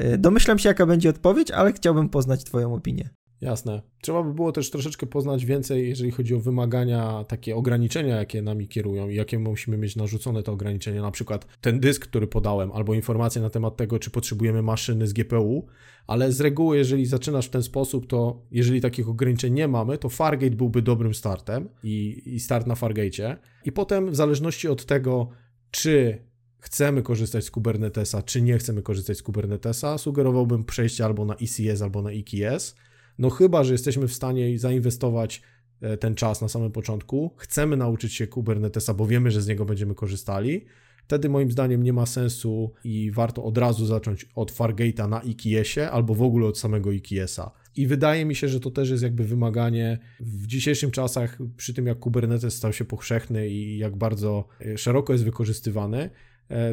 Y, 0.00 0.18
domyślam 0.18 0.58
się, 0.58 0.68
jaka 0.68 0.86
będzie 0.86 1.10
odpowiedź, 1.10 1.50
ale 1.50 1.72
chciałbym 1.72 2.08
poznać 2.08 2.44
Twoją 2.44 2.74
opinię. 2.74 3.10
Jasne. 3.42 3.82
Trzeba 4.00 4.22
by 4.22 4.34
było 4.34 4.52
też 4.52 4.70
troszeczkę 4.70 5.06
poznać 5.06 5.44
więcej, 5.44 5.88
jeżeli 5.88 6.10
chodzi 6.10 6.34
o 6.34 6.40
wymagania, 6.40 7.24
takie 7.28 7.56
ograniczenia, 7.56 8.16
jakie 8.16 8.42
nami 8.42 8.68
kierują 8.68 9.08
i 9.08 9.14
jakie 9.14 9.38
musimy 9.38 9.76
mieć 9.76 9.96
narzucone 9.96 10.42
te 10.42 10.52
ograniczenia. 10.52 11.02
Na 11.02 11.10
przykład 11.10 11.46
ten 11.60 11.80
dysk, 11.80 12.06
który 12.06 12.26
podałem, 12.26 12.72
albo 12.72 12.94
informacje 12.94 13.42
na 13.42 13.50
temat 13.50 13.76
tego, 13.76 13.98
czy 13.98 14.10
potrzebujemy 14.10 14.62
maszyny 14.62 15.06
z 15.06 15.12
GPU, 15.12 15.66
ale 16.06 16.32
z 16.32 16.40
reguły, 16.40 16.76
jeżeli 16.76 17.06
zaczynasz 17.06 17.46
w 17.46 17.50
ten 17.50 17.62
sposób, 17.62 18.06
to 18.06 18.42
jeżeli 18.50 18.80
takich 18.80 19.08
ograniczeń 19.08 19.52
nie 19.52 19.68
mamy, 19.68 19.98
to 19.98 20.08
Fargate 20.08 20.56
byłby 20.56 20.82
dobrym 20.82 21.14
startem 21.14 21.68
i, 21.82 22.22
i 22.26 22.40
start 22.40 22.66
na 22.66 22.74
Fargate. 22.74 23.36
I 23.64 23.72
potem, 23.72 24.10
w 24.10 24.16
zależności 24.16 24.68
od 24.68 24.84
tego, 24.84 25.28
czy 25.70 26.18
chcemy 26.58 27.02
korzystać 27.02 27.44
z 27.44 27.50
Kubernetesa, 27.50 28.22
czy 28.22 28.42
nie 28.42 28.58
chcemy 28.58 28.82
korzystać 28.82 29.18
z 29.18 29.22
Kubernetesa, 29.22 29.98
sugerowałbym 29.98 30.64
przejście 30.64 31.04
albo 31.04 31.24
na 31.24 31.34
ECS, 31.34 31.82
albo 31.82 32.02
na 32.02 32.10
EKS 32.10 32.74
no 33.22 33.30
chyba, 33.30 33.64
że 33.64 33.72
jesteśmy 33.74 34.08
w 34.08 34.12
stanie 34.12 34.58
zainwestować 34.58 35.42
e, 35.80 35.96
ten 35.96 36.14
czas 36.14 36.42
na 36.42 36.48
samym 36.48 36.72
początku, 36.72 37.34
chcemy 37.36 37.76
nauczyć 37.76 38.14
się 38.14 38.26
Kubernetesa, 38.26 38.94
bo 38.94 39.06
wiemy, 39.06 39.30
że 39.30 39.42
z 39.42 39.46
niego 39.46 39.64
będziemy 39.64 39.94
korzystali, 39.94 40.64
wtedy 41.04 41.28
moim 41.28 41.50
zdaniem 41.50 41.82
nie 41.82 41.92
ma 41.92 42.06
sensu 42.06 42.72
i 42.84 43.10
warto 43.10 43.44
od 43.44 43.58
razu 43.58 43.86
zacząć 43.86 44.26
od 44.34 44.52
Fargate'a 44.52 45.08
na 45.08 45.20
IKS-ie 45.20 45.90
albo 45.90 46.14
w 46.14 46.22
ogóle 46.22 46.46
od 46.46 46.58
samego 46.58 46.92
IKS-a. 46.92 47.50
I 47.76 47.86
wydaje 47.86 48.24
mi 48.24 48.34
się, 48.34 48.48
że 48.48 48.60
to 48.60 48.70
też 48.70 48.90
jest 48.90 49.02
jakby 49.02 49.24
wymaganie 49.24 49.98
w 50.20 50.46
dzisiejszych 50.46 50.90
czasach, 50.90 51.38
przy 51.56 51.74
tym 51.74 51.86
jak 51.86 51.98
Kubernetes 51.98 52.54
stał 52.54 52.72
się 52.72 52.84
powszechny 52.84 53.48
i 53.48 53.78
jak 53.78 53.96
bardzo 53.96 54.48
e, 54.60 54.78
szeroko 54.78 55.12
jest 55.12 55.24
wykorzystywany, 55.24 56.10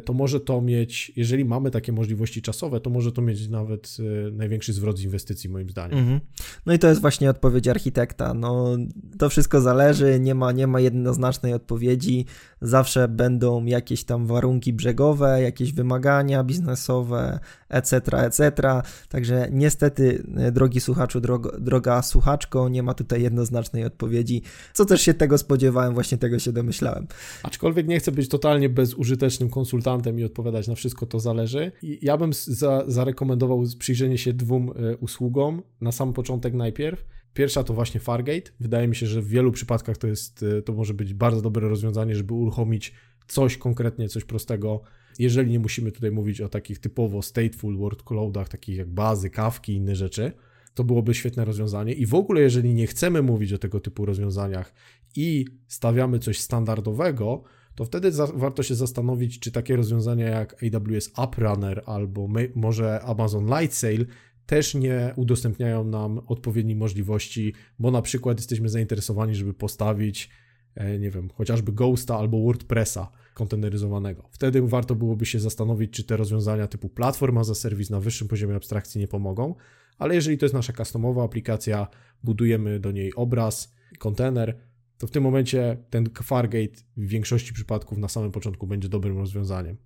to 0.05 0.13
może 0.13 0.39
to 0.39 0.61
mieć, 0.61 1.11
jeżeli 1.15 1.45
mamy 1.45 1.71
takie 1.71 1.91
możliwości 1.91 2.41
czasowe, 2.41 2.79
to 2.79 2.89
może 2.89 3.11
to 3.11 3.21
mieć 3.21 3.47
nawet 3.47 3.97
e, 4.27 4.31
największy 4.31 4.73
zwrot 4.73 4.99
z 4.99 5.03
inwestycji, 5.03 5.49
moim 5.49 5.69
zdaniem. 5.69 6.05
-hmm. 6.05 6.19
No 6.65 6.73
i 6.73 6.79
to 6.79 6.87
jest 6.87 7.01
właśnie 7.01 7.29
odpowiedź 7.29 7.67
architekta. 7.67 8.33
No, 8.33 8.77
to 9.19 9.29
wszystko 9.29 9.61
zależy, 9.61 10.19
nie 10.19 10.35
ma, 10.35 10.51
nie 10.51 10.67
ma 10.67 10.79
jednoznacznej 10.79 11.53
odpowiedzi. 11.53 12.25
Zawsze 12.61 13.07
będą 13.07 13.65
jakieś 13.65 14.03
tam 14.03 14.25
warunki 14.25 14.73
brzegowe, 14.73 15.41
jakieś 15.41 15.73
wymagania 15.73 16.43
biznesowe, 16.43 17.39
etc., 17.69 18.17
etc. 18.17 18.81
Także 19.09 19.47
niestety, 19.51 20.23
e, 20.37 20.51
drogi 20.51 20.79
słuchaczu, 20.81 21.21
drogo, 21.21 21.59
droga 21.59 22.01
słuchaczko, 22.01 22.69
nie 22.69 22.83
ma 22.83 22.93
tutaj 22.93 23.21
jednoznacznej 23.21 23.85
odpowiedzi. 23.85 24.41
Co 24.73 24.85
też 24.85 25.01
się 25.01 25.13
tego 25.13 25.37
spodziewałem, 25.37 25.93
właśnie 25.93 26.17
tego 26.17 26.39
się 26.39 26.51
domyślałem. 26.51 27.07
Aczkolwiek 27.43 27.87
nie 27.87 27.99
chcę 27.99 28.11
być 28.11 28.29
totalnie 28.29 28.69
bezużytecznym 28.69 29.49
konsultantem 29.49 29.68
konsultantem 29.69 30.19
i 30.19 30.23
odpowiadać 30.23 30.67
na 30.67 30.75
wszystko, 30.75 31.05
to 31.05 31.19
zależy. 31.19 31.71
I 31.81 31.99
ja 32.01 32.17
bym 32.17 32.33
za, 32.33 32.83
zarekomendował 32.87 33.63
przyjrzenie 33.79 34.17
się 34.17 34.33
dwóm 34.33 34.73
e, 34.75 34.97
usługom 34.97 35.61
na 35.81 35.91
sam 35.91 36.13
początek 36.13 36.53
najpierw. 36.53 37.05
Pierwsza 37.33 37.63
to 37.63 37.73
właśnie 37.73 37.99
Fargate. 37.99 38.51
Wydaje 38.59 38.87
mi 38.87 38.95
się, 38.95 39.05
że 39.05 39.21
w 39.21 39.27
wielu 39.27 39.51
przypadkach 39.51 39.97
to 39.97 40.07
jest, 40.07 40.43
e, 40.43 40.61
to 40.61 40.73
może 40.73 40.93
być 40.93 41.13
bardzo 41.13 41.41
dobre 41.41 41.69
rozwiązanie, 41.69 42.15
żeby 42.15 42.33
uruchomić 42.33 42.93
coś 43.27 43.57
konkretnie, 43.57 44.09
coś 44.09 44.25
prostego. 44.25 44.81
Jeżeli 45.19 45.51
nie 45.51 45.59
musimy 45.59 45.91
tutaj 45.91 46.11
mówić 46.11 46.41
o 46.41 46.49
takich 46.49 46.79
typowo 46.79 47.21
stateful 47.21 47.77
workloadach, 47.77 48.49
takich 48.49 48.77
jak 48.77 48.89
bazy, 48.89 49.29
kawki 49.29 49.73
i 49.73 49.75
inne 49.75 49.95
rzeczy, 49.95 50.31
to 50.73 50.83
byłoby 50.83 51.13
świetne 51.13 51.45
rozwiązanie. 51.45 51.93
I 51.93 52.05
w 52.05 52.13
ogóle, 52.13 52.41
jeżeli 52.41 52.73
nie 52.73 52.87
chcemy 52.87 53.21
mówić 53.21 53.53
o 53.53 53.57
tego 53.57 53.79
typu 53.79 54.05
rozwiązaniach 54.05 54.73
i 55.15 55.45
stawiamy 55.67 56.19
coś 56.19 56.39
standardowego, 56.39 57.43
to 57.79 57.85
wtedy 57.85 58.11
warto 58.35 58.63
się 58.63 58.75
zastanowić, 58.75 59.39
czy 59.39 59.51
takie 59.51 59.75
rozwiązania 59.75 60.27
jak 60.27 60.63
AWS 60.63 61.11
AppRunner 61.15 61.83
albo 61.85 62.27
może 62.55 63.01
Amazon 63.01 63.45
Lightsail 63.45 64.05
też 64.45 64.75
nie 64.75 65.13
udostępniają 65.15 65.83
nam 65.83 66.21
odpowiednich 66.27 66.77
możliwości, 66.77 67.53
bo 67.79 67.91
na 67.91 68.01
przykład 68.01 68.37
jesteśmy 68.37 68.69
zainteresowani, 68.69 69.35
żeby 69.35 69.53
postawić, 69.53 70.29
e, 70.75 70.99
nie 70.99 71.11
wiem, 71.11 71.29
chociażby 71.35 71.71
Ghosta 71.71 72.17
albo 72.17 72.43
WordPressa 72.43 73.11
konteneryzowanego. 73.33 74.29
Wtedy 74.31 74.61
warto 74.61 74.95
byłoby 74.95 75.25
się 75.25 75.39
zastanowić, 75.39 75.91
czy 75.91 76.03
te 76.03 76.17
rozwiązania 76.17 76.67
typu 76.67 76.89
platforma 76.89 77.43
za 77.43 77.55
serwis 77.55 77.89
na 77.89 77.99
wyższym 77.99 78.27
poziomie 78.27 78.55
abstrakcji 78.55 79.01
nie 79.01 79.07
pomogą, 79.07 79.55
ale 79.97 80.15
jeżeli 80.15 80.37
to 80.37 80.45
jest 80.45 80.55
nasza 80.55 80.73
customowa 80.73 81.23
aplikacja, 81.23 81.87
budujemy 82.23 82.79
do 82.79 82.91
niej 82.91 83.13
obraz, 83.15 83.73
kontener, 83.99 84.68
to 84.99 85.07
w 85.07 85.11
tym 85.11 85.23
momencie 85.23 85.77
ten 85.89 86.09
Fargate 86.23 86.81
w 86.97 87.07
większości 87.07 87.53
przypadków 87.53 87.97
na 87.97 88.07
samym 88.07 88.31
początku 88.31 88.67
będzie 88.67 88.89
dobrym 88.89 89.17
rozwiązaniem. 89.17 89.77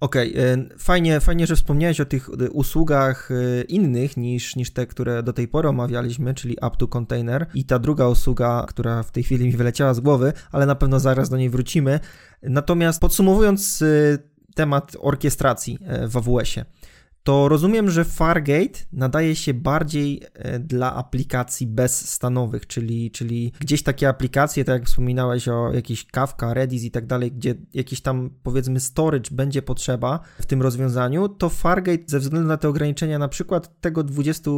Okej, 0.00 0.32
okay, 0.32 0.68
fajnie, 0.78 1.20
fajnie, 1.20 1.46
że 1.46 1.56
wspomniałeś 1.56 2.00
o 2.00 2.04
tych 2.04 2.30
usługach 2.52 3.28
innych 3.68 4.16
niż, 4.16 4.56
niż 4.56 4.70
te, 4.70 4.86
które 4.86 5.22
do 5.22 5.32
tej 5.32 5.48
pory 5.48 5.68
omawialiśmy, 5.68 6.34
czyli 6.34 6.56
Up 6.66 6.76
to 6.78 6.88
Container 6.88 7.46
i 7.54 7.64
ta 7.64 7.78
druga 7.78 8.08
usługa, 8.08 8.66
która 8.68 9.02
w 9.02 9.10
tej 9.10 9.22
chwili 9.22 9.46
mi 9.46 9.52
wyleciała 9.52 9.94
z 9.94 10.00
głowy, 10.00 10.32
ale 10.52 10.66
na 10.66 10.74
pewno 10.74 11.00
zaraz 11.00 11.28
do 11.28 11.36
niej 11.36 11.50
wrócimy. 11.50 12.00
Natomiast 12.42 13.00
podsumowując 13.00 13.84
temat 14.54 14.96
orkiestracji 15.00 15.78
w 16.08 16.16
AWS-ie, 16.16 16.64
to 17.22 17.48
rozumiem, 17.48 17.90
że 17.90 18.04
Fargate 18.04 18.78
nadaje 18.92 19.36
się 19.36 19.54
bardziej 19.54 20.22
e, 20.34 20.58
dla 20.58 20.94
aplikacji 20.94 21.66
bezstanowych, 21.66 22.66
czyli, 22.66 23.10
czyli 23.10 23.52
gdzieś 23.60 23.82
takie 23.82 24.08
aplikacje, 24.08 24.64
tak 24.64 24.80
jak 24.80 24.88
wspominałeś 24.88 25.48
o 25.48 25.72
jakiejś 25.72 26.06
Kafka, 26.06 26.54
Redis 26.54 26.84
i 26.84 26.90
tak 26.90 27.06
dalej, 27.06 27.32
gdzie 27.32 27.54
jakiś 27.74 28.00
tam 28.00 28.30
powiedzmy 28.42 28.80
storage 28.80 29.30
będzie 29.30 29.62
potrzeba 29.62 30.20
w 30.40 30.46
tym 30.46 30.62
rozwiązaniu, 30.62 31.28
to 31.28 31.48
Fargate 31.48 32.02
ze 32.06 32.18
względu 32.18 32.48
na 32.48 32.56
te 32.56 32.68
ograniczenia 32.68 33.18
na 33.18 33.28
przykład 33.28 33.80
tego 33.80 34.04
20, 34.04 34.50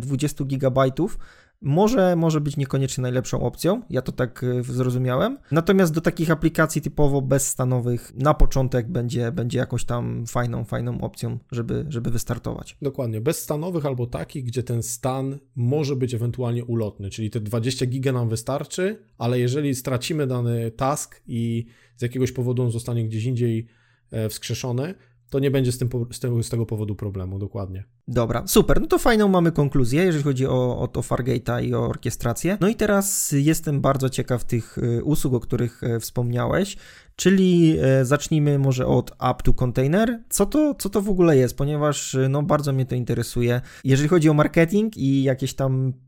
20 0.00 0.44
e, 0.44 0.46
gigabajtów 0.46 1.18
może, 1.60 2.16
może 2.16 2.40
być 2.40 2.56
niekoniecznie 2.56 3.02
najlepszą 3.02 3.40
opcją, 3.40 3.82
ja 3.90 4.02
to 4.02 4.12
tak 4.12 4.44
e, 4.44 4.62
zrozumiałem. 4.62 5.38
Natomiast 5.50 5.94
do 5.94 6.00
takich 6.00 6.30
aplikacji 6.30 6.82
typowo 6.82 7.22
bezstanowych 7.22 8.12
na 8.14 8.34
początek 8.34 8.88
będzie, 8.88 9.32
będzie 9.32 9.58
jakąś 9.58 9.84
tam 9.84 10.26
fajną, 10.26 10.64
fajną 10.64 11.00
opcją, 11.00 11.38
żeby, 11.52 11.84
żeby 11.88 12.10
wystartować. 12.10 12.76
Dokładnie, 12.82 13.20
bezstanowych 13.20 13.86
albo 13.86 14.06
takich, 14.06 14.44
gdzie 14.44 14.62
ten 14.62 14.82
stan 14.82 15.38
może 15.56 15.96
być 15.96 16.14
ewentualnie 16.14 16.64
ulotny, 16.64 17.10
czyli 17.10 17.30
te 17.30 17.40
20 17.40 17.86
giga 17.86 18.12
nam 18.12 18.28
wystarczy, 18.28 19.02
ale 19.18 19.38
jeżeli 19.38 19.74
stracimy 19.74 20.26
dany 20.26 20.70
task 20.70 21.22
i 21.26 21.66
z 21.96 22.02
jakiegoś 22.02 22.32
powodu 22.32 22.62
on 22.62 22.70
zostanie 22.70 23.04
gdzieś 23.04 23.24
indziej 23.24 23.66
e, 24.10 24.28
wskrzeszony, 24.28 24.94
to 25.30 25.38
nie 25.38 25.50
będzie 25.50 25.72
z, 25.72 25.78
tym, 25.78 25.88
z, 26.10 26.20
tego, 26.20 26.42
z 26.42 26.48
tego 26.48 26.66
powodu 26.66 26.94
problemu, 26.94 27.38
dokładnie. 27.38 27.84
Dobra, 28.08 28.46
super. 28.46 28.80
No 28.80 28.86
to 28.86 28.98
fajną 28.98 29.28
mamy 29.28 29.52
konkluzję, 29.52 30.04
jeżeli 30.04 30.24
chodzi 30.24 30.46
o, 30.46 30.78
o 30.78 30.88
to 30.88 31.00
Fargate'a 31.00 31.64
i 31.64 31.74
o 31.74 31.86
orkiestrację. 31.86 32.58
No 32.60 32.68
i 32.68 32.74
teraz 32.74 33.32
jestem 33.32 33.80
bardzo 33.80 34.08
ciekaw 34.08 34.44
tych 34.44 34.78
y, 34.78 35.04
usług, 35.04 35.34
o 35.34 35.40
których 35.40 35.82
y, 35.82 36.00
wspomniałeś, 36.00 36.76
czyli 37.16 37.78
y, 38.00 38.04
zacznijmy 38.04 38.58
może 38.58 38.86
od 38.86 39.10
Up 39.10 39.42
to 39.44 39.52
Container. 39.52 40.22
Co 40.28 40.46
to, 40.46 40.74
co 40.74 40.90
to 40.90 41.02
w 41.02 41.08
ogóle 41.08 41.36
jest? 41.36 41.56
Ponieważ 41.56 42.16
no, 42.28 42.42
bardzo 42.42 42.72
mnie 42.72 42.86
to 42.86 42.94
interesuje. 42.94 43.60
Jeżeli 43.84 44.08
chodzi 44.08 44.28
o 44.28 44.34
marketing 44.34 44.96
i 44.96 45.22
jakieś 45.22 45.54
tam 45.54 45.92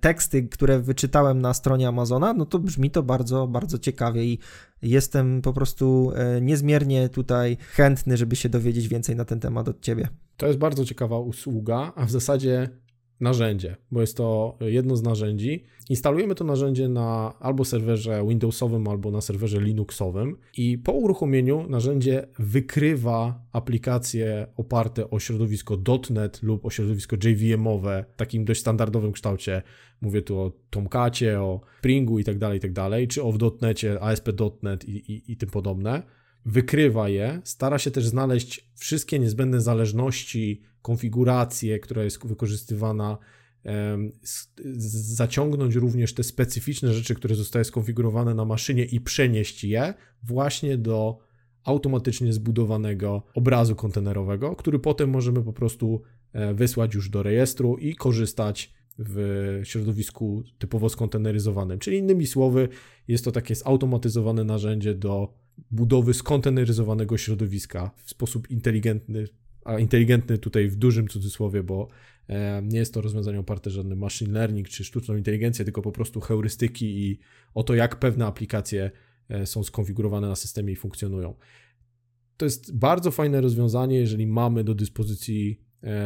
teksty, 0.00 0.42
które 0.42 0.80
wyczytałem 0.80 1.40
na 1.40 1.54
stronie 1.54 1.88
Amazona, 1.88 2.32
no 2.34 2.46
to 2.46 2.58
brzmi 2.58 2.90
to 2.90 3.02
bardzo, 3.02 3.46
bardzo 3.46 3.78
ciekawie 3.78 4.24
i 4.24 4.38
jestem 4.82 5.42
po 5.42 5.52
prostu 5.52 6.12
e, 6.14 6.40
niezmiernie 6.40 7.08
tutaj 7.08 7.56
chętny, 7.72 8.16
żeby 8.16 8.36
się 8.36 8.48
dowiedzieć 8.48 8.88
więcej 8.88 9.16
na 9.16 9.24
ten 9.24 9.40
temat 9.40 9.68
od 9.68 9.80
Ciebie. 9.80 10.08
To 10.36 10.46
jest 10.46 10.58
bardzo 10.58 10.84
ciekawa 10.84 11.18
usługa, 11.18 11.92
a 11.96 12.06
w 12.06 12.10
zasadzie 12.10 12.68
narzędzie, 13.20 13.76
bo 13.90 14.00
jest 14.00 14.16
to 14.16 14.56
jedno 14.60 14.96
z 14.96 15.02
narzędzi. 15.02 15.64
Instalujemy 15.88 16.34
to 16.34 16.44
narzędzie 16.44 16.88
na 16.88 17.34
albo 17.40 17.64
serwerze 17.64 18.24
Windowsowym, 18.28 18.88
albo 18.88 19.10
na 19.10 19.20
serwerze 19.20 19.60
Linuxowym 19.60 20.36
i 20.56 20.78
po 20.78 20.92
uruchomieniu 20.92 21.66
narzędzie 21.68 22.26
wykrywa 22.38 23.46
aplikacje 23.52 24.46
oparte 24.56 25.10
o 25.10 25.18
środowisko 25.18 25.78
.NET 26.10 26.42
lub 26.42 26.64
o 26.64 26.70
środowisko 26.70 27.16
JVM-owe 27.16 28.04
w 28.12 28.16
takim 28.16 28.44
dość 28.44 28.60
standardowym 28.60 29.12
kształcie. 29.12 29.62
Mówię 30.00 30.22
tu 30.22 30.38
o 30.38 30.52
Tomcacie, 30.70 31.40
o 31.40 31.60
Springu 31.78 32.18
i 32.18 32.24
tak 32.24 32.38
dalej, 32.38 32.58
i 32.58 32.60
tak 32.60 32.72
czy 33.08 33.22
o 33.22 33.32
w 33.32 33.38
.NETie, 33.60 34.00
ASP.NET 34.00 34.84
i, 34.84 35.12
i, 35.12 35.32
i 35.32 35.36
tym 35.36 35.50
podobne. 35.50 36.02
Wykrywa 36.46 37.08
je, 37.08 37.40
stara 37.44 37.78
się 37.78 37.90
też 37.90 38.06
znaleźć 38.06 38.70
wszystkie 38.76 39.18
niezbędne 39.18 39.60
zależności, 39.60 40.62
konfigurację, 40.82 41.78
która 41.78 42.04
jest 42.04 42.26
wykorzystywana, 42.26 43.18
zaciągnąć 45.14 45.74
również 45.74 46.14
te 46.14 46.22
specyficzne 46.22 46.94
rzeczy, 46.94 47.14
które 47.14 47.34
zostały 47.34 47.64
skonfigurowane 47.64 48.34
na 48.34 48.44
maszynie 48.44 48.84
i 48.84 49.00
przenieść 49.00 49.64
je 49.64 49.94
właśnie 50.22 50.78
do 50.78 51.18
automatycznie 51.64 52.32
zbudowanego 52.32 53.22
obrazu 53.34 53.76
kontenerowego, 53.76 54.56
który 54.56 54.78
potem 54.78 55.10
możemy 55.10 55.42
po 55.42 55.52
prostu 55.52 56.02
e, 56.32 56.54
wysłać 56.54 56.94
już 56.94 57.08
do 57.08 57.22
rejestru 57.22 57.76
i 57.76 57.94
korzystać 57.94 58.72
w 58.98 59.60
środowisku 59.64 60.42
typowo 60.58 60.88
skonteneryzowanym. 60.88 61.78
Czyli 61.78 61.98
innymi 61.98 62.26
słowy, 62.26 62.68
jest 63.08 63.24
to 63.24 63.32
takie 63.32 63.54
zautomatyzowane 63.54 64.44
narzędzie 64.44 64.94
do 64.94 65.34
budowy 65.70 66.14
skonteneryzowanego 66.14 67.18
środowiska 67.18 67.90
w 67.96 68.10
sposób 68.10 68.50
inteligentny, 68.50 69.24
a 69.64 69.78
inteligentny 69.78 70.38
tutaj 70.38 70.68
w 70.68 70.76
dużym 70.76 71.08
cudzysłowie, 71.08 71.62
bo 71.62 71.88
e, 72.28 72.62
nie 72.64 72.78
jest 72.78 72.94
to 72.94 73.00
rozwiązanie 73.00 73.40
oparte 73.40 73.70
żadnym 73.70 73.98
machine 73.98 74.32
learning 74.32 74.68
czy 74.68 74.84
sztuczną 74.84 75.16
inteligencję, 75.16 75.64
tylko 75.64 75.82
po 75.82 75.92
prostu 75.92 76.20
heurystyki 76.20 76.86
i 76.86 77.18
o 77.54 77.62
to, 77.62 77.74
jak 77.74 77.98
pewne 77.98 78.26
aplikacje 78.26 78.90
e, 79.28 79.46
są 79.46 79.64
skonfigurowane 79.64 80.28
na 80.28 80.36
systemie 80.36 80.72
i 80.72 80.76
funkcjonują. 80.76 81.34
To 82.36 82.44
jest 82.44 82.76
bardzo 82.76 83.10
fajne 83.10 83.40
rozwiązanie, 83.40 83.96
jeżeli 83.96 84.26
mamy 84.26 84.64
do 84.64 84.74
dyspozycji 84.74 85.60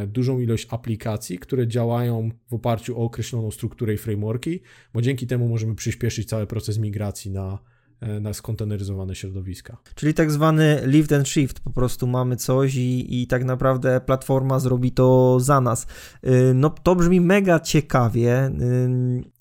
dużą 0.07 0.39
ilość 0.39 0.67
aplikacji, 0.69 1.39
które 1.39 1.67
działają 1.67 2.29
w 2.47 2.53
oparciu 2.53 3.01
o 3.01 3.03
określoną 3.03 3.51
strukturę 3.51 3.93
i 3.93 3.97
frameworki, 3.97 4.59
bo 4.93 5.01
dzięki 5.01 5.27
temu 5.27 5.47
możemy 5.47 5.75
przyspieszyć 5.75 6.29
cały 6.29 6.47
proces 6.47 6.77
migracji 6.77 7.31
na, 7.31 7.59
E, 8.01 8.19
na 8.19 8.33
skonteneryzowane 8.33 9.15
środowiska. 9.15 9.77
Czyli 9.95 10.13
tak 10.13 10.31
zwany 10.31 10.81
lift 10.85 11.11
and 11.11 11.27
shift, 11.27 11.59
po 11.59 11.69
prostu 11.69 12.07
mamy 12.07 12.35
coś 12.35 12.75
i, 12.75 13.21
i 13.21 13.27
tak 13.27 13.43
naprawdę 13.43 14.01
platforma 14.01 14.59
zrobi 14.59 14.91
to 14.91 15.39
za 15.39 15.61
nas. 15.61 15.87
Y, 16.27 16.53
no 16.53 16.69
to 16.69 16.95
brzmi 16.95 17.21
mega 17.21 17.59
ciekawie. 17.59 18.51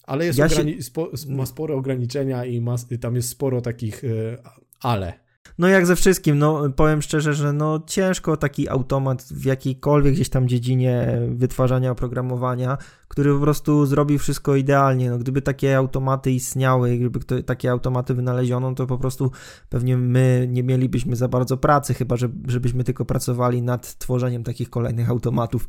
Ale 0.07 0.27
jest 0.27 0.39
ja 0.39 0.49
się... 0.49 0.65
ma 1.29 1.47
spore 1.47 1.75
ograniczenia 1.75 2.45
i 2.45 2.61
ma, 2.61 2.77
tam 3.01 3.17
jest 3.17 3.29
sporo 3.29 3.61
takich 3.61 4.05
y, 4.05 4.39
ale. 4.81 5.24
No 5.59 5.69
jak 5.69 5.87
ze 5.87 5.97
wszystkim, 5.97 6.39
no 6.39 6.71
powiem 6.71 7.03
szczerze, 7.03 7.35
że 7.35 7.53
no 7.53 7.81
ciężko 7.87 8.37
taki 8.37 8.69
automat 8.69 9.23
w 9.23 9.45
jakiejkolwiek 9.45 10.15
gdzieś 10.15 10.29
tam 10.29 10.49
dziedzinie 10.49 11.19
wytwarzania 11.29 11.91
oprogramowania, 11.91 12.79
który 13.15 13.35
po 13.35 13.41
prostu 13.41 13.87
zrobi 13.87 14.19
wszystko 14.19 14.57
idealnie. 14.57 15.11
No 15.11 15.19
gdyby 15.19 15.43
takie 15.43 15.77
automaty 15.77 16.31
istniały, 16.31 16.97
gdyby 16.97 17.43
takie 17.43 17.71
automaty 17.71 18.15
wynaleziono, 18.15 18.75
to 18.75 18.87
po 18.87 18.99
prostu 18.99 19.31
pewnie 19.69 19.97
my 19.97 20.49
nie 20.51 20.63
mielibyśmy 20.63 21.17
za 21.17 21.29
bardzo 21.29 21.57
pracy, 21.57 21.95
chyba 21.95 22.17
że, 22.17 22.29
żebyśmy 22.47 22.85
tylko 22.85 23.05
pracowali 23.05 23.63
nad 23.63 23.99
tworzeniem 23.99 24.45
takich 24.45 24.71
kolejnych 24.71 25.11
automatów. 25.11 25.69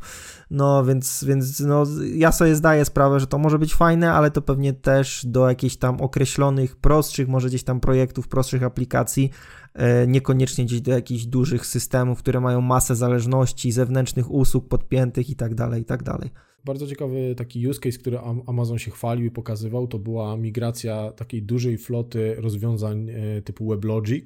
No 0.51 0.85
więc, 0.85 1.23
więc 1.23 1.59
no, 1.59 1.83
ja 2.15 2.31
sobie 2.31 2.55
zdaję 2.55 2.85
sprawę, 2.85 3.19
że 3.19 3.27
to 3.27 3.37
może 3.37 3.59
być 3.59 3.75
fajne, 3.75 4.13
ale 4.13 4.31
to 4.31 4.41
pewnie 4.41 4.73
też 4.73 5.25
do 5.25 5.49
jakichś 5.49 5.75
tam 5.75 6.01
określonych, 6.01 6.75
prostszych, 6.75 7.27
może 7.27 7.47
gdzieś 7.47 7.63
tam 7.63 7.79
projektów, 7.79 8.27
prostszych 8.27 8.63
aplikacji, 8.63 9.31
E, 9.75 10.07
niekoniecznie 10.07 10.65
gdzieś 10.65 10.81
do 10.81 10.91
jakichś 10.91 11.25
dużych 11.25 11.65
systemów, 11.65 12.19
które 12.19 12.39
mają 12.39 12.61
masę 12.61 12.95
zależności, 12.95 13.71
zewnętrznych 13.71 14.31
usług 14.31 14.67
podpiętych 14.67 15.29
i 15.29 15.35
tak 15.35 15.55
dalej, 15.55 15.81
i 15.81 15.85
tak 15.85 16.03
dalej. 16.03 16.31
Bardzo 16.65 16.87
ciekawy 16.87 17.35
taki 17.37 17.67
use 17.67 17.79
case, 17.79 17.97
który 17.97 18.19
Amazon 18.47 18.77
się 18.77 18.91
chwalił 18.91 19.25
i 19.25 19.31
pokazywał, 19.31 19.87
to 19.87 19.99
była 19.99 20.37
migracja 20.37 21.11
takiej 21.11 21.43
dużej 21.43 21.77
floty 21.77 22.35
rozwiązań 22.37 23.09
e, 23.09 23.41
typu 23.41 23.67
WebLogic, 23.67 24.25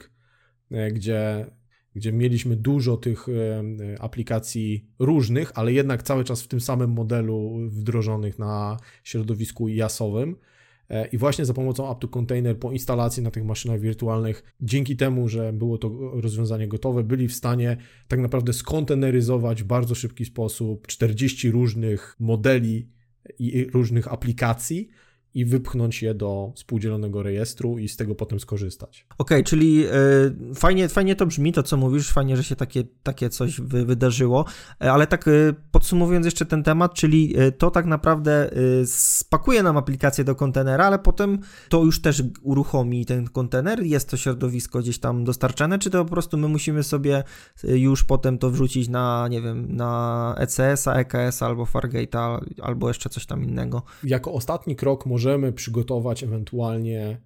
e, 0.72 0.92
gdzie, 0.92 1.46
gdzie 1.96 2.12
mieliśmy 2.12 2.56
dużo 2.56 2.98
tych 2.98 3.28
aplikacji 4.00 4.90
różnych, 5.00 5.52
ale 5.56 5.74
jednak 5.74 6.04
cały 6.04 6.24
czas 6.24 6.42
w 6.42 6.48
tym 6.48 6.62
samym 6.62 6.92
modelu 6.92 7.58
wdrożonych 7.70 8.40
na 8.40 8.78
środowisku 9.04 9.70
IaaS-owym 9.70 10.36
E, 10.36 10.49
I 11.12 11.18
właśnie 11.18 11.46
za 11.46 11.54
pomocą 11.54 11.92
Up 11.92 12.00
to 12.00 12.08
Container 12.08 12.60
po 12.60 12.72
instalacji 12.72 13.24
na 13.24 13.32
tych 13.32 13.46
maszynach 13.46 13.80
wirtualnych, 13.80 14.44
dzięki 14.62 14.98
temu, 14.98 15.28
że 15.28 15.54
było 15.54 15.78
to 15.78 15.90
rozwiązanie 16.14 16.68
gotowe, 16.68 17.04
byli 17.04 17.28
w 17.28 17.34
stanie 17.34 17.78
tak 18.08 18.20
naprawdę 18.20 18.54
skonteneryzować 18.54 19.64
w 19.64 19.66
bardzo 19.66 19.96
szybki 19.96 20.26
sposób 20.26 20.88
40 20.88 21.52
różnych 21.52 22.16
modeli 22.20 22.90
i 23.40 23.66
różnych 23.74 24.14
aplikacji 24.14 24.90
i 25.34 25.46
wypchnąć 25.46 26.02
je 26.02 26.14
do 26.14 26.52
współdzielonego 26.56 27.24
rejestru 27.24 27.78
i 27.78 27.90
z 27.90 27.98
tego 27.98 28.16
potem 28.16 28.40
skorzystać. 28.40 29.06
Okej, 29.18 29.38
okay, 29.38 29.44
czyli 29.44 29.86
y, 30.52 30.56
fajnie, 30.56 30.90
fajnie 30.90 31.16
to 31.16 31.26
brzmi, 31.26 31.54
to 31.54 31.64
co 31.64 31.78
mówisz, 31.78 32.12
fajnie, 32.12 32.38
że 32.38 32.44
się 32.44 32.56
takie, 32.56 32.84
takie 33.04 33.30
coś 33.30 33.62
wy, 33.62 33.86
wydarzyło, 33.86 34.46
e, 34.82 34.92
ale 34.92 35.08
tak 35.08 35.28
y, 35.28 35.56
podsumowując 35.72 36.26
jeszcze 36.26 36.46
ten 36.46 36.64
temat, 36.64 36.94
czyli 36.94 37.40
y, 37.42 37.52
to 37.52 37.72
tak 37.72 37.86
naprawdę 37.86 38.50
spakuje 38.86 39.64
nam 39.64 39.78
aplikację 39.78 40.24
do 40.24 40.36
kontenera, 40.36 40.86
ale 40.86 41.00
potem 41.00 41.40
to 41.70 41.84
już 41.84 42.02
też 42.02 42.24
uruchomi 42.42 43.06
ten 43.06 43.28
kontener, 43.28 43.84
jest 43.84 44.10
to 44.10 44.18
środowisko 44.18 44.80
gdzieś 44.80 45.00
tam 45.00 45.24
dostarczane, 45.24 45.80
czy 45.80 45.90
to 45.90 46.06
po 46.06 46.12
prostu 46.12 46.38
my 46.38 46.48
musimy 46.48 46.84
sobie 46.84 47.24
już 47.64 48.04
potem 48.04 48.38
to 48.38 48.50
wrzucić 48.50 48.88
na, 48.88 49.28
nie 49.28 49.42
wiem, 49.42 49.76
na 49.76 50.36
ECS-a, 50.38 50.94
EKS 50.94 51.44
albo 51.44 51.64
Fargate'a, 51.64 52.40
albo 52.62 52.88
jeszcze 52.88 53.10
coś 53.10 53.26
tam 53.26 53.44
innego? 53.44 53.84
Jako 54.04 54.34
ostatni 54.34 54.76
krok 54.76 55.06
możemy 55.20 55.54
przygotować 55.54 56.24
ewentualnie 56.24 57.18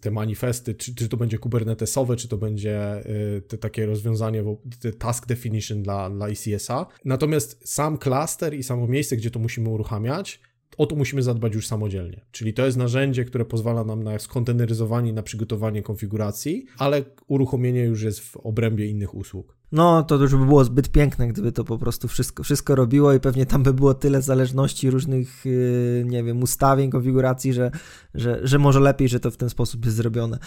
te 0.00 0.10
manifesty, 0.10 0.74
czy, 0.74 0.94
czy 0.94 1.08
to 1.08 1.16
będzie 1.16 1.38
kubernetesowe, 1.38 2.16
czy 2.16 2.28
to 2.28 2.36
będzie 2.38 3.06
y, 3.36 3.42
te 3.42 3.58
takie 3.58 3.86
rozwiązanie, 3.86 4.44
te 4.80 4.92
task 4.92 5.26
definition 5.26 5.82
dla, 5.82 6.10
dla 6.10 6.28
ECS-a. 6.28 6.86
Natomiast 7.04 7.68
sam 7.68 7.98
klaster 7.98 8.54
i 8.54 8.62
samo 8.62 8.86
miejsce, 8.86 9.16
gdzie 9.16 9.30
to 9.30 9.38
musimy 9.38 9.68
uruchamiać, 9.68 10.40
o 10.76 10.86
to 10.86 10.96
musimy 10.96 11.22
zadbać 11.22 11.54
już 11.54 11.66
samodzielnie. 11.66 12.24
Czyli 12.30 12.54
to 12.54 12.66
jest 12.66 12.76
narzędzie, 12.76 13.24
które 13.24 13.44
pozwala 13.44 13.84
nam 13.84 14.02
na 14.02 14.18
skonteneryzowanie, 14.18 15.12
na 15.12 15.22
przygotowanie 15.22 15.82
konfiguracji, 15.82 16.66
ale 16.78 17.04
uruchomienie 17.26 17.84
już 17.84 18.02
jest 18.02 18.20
w 18.20 18.36
obrębie 18.36 18.86
innych 18.86 19.14
usług. 19.14 19.58
No, 19.72 20.02
to 20.02 20.14
już 20.14 20.36
by 20.36 20.46
było 20.46 20.64
zbyt 20.64 20.88
piękne, 20.88 21.28
gdyby 21.28 21.52
to 21.52 21.64
po 21.64 21.78
prostu 21.78 22.08
wszystko, 22.08 22.42
wszystko 22.42 22.74
robiło 22.74 23.12
i 23.12 23.20
pewnie 23.20 23.46
tam 23.46 23.62
by 23.62 23.74
było 23.74 23.94
tyle 23.94 24.22
zależności, 24.22 24.90
różnych, 24.90 25.44
yy, 25.44 26.04
nie 26.06 26.24
wiem, 26.24 26.42
ustawień, 26.42 26.90
konfiguracji, 26.90 27.52
że, 27.52 27.70
że, 28.14 28.40
że 28.42 28.58
może 28.58 28.80
lepiej, 28.80 29.08
że 29.08 29.20
to 29.20 29.30
w 29.30 29.36
ten 29.36 29.50
sposób 29.50 29.84
jest 29.84 29.96
zrobione. 29.96 30.38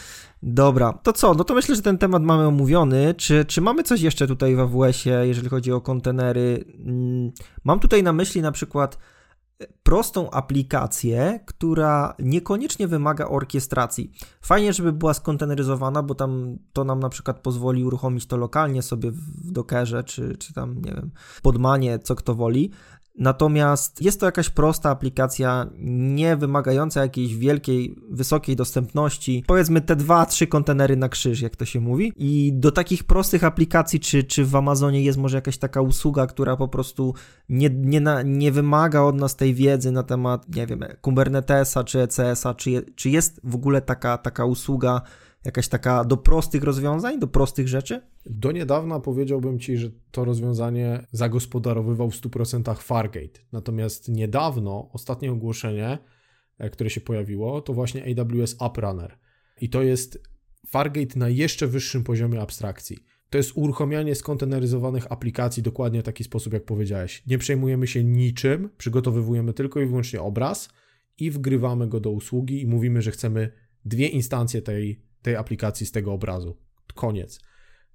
Dobra, 0.44 0.94
to 0.94 1.14
co? 1.14 1.34
No 1.34 1.44
to 1.44 1.54
myślę, 1.54 1.76
że 1.76 1.82
ten 1.82 1.98
temat 1.98 2.24
mamy 2.24 2.48
omówiony. 2.48 3.14
Czy, 3.18 3.46
czy 3.46 3.62
mamy 3.62 3.84
coś 3.84 4.02
jeszcze 4.02 4.28
tutaj 4.28 4.56
w 4.56 4.60
AWS-ie, 4.60 5.28
jeżeli 5.28 5.50
chodzi 5.50 5.72
o 5.72 5.82
kontenery? 5.82 6.66
Mm, 6.86 7.32
mam 7.64 7.80
tutaj 7.80 8.04
na 8.04 8.14
myśli 8.14 8.42
na 8.42 8.52
przykład 8.52 8.98
prostą 9.84 10.32
aplikację, 10.32 11.40
która 11.46 12.16
niekoniecznie 12.20 12.88
wymaga 12.88 13.28
orkiestracji. 13.28 14.12
Fajnie, 14.42 14.74
żeby 14.74 14.94
była 14.94 15.14
skonteneryzowana, 15.14 16.04
bo 16.04 16.16
tam 16.16 16.58
to 16.74 16.84
nam 16.84 17.00
na 17.00 17.10
przykład 17.10 17.40
pozwoli 17.40 17.86
uruchomić 17.86 18.26
to 18.26 18.38
lokalnie 18.38 18.82
sobie 18.82 19.12
w 19.12 19.52
Dockerze, 19.52 20.04
czy, 20.04 20.38
czy 20.38 20.54
tam, 20.54 20.82
nie 20.82 20.92
wiem, 20.92 21.12
podmanie, 21.42 22.00
co 22.00 22.16
kto 22.16 22.36
woli, 22.36 22.72
Natomiast 23.16 24.02
jest 24.02 24.20
to 24.20 24.26
jakaś 24.26 24.50
prosta 24.50 24.90
aplikacja, 24.90 25.70
nie 25.80 26.36
wymagająca 26.36 27.02
jakiejś 27.02 27.36
wielkiej, 27.36 27.96
wysokiej 28.10 28.56
dostępności. 28.56 29.44
Powiedzmy 29.48 29.82
te 29.82 29.96
dwa, 29.96 30.26
trzy 30.26 30.48
kontenery 30.48 30.96
na 30.96 31.10
krzyż, 31.10 31.42
jak 31.42 31.56
to 31.56 31.66
się 31.66 31.80
mówi. 31.80 32.14
I 32.16 32.54
do 32.54 32.72
takich 32.72 33.04
prostych 33.04 33.44
aplikacji, 33.44 34.00
czy, 34.00 34.24
czy 34.24 34.46
w 34.46 34.56
Amazonie 34.56 35.04
jest 35.04 35.18
może 35.18 35.38
jakaś 35.38 35.58
taka 35.58 35.82
usługa, 35.82 36.28
która 36.28 36.58
po 36.58 36.68
prostu 36.68 37.14
nie, 37.50 37.70
nie, 37.70 38.02
na, 38.02 38.22
nie 38.22 38.52
wymaga 38.52 39.02
od 39.02 39.16
nas 39.16 39.36
tej 39.36 39.54
wiedzy 39.54 39.92
na 39.92 40.04
temat, 40.04 40.56
nie 40.56 40.68
wiem, 40.68 40.84
Kubernetesa 41.02 41.84
czy 41.84 42.02
ECS-a, 42.02 42.54
czy, 42.54 42.86
czy 42.96 43.10
jest 43.10 43.42
w 43.44 43.56
ogóle 43.56 43.82
taka, 43.82 44.18
taka 44.18 44.46
usługa, 44.46 45.02
jakaś 45.46 45.68
taka 45.68 46.06
do 46.06 46.18
prostych 46.18 46.64
rozwiązań, 46.64 47.20
do 47.20 47.28
prostych 47.28 47.68
rzeczy? 47.68 48.02
Do 48.26 48.52
niedawna 48.52 49.00
powiedziałbym 49.00 49.60
Ci, 49.60 49.78
że 49.78 49.90
to 50.12 50.26
rozwiązanie 50.26 51.08
zagospodarowywał 51.12 52.12
w 52.12 52.22
100% 52.22 52.78
Fargate. 52.78 53.40
Natomiast 53.52 54.10
niedawno, 54.10 54.90
ostatnie 54.94 55.32
ogłoszenie, 55.32 55.98
e, 56.58 56.70
które 56.70 56.90
się 56.90 57.02
pojawiło, 57.02 57.62
to 57.62 57.74
właśnie 57.74 58.04
AWS 58.04 58.56
AppRunner. 58.60 59.18
I 59.62 59.70
to 59.70 59.82
jest 59.82 60.24
Fargate 60.68 61.20
na 61.20 61.30
jeszcze 61.30 61.68
wyższym 61.68 62.04
poziomie 62.04 62.42
abstrakcji. 62.42 62.98
To 63.30 63.38
jest 63.38 63.52
uruchamianie 63.56 64.16
skonteneryzowanych 64.16 65.12
aplikacji 65.12 65.64
dokładnie 65.64 66.02
w 66.02 66.06
taki 66.06 66.24
sposób, 66.24 66.54
jak 66.54 66.66
powiedziałeś. 66.66 67.24
Nie 67.28 67.38
przejmujemy 67.38 67.88
się 67.88 68.04
niczym, 68.04 68.70
przygotowujemy 68.78 69.54
tylko 69.54 69.82
i 69.82 69.86
wyłącznie 69.86 70.22
obraz 70.22 70.70
i 71.18 71.32
wgrywamy 71.32 71.88
go 71.88 72.00
do 72.00 72.12
usługi 72.12 72.62
i 72.62 72.68
mówimy, 72.68 73.02
że 73.02 73.12
chcemy 73.12 73.52
dwie 73.86 74.08
instancje 74.08 74.62
tej 74.62 75.02
tej 75.22 75.36
aplikacji 75.36 75.86
z 75.86 75.92
tego 75.92 76.14
obrazu. 76.14 76.58
Koniec. 76.96 77.42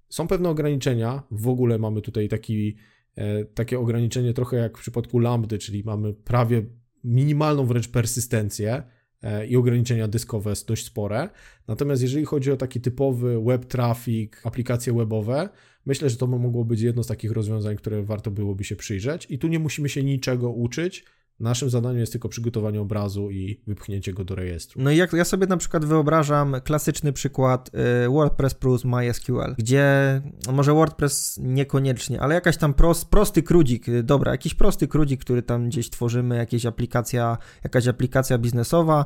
Są 0.09 0.29
pewne 0.29 0.49
ograniczenia. 0.49 1.23
W 1.31 1.49
ogóle 1.49 1.79
mamy 1.79 2.03
tutaj 2.03 2.29
taki, 2.29 2.77
e, 3.17 3.45
takie 3.45 3.79
ograniczenie 3.79 4.35
trochę 4.35 4.57
jak 4.57 4.79
w 4.79 4.81
przypadku 4.81 5.19
lambdy, 5.19 5.59
czyli 5.59 5.85
mamy 5.85 6.15
prawie 6.15 6.63
minimalną 7.05 7.67
wręcz 7.67 7.89
persystencję 7.89 8.83
e, 9.23 9.47
i 9.47 9.57
ograniczenia 9.57 10.09
dyskowe 10.09 10.53
dość 10.67 10.85
spore. 10.85 11.29
Natomiast 11.69 12.03
jeżeli 12.03 12.25
chodzi 12.25 12.53
o 12.53 12.57
taki 12.57 12.81
typowy 12.81 13.45
web 13.45 13.65
traffic, 13.65 14.33
aplikacje 14.45 14.93
webowe, 14.93 15.49
myślę, 15.87 16.11
że 16.11 16.17
to 16.17 16.27
mogło 16.27 16.65
być 16.65 16.81
jedno 16.81 17.03
z 17.03 17.07
takich 17.07 17.33
rozwiązań, 17.33 17.77
które 17.77 18.03
warto 18.03 18.31
byłoby 18.31 18.65
się 18.65 18.77
przyjrzeć. 18.77 19.27
I 19.31 19.39
tu 19.39 19.49
nie 19.49 19.59
musimy 19.59 19.89
się 19.89 20.05
niczego 20.05 20.51
uczyć. 20.51 21.05
Naszym 21.41 21.71
zadaniem 21.71 21.99
jest 21.99 22.13
tylko 22.13 22.29
przygotowanie 22.29 22.81
obrazu 22.81 23.31
i 23.31 23.61
wypchnięcie 23.67 24.13
go 24.13 24.25
do 24.25 24.35
rejestru. 24.35 24.83
No 24.83 24.91
i 24.91 24.97
jak 24.97 25.13
ja 25.13 25.25
sobie 25.25 25.47
na 25.47 25.57
przykład 25.57 25.85
wyobrażam 25.85 26.57
klasyczny 26.65 27.13
przykład 27.13 27.71
y, 28.05 28.09
WordPress 28.09 28.55
plus 28.55 28.85
MySQL, 28.85 29.55
gdzie 29.59 29.87
no 30.47 30.53
może 30.53 30.73
WordPress 30.73 31.41
niekoniecznie, 31.43 32.21
ale 32.21 32.35
jakaś 32.35 32.57
tam 32.57 32.75
prost, 32.75 33.09
prosty 33.09 33.43
krudzik, 33.43 33.89
y, 33.89 34.03
dobra, 34.03 34.33
jakiś 34.33 34.55
prosty 34.55 34.89
krudzik, 34.89 35.21
który 35.21 35.43
tam 35.43 35.69
gdzieś 35.69 35.91
tworzymy, 35.91 36.37
jakaś 36.37 36.67
aplikacja, 36.67 37.39
jakaś 37.65 37.89
aplikacja 37.89 38.39
biznesowa, 38.39 39.05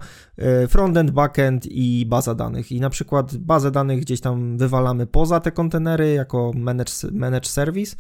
y, 0.64 0.68
frontend, 0.68 1.10
backend 1.10 1.66
i 1.66 2.06
baza 2.06 2.34
danych. 2.34 2.72
I 2.72 2.80
na 2.80 2.90
przykład 2.90 3.36
bazę 3.36 3.70
danych 3.70 4.00
gdzieś 4.00 4.20
tam 4.20 4.58
wywalamy 4.58 5.06
poza 5.06 5.40
te 5.40 5.52
kontenery 5.52 6.12
jako 6.12 6.52
manage, 6.54 6.92
manage 7.12 7.48
service, 7.48 7.96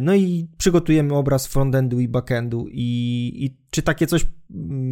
no 0.00 0.14
i 0.14 0.48
przygotujemy 0.58 1.14
obraz 1.14 1.46
frontendu 1.46 2.00
i 2.00 2.08
backendu. 2.08 2.66
I, 2.70 3.32
I 3.44 3.56
czy 3.70 3.82
takie 3.82 4.06
coś 4.06 4.26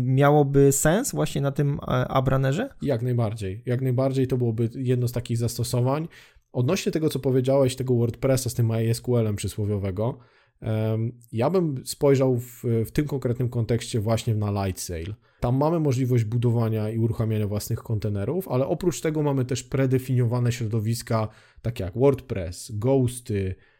miałoby 0.04 0.72
sens 0.72 1.12
właśnie 1.12 1.40
na 1.40 1.52
tym 1.52 1.78
e, 1.82 2.08
Abranerze? 2.08 2.68
Jak 2.82 3.02
najbardziej. 3.02 3.62
Jak 3.66 3.82
najbardziej 3.82 4.26
to 4.26 4.36
byłoby 4.36 4.70
jedno 4.74 5.08
z 5.08 5.12
takich 5.12 5.38
zastosowań. 5.38 6.08
Odnośnie 6.52 6.92
tego, 6.92 7.08
co 7.08 7.18
powiedziałeś, 7.18 7.76
tego 7.76 7.94
WordPressa 7.94 8.50
z 8.50 8.54
tym 8.54 8.66
MySQL-em 8.66 9.36
przysłowiowego, 9.36 10.18
ja 11.32 11.50
bym 11.50 11.86
spojrzał 11.86 12.38
w, 12.38 12.62
w 12.86 12.90
tym 12.90 13.06
konkretnym 13.06 13.48
kontekście 13.48 14.00
właśnie 14.00 14.34
na 14.34 14.66
Light 14.66 14.82
Sail. 14.82 15.14
Tam 15.40 15.56
mamy 15.56 15.80
możliwość 15.80 16.24
budowania 16.24 16.90
i 16.90 16.98
uruchamiania 16.98 17.46
własnych 17.46 17.78
kontenerów, 17.78 18.48
ale 18.48 18.66
oprócz 18.66 19.00
tego 19.00 19.22
mamy 19.22 19.44
też 19.44 19.62
predefiniowane 19.62 20.52
środowiska, 20.52 21.28
takie 21.62 21.84
jak 21.84 21.98
WordPress, 21.98 22.72
Ghosty, 22.74 23.54
E, 23.54 23.75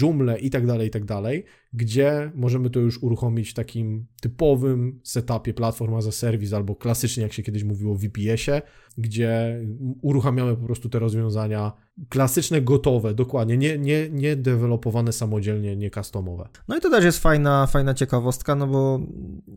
Joomla 0.00 0.36
i 0.36 0.50
tak 0.50 0.66
dalej, 0.66 0.88
i 0.88 0.90
tak 0.90 1.04
dalej, 1.04 1.44
gdzie 1.72 2.32
możemy 2.34 2.70
to 2.70 2.80
już 2.80 3.02
uruchomić 3.02 3.50
w 3.50 3.54
takim 3.54 4.06
typowym 4.20 5.00
setupie 5.02 5.54
platforma 5.54 6.00
za 6.00 6.12
serwis 6.12 6.52
albo 6.52 6.76
klasycznie, 6.76 7.22
jak 7.22 7.32
się 7.32 7.42
kiedyś 7.42 7.64
mówiło 7.64 7.94
w 7.94 8.00
VPS-ie, 8.00 8.62
gdzie 8.98 9.60
uruchamiamy 10.02 10.56
po 10.56 10.64
prostu 10.64 10.88
te 10.88 10.98
rozwiązania 10.98 11.72
klasyczne, 12.08 12.62
gotowe, 12.62 13.14
dokładnie, 13.14 13.56
nie, 13.56 13.78
nie, 13.78 14.10
nie 14.10 14.36
dewelopowane 14.36 15.12
samodzielnie, 15.12 15.76
nie 15.76 15.90
customowe. 15.90 16.48
No 16.68 16.76
i 16.76 16.80
to 16.80 16.90
też 16.90 17.04
jest 17.04 17.18
fajna, 17.18 17.66
fajna 17.66 17.94
ciekawostka, 17.94 18.54
no 18.54 18.66
bo 18.66 19.00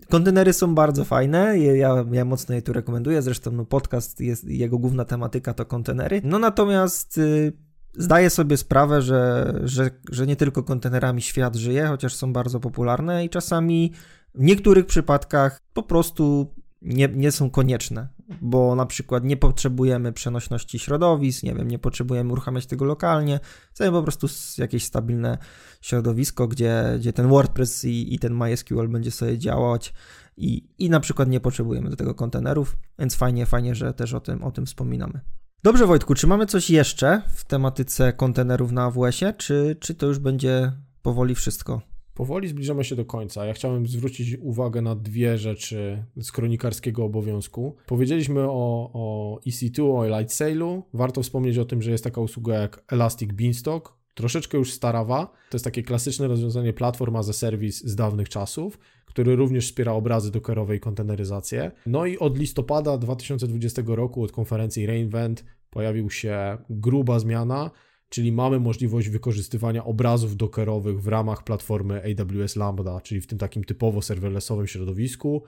kontenery 0.09 0.53
są 0.53 0.75
bardzo 0.75 1.05
fajne, 1.05 1.59
ja, 1.59 2.05
ja 2.11 2.25
mocno 2.25 2.55
je 2.55 2.61
tu 2.61 2.73
rekomenduję, 2.73 3.21
zresztą 3.21 3.51
no 3.51 3.65
podcast, 3.65 4.21
jest, 4.21 4.43
jego 4.43 4.79
główna 4.79 5.05
tematyka 5.05 5.53
to 5.53 5.65
kontenery, 5.65 6.21
no 6.23 6.39
natomiast... 6.39 7.17
Yy 7.17 7.68
Zdaję 7.93 8.29
sobie 8.29 8.57
sprawę, 8.57 9.01
że, 9.01 9.53
że, 9.63 9.89
że 10.11 10.27
nie 10.27 10.35
tylko 10.35 10.63
kontenerami 10.63 11.21
świat 11.21 11.55
żyje, 11.55 11.87
chociaż 11.87 12.15
są 12.15 12.33
bardzo 12.33 12.59
popularne 12.59 13.25
i 13.25 13.29
czasami 13.29 13.93
w 14.35 14.43
niektórych 14.43 14.85
przypadkach 14.85 15.59
po 15.73 15.83
prostu 15.83 16.53
nie, 16.81 17.07
nie 17.07 17.31
są 17.31 17.49
konieczne, 17.49 18.07
bo 18.41 18.75
na 18.75 18.85
przykład 18.85 19.23
nie 19.23 19.37
potrzebujemy 19.37 20.13
przenośności 20.13 20.79
środowisk, 20.79 21.43
nie 21.43 21.55
wiem, 21.55 21.67
nie 21.67 21.79
potrzebujemy 21.79 22.31
uruchamiać 22.31 22.65
tego 22.65 22.85
lokalnie, 22.85 23.39
chcemy 23.71 23.91
po 23.91 24.03
prostu 24.03 24.27
jakieś 24.57 24.83
stabilne 24.83 25.37
środowisko, 25.81 26.47
gdzie, 26.47 26.83
gdzie 26.99 27.13
ten 27.13 27.27
WordPress 27.27 27.85
i, 27.85 28.15
i 28.15 28.19
ten 28.19 28.33
MySQL 28.33 28.87
będzie 28.87 29.11
sobie 29.11 29.37
działać 29.37 29.93
i, 30.37 30.63
i 30.77 30.89
na 30.89 30.99
przykład 30.99 31.29
nie 31.29 31.39
potrzebujemy 31.39 31.89
do 31.89 31.95
tego 31.95 32.15
kontenerów, 32.15 32.77
więc 32.99 33.15
fajnie, 33.15 33.45
fajnie, 33.45 33.75
że 33.75 33.93
też 33.93 34.13
o 34.13 34.19
tym, 34.19 34.43
o 34.43 34.51
tym 34.51 34.65
wspominamy. 34.65 35.19
Dobrze, 35.63 35.87
Wojtku, 35.87 36.15
czy 36.15 36.27
mamy 36.27 36.45
coś 36.45 36.69
jeszcze 36.69 37.21
w 37.27 37.45
tematyce 37.45 38.13
kontenerów 38.13 38.71
na 38.71 38.83
AWS-ie, 38.83 39.33
czy, 39.33 39.77
czy 39.79 39.95
to 39.95 40.05
już 40.05 40.19
będzie 40.19 40.71
powoli 41.01 41.35
wszystko? 41.35 41.81
Powoli 42.13 42.47
zbliżamy 42.47 42.83
się 42.83 42.95
do 42.95 43.05
końca. 43.05 43.45
Ja 43.45 43.53
chciałem 43.53 43.87
zwrócić 43.87 44.37
uwagę 44.41 44.81
na 44.81 44.95
dwie 44.95 45.37
rzeczy 45.37 46.03
z 46.17 46.31
kronikarskiego 46.31 47.05
obowiązku. 47.05 47.75
Powiedzieliśmy 47.85 48.41
o, 48.41 48.89
o 48.93 49.39
EC2, 49.47 49.99
o 49.99 50.19
Light 50.19 50.33
Sailu. 50.33 50.83
Warto 50.93 51.23
wspomnieć 51.23 51.57
o 51.57 51.65
tym, 51.65 51.81
że 51.81 51.91
jest 51.91 52.03
taka 52.03 52.21
usługa 52.21 52.55
jak 52.55 52.83
Elastic 52.91 53.31
Beanstalk, 53.33 53.98
troszeczkę 54.19 54.57
już 54.57 54.73
starawa. 54.73 55.25
To 55.25 55.55
jest 55.55 55.65
takie 55.65 55.83
klasyczne 55.83 56.27
rozwiązanie 56.27 56.73
platform 56.73 57.15
as 57.15 57.29
a 57.29 57.33
service 57.33 57.89
z 57.89 57.95
dawnych 57.95 58.29
czasów, 58.29 58.79
który 59.05 59.35
również 59.35 59.65
wspiera 59.65 59.91
obrazy 59.91 60.31
dockerowe 60.31 60.75
i 60.75 60.79
konteneryzację. 60.79 61.71
No 61.85 62.05
i 62.05 62.17
od 62.17 62.37
listopada 62.37 62.97
2020 62.97 63.81
roku, 63.85 64.23
od 64.23 64.31
konferencji 64.31 64.85
Reinvent, 64.85 65.45
pojawił 65.69 66.09
się 66.09 66.57
gruba 66.69 67.19
zmiana, 67.19 67.71
czyli 68.09 68.31
mamy 68.31 68.59
możliwość 68.59 69.09
wykorzystywania 69.09 69.85
obrazów 69.85 70.37
dockerowych 70.37 71.01
w 71.01 71.07
ramach 71.07 71.43
platformy 71.43 72.01
AWS 72.03 72.55
Lambda, 72.55 73.01
czyli 73.01 73.21
w 73.21 73.27
tym 73.27 73.37
takim 73.37 73.63
typowo 73.63 74.01
serverlessowym 74.01 74.67
środowisku. 74.67 75.43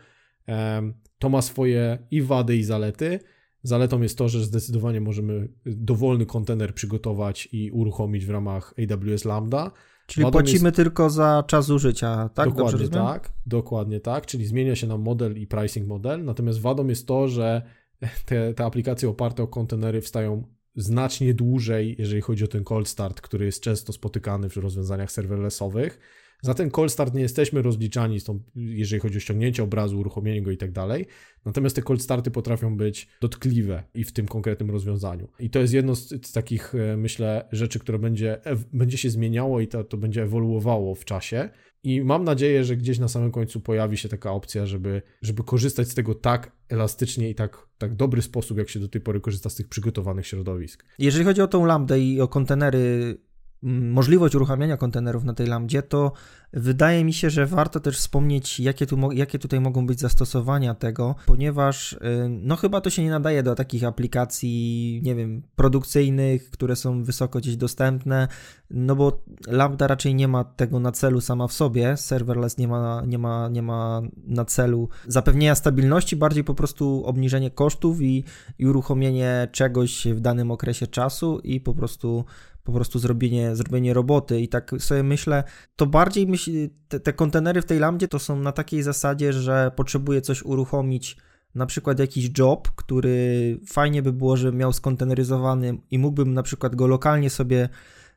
To 1.19 1.29
ma 1.29 1.41
swoje 1.41 2.07
i 2.11 2.21
wady, 2.21 2.57
i 2.57 2.63
zalety. 2.63 3.19
Zaletą 3.63 4.01
jest 4.01 4.17
to, 4.17 4.29
że 4.29 4.43
zdecydowanie 4.43 5.01
możemy 5.01 5.49
dowolny 5.65 6.25
kontener 6.25 6.73
przygotować 6.73 7.49
i 7.51 7.71
uruchomić 7.71 8.25
w 8.25 8.29
ramach 8.29 8.73
AWS 8.77 9.25
Lambda. 9.25 9.71
Czyli 10.07 10.23
Wadą 10.23 10.31
płacimy 10.31 10.67
jest... 10.67 10.75
tylko 10.75 11.09
za 11.09 11.43
czas 11.47 11.69
użycia, 11.69 12.29
tak? 12.29 12.49
Dokładnie 12.49 12.89
tak, 12.89 13.33
dokładnie 13.45 13.99
tak, 13.99 14.25
czyli 14.25 14.45
zmienia 14.45 14.75
się 14.75 14.87
nam 14.87 15.01
model 15.01 15.37
i 15.37 15.47
pricing 15.47 15.87
model, 15.87 16.25
natomiast 16.25 16.61
wadą 16.61 16.87
jest 16.87 17.07
to, 17.07 17.27
że 17.27 17.61
te, 18.25 18.53
te 18.53 18.65
aplikacje 18.65 19.09
oparte 19.09 19.43
o 19.43 19.47
kontenery 19.47 20.01
wstają 20.01 20.43
znacznie 20.75 21.33
dłużej, 21.33 21.95
jeżeli 21.99 22.21
chodzi 22.21 22.43
o 22.43 22.47
ten 22.47 22.63
cold 22.63 22.87
start, 22.87 23.21
który 23.21 23.45
jest 23.45 23.63
często 23.63 23.93
spotykany 23.93 24.49
w 24.49 24.57
rozwiązaniach 24.57 25.11
serverlessowych. 25.11 25.99
Za 26.41 26.53
ten 26.53 26.71
cold 26.71 26.91
start 26.91 27.13
nie 27.13 27.21
jesteśmy 27.21 27.61
rozliczani, 27.61 28.17
jeżeli 28.55 28.99
chodzi 28.99 29.17
o 29.17 29.19
ściągnięcie 29.19 29.63
obrazu, 29.63 29.99
uruchomienie 29.99 30.41
go 30.41 30.51
i 30.51 30.57
tak 30.57 30.71
dalej. 30.71 31.05
Natomiast 31.45 31.75
te 31.75 31.81
cold 31.81 32.01
starty 32.01 32.31
potrafią 32.31 32.77
być 32.77 33.07
dotkliwe 33.21 33.83
i 33.93 34.03
w 34.03 34.11
tym 34.11 34.27
konkretnym 34.27 34.71
rozwiązaniu. 34.71 35.27
I 35.39 35.49
to 35.49 35.59
jest 35.59 35.73
jedno 35.73 35.95
z, 35.95 36.27
z 36.27 36.31
takich, 36.31 36.75
e, 36.75 36.97
myślę, 36.97 37.47
rzeczy, 37.51 37.79
które 37.79 37.99
będzie, 37.99 38.41
będzie 38.73 38.97
się 38.97 39.09
zmieniało 39.09 39.59
i 39.59 39.67
to, 39.67 39.83
to 39.83 39.97
będzie 39.97 40.23
ewoluowało 40.23 40.95
w 40.95 41.05
czasie. 41.05 41.49
I 41.83 42.01
mam 42.01 42.23
nadzieję, 42.23 42.63
że 42.63 42.77
gdzieś 42.77 42.99
na 42.99 43.07
samym 43.07 43.31
końcu 43.31 43.59
pojawi 43.59 43.97
się 43.97 44.09
taka 44.09 44.31
opcja, 44.31 44.65
żeby, 44.65 45.01
żeby 45.21 45.43
korzystać 45.43 45.89
z 45.89 45.95
tego 45.95 46.15
tak 46.15 46.51
elastycznie 46.69 47.29
i 47.29 47.35
tak, 47.35 47.67
tak 47.77 47.95
dobry 47.95 48.21
sposób, 48.21 48.57
jak 48.57 48.69
się 48.69 48.79
do 48.79 48.87
tej 48.87 49.01
pory 49.01 49.21
korzysta 49.21 49.49
z 49.49 49.55
tych 49.55 49.67
przygotowanych 49.67 50.27
środowisk. 50.27 50.85
Jeżeli 50.99 51.25
chodzi 51.25 51.41
o 51.41 51.47
tą 51.47 51.65
lambdę 51.65 51.99
i 51.99 52.21
o 52.21 52.27
kontenery 52.27 53.17
możliwość 53.63 54.35
uruchamiania 54.35 54.77
kontenerów 54.77 55.23
na 55.23 55.33
tej 55.33 55.47
lambdzie, 55.47 55.81
to 55.81 56.11
wydaje 56.53 57.05
mi 57.05 57.13
się, 57.13 57.29
że 57.29 57.45
warto 57.45 57.79
też 57.79 57.97
wspomnieć, 57.97 58.59
jakie, 58.59 58.85
tu, 58.85 59.11
jakie 59.11 59.39
tutaj 59.39 59.59
mogą 59.59 59.85
być 59.85 59.99
zastosowania 59.99 60.75
tego, 60.75 61.15
ponieważ 61.25 61.93
y, 61.93 61.97
no 62.29 62.55
chyba 62.55 62.81
to 62.81 62.89
się 62.89 63.03
nie 63.03 63.09
nadaje 63.09 63.43
do 63.43 63.55
takich 63.55 63.83
aplikacji, 63.83 65.01
nie 65.03 65.15
wiem, 65.15 65.41
produkcyjnych, 65.55 66.51
które 66.51 66.75
są 66.75 67.03
wysoko 67.03 67.39
gdzieś 67.39 67.55
dostępne, 67.55 68.27
no 68.69 68.95
bo 68.95 69.23
lambda 69.47 69.87
raczej 69.87 70.15
nie 70.15 70.27
ma 70.27 70.43
tego 70.43 70.79
na 70.79 70.91
celu 70.91 71.21
sama 71.21 71.47
w 71.47 71.53
sobie, 71.53 71.97
serverless 71.97 72.57
nie 72.57 72.67
ma, 72.67 73.03
nie 73.07 73.17
ma, 73.17 73.49
nie 73.49 73.61
ma 73.61 74.01
na 74.27 74.45
celu 74.45 74.89
zapewnienia 75.07 75.55
stabilności, 75.55 76.15
bardziej 76.15 76.43
po 76.43 76.55
prostu 76.55 77.03
obniżenie 77.05 77.51
kosztów 77.51 78.01
i, 78.01 78.23
i 78.59 78.65
uruchomienie 78.65 79.47
czegoś 79.51 80.07
w 80.07 80.19
danym 80.19 80.51
okresie 80.51 80.87
czasu 80.87 81.39
i 81.39 81.61
po 81.61 81.73
prostu 81.73 82.25
po 82.63 82.71
prostu 82.71 82.99
zrobienie, 82.99 83.55
zrobienie 83.55 83.93
roboty 83.93 84.41
i 84.41 84.47
tak 84.47 84.71
sobie 84.79 85.03
myślę, 85.03 85.43
to 85.75 85.85
bardziej 85.85 86.27
myśl, 86.27 86.51
te, 86.87 86.99
te 86.99 87.13
kontenery 87.13 87.61
w 87.61 87.65
tej 87.65 87.79
lambdzie 87.79 88.07
to 88.07 88.19
są 88.19 88.39
na 88.39 88.51
takiej 88.51 88.83
zasadzie, 88.83 89.33
że 89.33 89.71
potrzebuję 89.75 90.21
coś 90.21 90.43
uruchomić, 90.43 91.17
na 91.55 91.65
przykład 91.65 91.99
jakiś 91.99 92.29
job, 92.37 92.71
który 92.75 93.59
fajnie 93.67 94.01
by 94.01 94.13
było, 94.13 94.37
że 94.37 94.51
miał 94.51 94.73
skonteneryzowany 94.73 95.77
i 95.91 95.99
mógłbym 95.99 96.33
na 96.33 96.43
przykład 96.43 96.75
go 96.75 96.87
lokalnie 96.87 97.29
sobie 97.29 97.69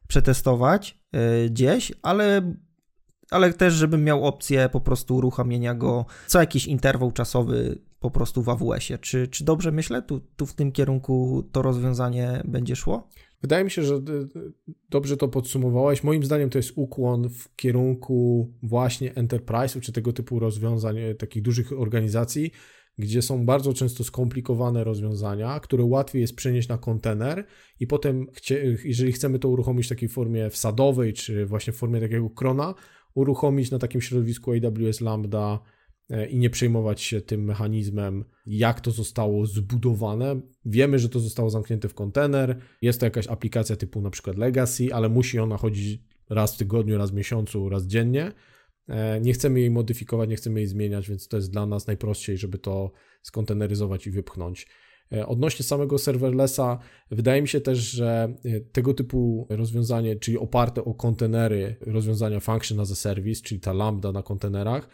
przetestować 0.08 0.98
yy, 1.12 1.50
gdzieś, 1.50 1.92
ale 2.02 2.54
ale 3.30 3.52
też, 3.52 3.74
żebym 3.74 4.04
miał 4.04 4.24
opcję 4.24 4.68
po 4.68 4.80
prostu 4.80 5.16
uruchamiania 5.16 5.74
go 5.74 6.06
co 6.26 6.40
jakiś 6.40 6.66
interwał 6.66 7.12
czasowy 7.12 7.78
po 8.00 8.10
prostu 8.10 8.42
w 8.42 8.48
AWS-ie. 8.48 8.98
Czy, 8.98 9.28
czy 9.28 9.44
dobrze 9.44 9.72
myślę? 9.72 10.02
Tu, 10.02 10.20
tu 10.36 10.46
w 10.46 10.54
tym 10.54 10.72
kierunku 10.72 11.48
to 11.52 11.62
rozwiązanie 11.62 12.42
będzie 12.44 12.76
szło? 12.76 13.08
Wydaje 13.44 13.64
mi 13.64 13.70
się, 13.70 13.82
że 13.82 14.00
dobrze 14.90 15.16
to 15.16 15.28
podsumowałeś. 15.28 16.04
Moim 16.04 16.24
zdaniem 16.24 16.50
to 16.50 16.58
jest 16.58 16.72
ukłon 16.76 17.28
w 17.28 17.56
kierunku 17.56 18.48
właśnie 18.62 19.12
enterprise'u, 19.12 19.80
czy 19.80 19.92
tego 19.92 20.12
typu 20.12 20.38
rozwiązań, 20.38 20.98
e, 20.98 21.14
takich 21.14 21.42
dużych 21.42 21.72
organizacji, 21.72 22.50
gdzie 22.98 23.22
są 23.22 23.46
bardzo 23.46 23.74
często 23.74 24.04
skomplikowane 24.04 24.84
rozwiązania, 24.84 25.60
które 25.60 25.84
łatwiej 25.84 26.22
jest 26.22 26.36
przenieść 26.36 26.68
na 26.68 26.78
kontener 26.78 27.44
i 27.80 27.86
potem, 27.86 28.26
jeżeli 28.84 29.12
chcemy 29.12 29.38
to 29.38 29.48
uruchomić 29.48 29.86
w 29.86 29.88
takiej 29.88 30.08
formie 30.08 30.50
wsadowej, 30.50 31.12
czy 31.12 31.46
właśnie 31.46 31.72
w 31.72 31.76
formie 31.76 32.00
takiego 32.00 32.30
krona, 32.30 32.74
uruchomić 33.14 33.70
na 33.70 33.78
takim 33.78 34.00
środowisku 34.00 34.52
AWS 34.52 35.00
Lambda 35.00 35.60
E, 35.64 35.73
i 36.30 36.38
nie 36.38 36.50
przejmować 36.50 37.00
się 37.00 37.20
tym 37.20 37.44
mechanizmem, 37.44 38.24
jak 38.46 38.80
to 38.80 38.90
zostało 38.90 39.46
zbudowane. 39.46 40.40
Wiemy, 40.64 40.98
że 40.98 41.08
to 41.08 41.20
zostało 41.20 41.50
zamknięte 41.50 41.88
w 41.88 41.94
kontener. 41.94 42.58
Jest 42.82 43.00
to 43.00 43.06
jakaś 43.06 43.26
aplikacja 43.26 43.76
typu 43.76 44.00
na 44.00 44.10
przykład 44.10 44.38
Legacy, 44.38 44.94
ale 44.94 45.08
musi 45.08 45.38
ona 45.38 45.56
chodzić 45.56 46.00
raz 46.30 46.54
w 46.54 46.58
tygodniu, 46.58 46.98
raz 46.98 47.10
w 47.10 47.14
miesiącu, 47.14 47.68
raz 47.68 47.86
dziennie. 47.86 48.32
E, 48.88 49.20
nie 49.20 49.32
chcemy 49.32 49.60
jej 49.60 49.70
modyfikować, 49.70 50.30
nie 50.30 50.36
chcemy 50.36 50.60
jej 50.60 50.66
zmieniać, 50.66 51.08
więc 51.08 51.28
to 51.28 51.36
jest 51.36 51.50
dla 51.50 51.66
nas 51.66 51.86
najprościej, 51.86 52.38
żeby 52.38 52.58
to 52.58 52.92
skonteneryzować 53.22 54.06
i 54.06 54.10
wypchnąć. 54.10 54.66
E, 55.12 55.26
odnośnie 55.26 55.64
samego 55.64 55.98
serverlessa, 55.98 56.78
wydaje 57.10 57.42
mi 57.42 57.48
się 57.48 57.60
też, 57.60 57.78
że 57.78 58.34
tego 58.72 58.94
typu 58.94 59.46
rozwiązanie, 59.50 60.16
czyli 60.16 60.38
oparte 60.38 60.84
o 60.84 60.94
kontenery, 60.94 61.76
rozwiązania 61.80 62.40
function 62.40 62.80
as 62.80 62.90
a 62.90 62.94
service, 62.94 63.42
czyli 63.42 63.60
ta 63.60 63.72
lambda 63.72 64.12
na 64.12 64.22
kontenerach, 64.22 64.88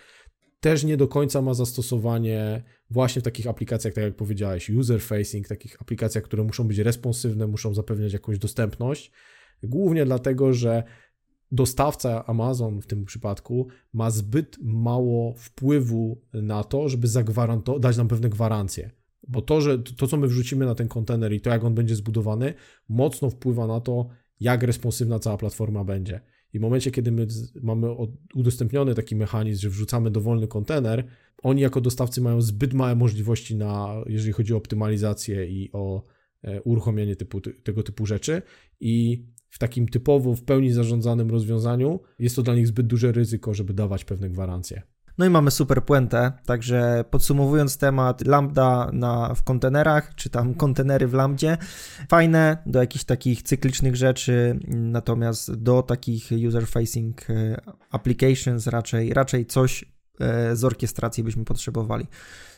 też 0.61 0.85
nie 0.85 0.97
do 0.97 1.09
końca 1.09 1.43
ma 1.43 1.55
zastosowanie 1.55 2.63
właśnie 2.91 3.21
w 3.21 3.25
takich 3.25 3.47
aplikacjach, 3.47 3.95
tak 3.95 4.05
jak 4.05 4.17
powiedziałeś, 4.17 4.71
user 4.71 5.01
facing, 5.01 5.49
takich 5.49 5.83
aplikacjach, 5.83 6.25
które 6.25 6.45
muszą 6.45 6.65
być 6.65 6.79
responsywne, 6.79 7.47
muszą 7.47 7.75
zapewniać 7.75 8.13
jakąś 8.13 8.39
dostępność. 8.39 9.13
Głównie 9.63 10.05
dlatego, 10.05 10.53
że 10.53 10.83
dostawca 11.53 12.27
Amazon 12.27 12.81
w 12.81 12.87
tym 12.87 13.05
przypadku 13.05 13.69
ma 13.93 14.11
zbyt 14.11 14.59
mało 14.63 15.35
wpływu 15.37 16.21
na 16.33 16.65
to, 16.65 16.89
żeby 16.89 17.09
zagwarantować, 17.09 17.83
dać 17.83 17.97
nam 17.97 18.09
pewne 18.09 18.29
gwarancje. 18.29 18.91
Bo 19.29 19.43
to, 19.43 19.61
że 19.61 19.79
to, 19.79 20.07
co 20.07 20.17
my 20.17 20.29
wrzucimy 20.29 20.67
na 20.67 20.75
ten 20.75 20.89
kontener 20.89 21.33
i 21.33 21.41
to, 21.41 21.51
jak 21.51 21.65
on 21.65 21.75
będzie 21.75 21.97
zbudowany, 21.97 22.55
mocno 22.89 23.31
wpływa 23.31 23.67
na 23.67 23.81
to, 23.81 24.09
jak 24.41 24.63
responsywna 24.63 25.19
cała 25.19 25.37
platforma 25.37 25.85
będzie. 25.85 26.21
I 26.53 26.59
w 26.59 26.63
momencie, 26.63 26.91
kiedy 26.91 27.13
my 27.13 27.27
mamy 27.63 27.87
udostępniony 28.35 28.95
taki 28.95 29.17
mechanizm, 29.17 29.61
że 29.61 29.71
wrzucamy 29.71 30.11
dowolny 30.11 30.49
kontener, 30.49 31.07
oni 31.43 31.63
jako 31.63 31.81
dostawcy 31.81 32.21
mają 32.21 32.41
zbyt 32.41 32.75
małe 32.75 32.95
możliwości 32.97 33.57
na, 33.57 34.03
jeżeli 34.07 34.33
chodzi 34.33 34.55
o 34.55 34.57
optymalizację 34.57 35.47
i 35.47 35.71
o 35.73 36.05
e, 36.43 36.63
uruchomienie 36.63 37.17
typu, 37.17 37.41
tego 37.41 37.83
typu 37.83 38.07
rzeczy 38.07 38.43
i 38.81 39.25
w 39.51 39.59
takim 39.59 39.89
typowo, 39.89 40.35
w 40.35 40.43
pełni 40.43 40.73
zarządzanym 40.73 41.31
rozwiązaniu 41.31 42.01
jest 42.19 42.37
to 42.37 42.43
dla 42.43 42.55
nich 42.55 42.67
zbyt 42.67 42.87
duże 42.87 43.13
ryzyko, 43.13 43.55
żeby 43.55 43.75
dawać 43.75 44.05
pewne 44.05 44.31
gwarancje. 44.31 44.83
No 45.21 45.27
i 45.27 45.31
mamy 45.31 45.51
super 45.51 45.85
puentę, 45.85 46.33
także 46.47 47.05
podsumowując 47.11 47.79
temat 47.79 48.27
lambda 48.27 48.91
na, 48.93 49.35
w 49.35 49.43
kontenerach, 49.43 50.15
czy 50.15 50.31
tam 50.31 50.55
kontenery 50.55 51.09
w 51.09 51.15
lambdzie, 51.15 51.59
fajne 52.09 52.63
do 52.67 52.81
jakichś 52.81 53.05
takich 53.05 53.43
cyklicznych 53.43 53.97
rzeczy, 53.97 54.61
natomiast 54.69 55.55
do 55.55 55.83
takich 55.83 56.31
user-facing 56.31 57.13
e, 57.31 57.61
applications 57.91 58.67
raczej, 58.67 59.15
raczej 59.15 59.47
coś 59.47 59.85
e, 60.21 60.57
z 60.57 60.65
orkiestracji 60.65 61.25
byśmy 61.25 61.45
potrzebowali. 61.45 62.07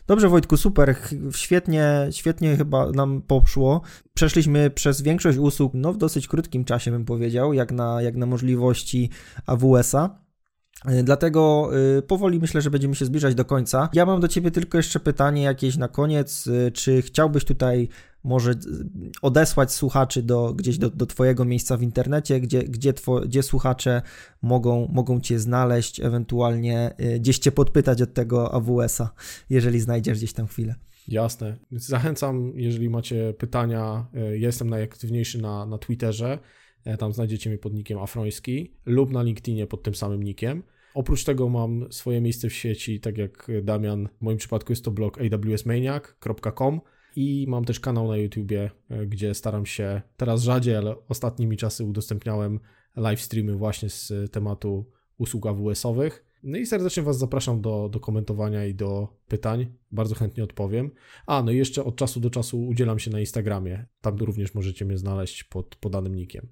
Dobrze, 0.07 0.29
Wojtku, 0.29 0.57
super, 0.57 0.97
świetnie, 1.33 2.09
świetnie 2.11 2.57
chyba 2.57 2.91
nam 2.91 3.23
poszło. 3.23 3.81
Przeszliśmy 4.15 4.71
przez 4.71 5.03
większość 5.03 5.39
usług, 5.39 5.73
no 5.75 5.93
w 5.93 5.97
dosyć 5.97 6.29
krótkim 6.29 6.65
czasie 6.65 6.91
bym 6.91 7.05
powiedział, 7.05 7.53
jak 7.53 7.73
na, 7.73 8.03
jak 8.03 8.17
na 8.17 8.27
możliwości 8.27 9.11
AWS-a. 9.47 10.22
Y, 10.91 11.03
dlatego 11.03 11.71
y, 11.99 12.03
powoli 12.03 12.39
myślę, 12.39 12.63
że 12.63 12.71
będziemy 12.71 12.95
się 12.95 13.05
zbliżać 13.05 13.35
do 13.35 13.45
końca. 13.45 13.89
Ja 13.93 14.07
mam 14.07 14.21
do 14.21 14.29
Ciebie 14.29 14.51
tylko 14.51 14.79
jeszcze 14.79 15.01
pytanie 15.01 15.43
jakieś 15.43 15.77
na 15.77 15.89
koniec. 15.89 16.47
Y, 16.47 16.73
czy 16.73 17.03
chciałbyś 17.03 17.45
tutaj 17.45 17.89
może 18.25 18.55
odesłać 19.23 19.73
słuchaczy 19.73 20.23
do, 20.23 20.55
gdzieś 20.55 20.79
do, 20.79 20.91
do 20.91 21.07
Twojego 21.07 21.45
miejsca 21.45 21.77
w 21.77 21.83
internecie, 21.83 22.41
gdzie, 22.41 22.63
gdzie, 22.63 22.93
two, 22.93 23.21
gdzie 23.21 23.43
słuchacze 23.43 24.03
mogą, 24.43 24.89
mogą 24.93 25.21
Cię 25.21 25.39
znaleźć, 25.39 26.01
ewentualnie 26.01 26.95
gdzieś 27.21 27.39
Cię 27.39 27.53
podpytać 27.53 28.03
od 28.03 28.15
tego 28.15 28.55
AWS-a, 28.55 29.11
jeżeli 29.51 29.81
znajdziesz 29.81 30.19
gdzieś 30.19 30.33
tam 30.33 30.47
chwilę. 30.47 30.75
Jasne. 31.09 31.57
Zachęcam, 31.71 32.53
jeżeli 32.55 32.91
macie 32.91 33.35
pytania, 33.39 34.07
jestem 34.33 34.71
najaktywniejszy 34.71 35.43
na, 35.43 35.67
na 35.67 35.79
Twitterze. 35.79 36.39
Tam 36.99 37.13
znajdziecie 37.13 37.51
mnie 37.51 37.59
pod 37.59 37.75
nickiem 37.75 37.99
Afroński 37.99 38.75
lub 38.87 39.13
na 39.13 39.23
LinkedInie 39.23 39.67
pod 39.67 39.83
tym 39.83 39.95
samym 39.95 40.23
nickiem. 40.23 40.63
Oprócz 40.95 41.25
tego 41.25 41.49
mam 41.49 41.93
swoje 41.93 42.21
miejsce 42.21 42.49
w 42.49 42.55
sieci, 42.55 43.01
tak 43.01 43.19
jak 43.19 43.51
Damian, 43.63 44.09
w 44.19 44.23
moim 44.23 44.39
przypadku 44.39 44.73
jest 44.73 44.85
to 44.85 44.91
blog 44.91 45.19
awsmaniac.com 45.53 46.81
i 47.17 47.47
mam 47.49 47.65
też 47.65 47.81
kanał 47.81 48.09
na 48.09 48.17
YouTubie, 48.17 48.71
e, 48.91 49.07
gdzie 49.07 49.35
staram 49.35 49.67
się 49.67 50.03
teraz 50.17 50.43
rzadziej, 50.43 50.77
ale 50.77 50.95
ostatnimi 51.09 51.57
czasy 51.57 51.85
udostępniałem 51.85 52.61
live 52.97 53.21
streamy 53.21 53.57
właśnie 53.57 53.91
z 53.91 54.13
tematu 54.33 54.85
usług 55.19 55.47
AWS-owych. 55.47 56.25
No 56.43 56.59
i 56.59 56.67
serdecznie 56.67 57.03
Was 57.03 57.19
zapraszam 57.19 57.61
do, 57.61 57.89
do 57.89 58.01
komentowania 58.01 58.67
i 58.67 58.75
do 58.75 59.09
pytań. 59.29 59.67
Bardzo 59.91 60.15
chętnie 60.15 60.45
odpowiem. 60.45 60.91
A, 61.27 61.43
no 61.43 61.51
i 61.51 61.57
jeszcze 61.57 61.85
od 61.85 61.97
czasu 61.97 62.21
do 62.21 62.31
czasu 62.31 62.67
udzielam 62.67 62.99
się 62.99 63.11
na 63.11 63.21
Instagramie. 63.21 63.87
Tam 64.01 64.17
również 64.17 64.55
możecie 64.55 64.85
mnie 64.85 64.99
znaleźć 64.99 65.45
pod 65.45 65.77
podanym 65.77 66.15
nickiem. 66.15 66.49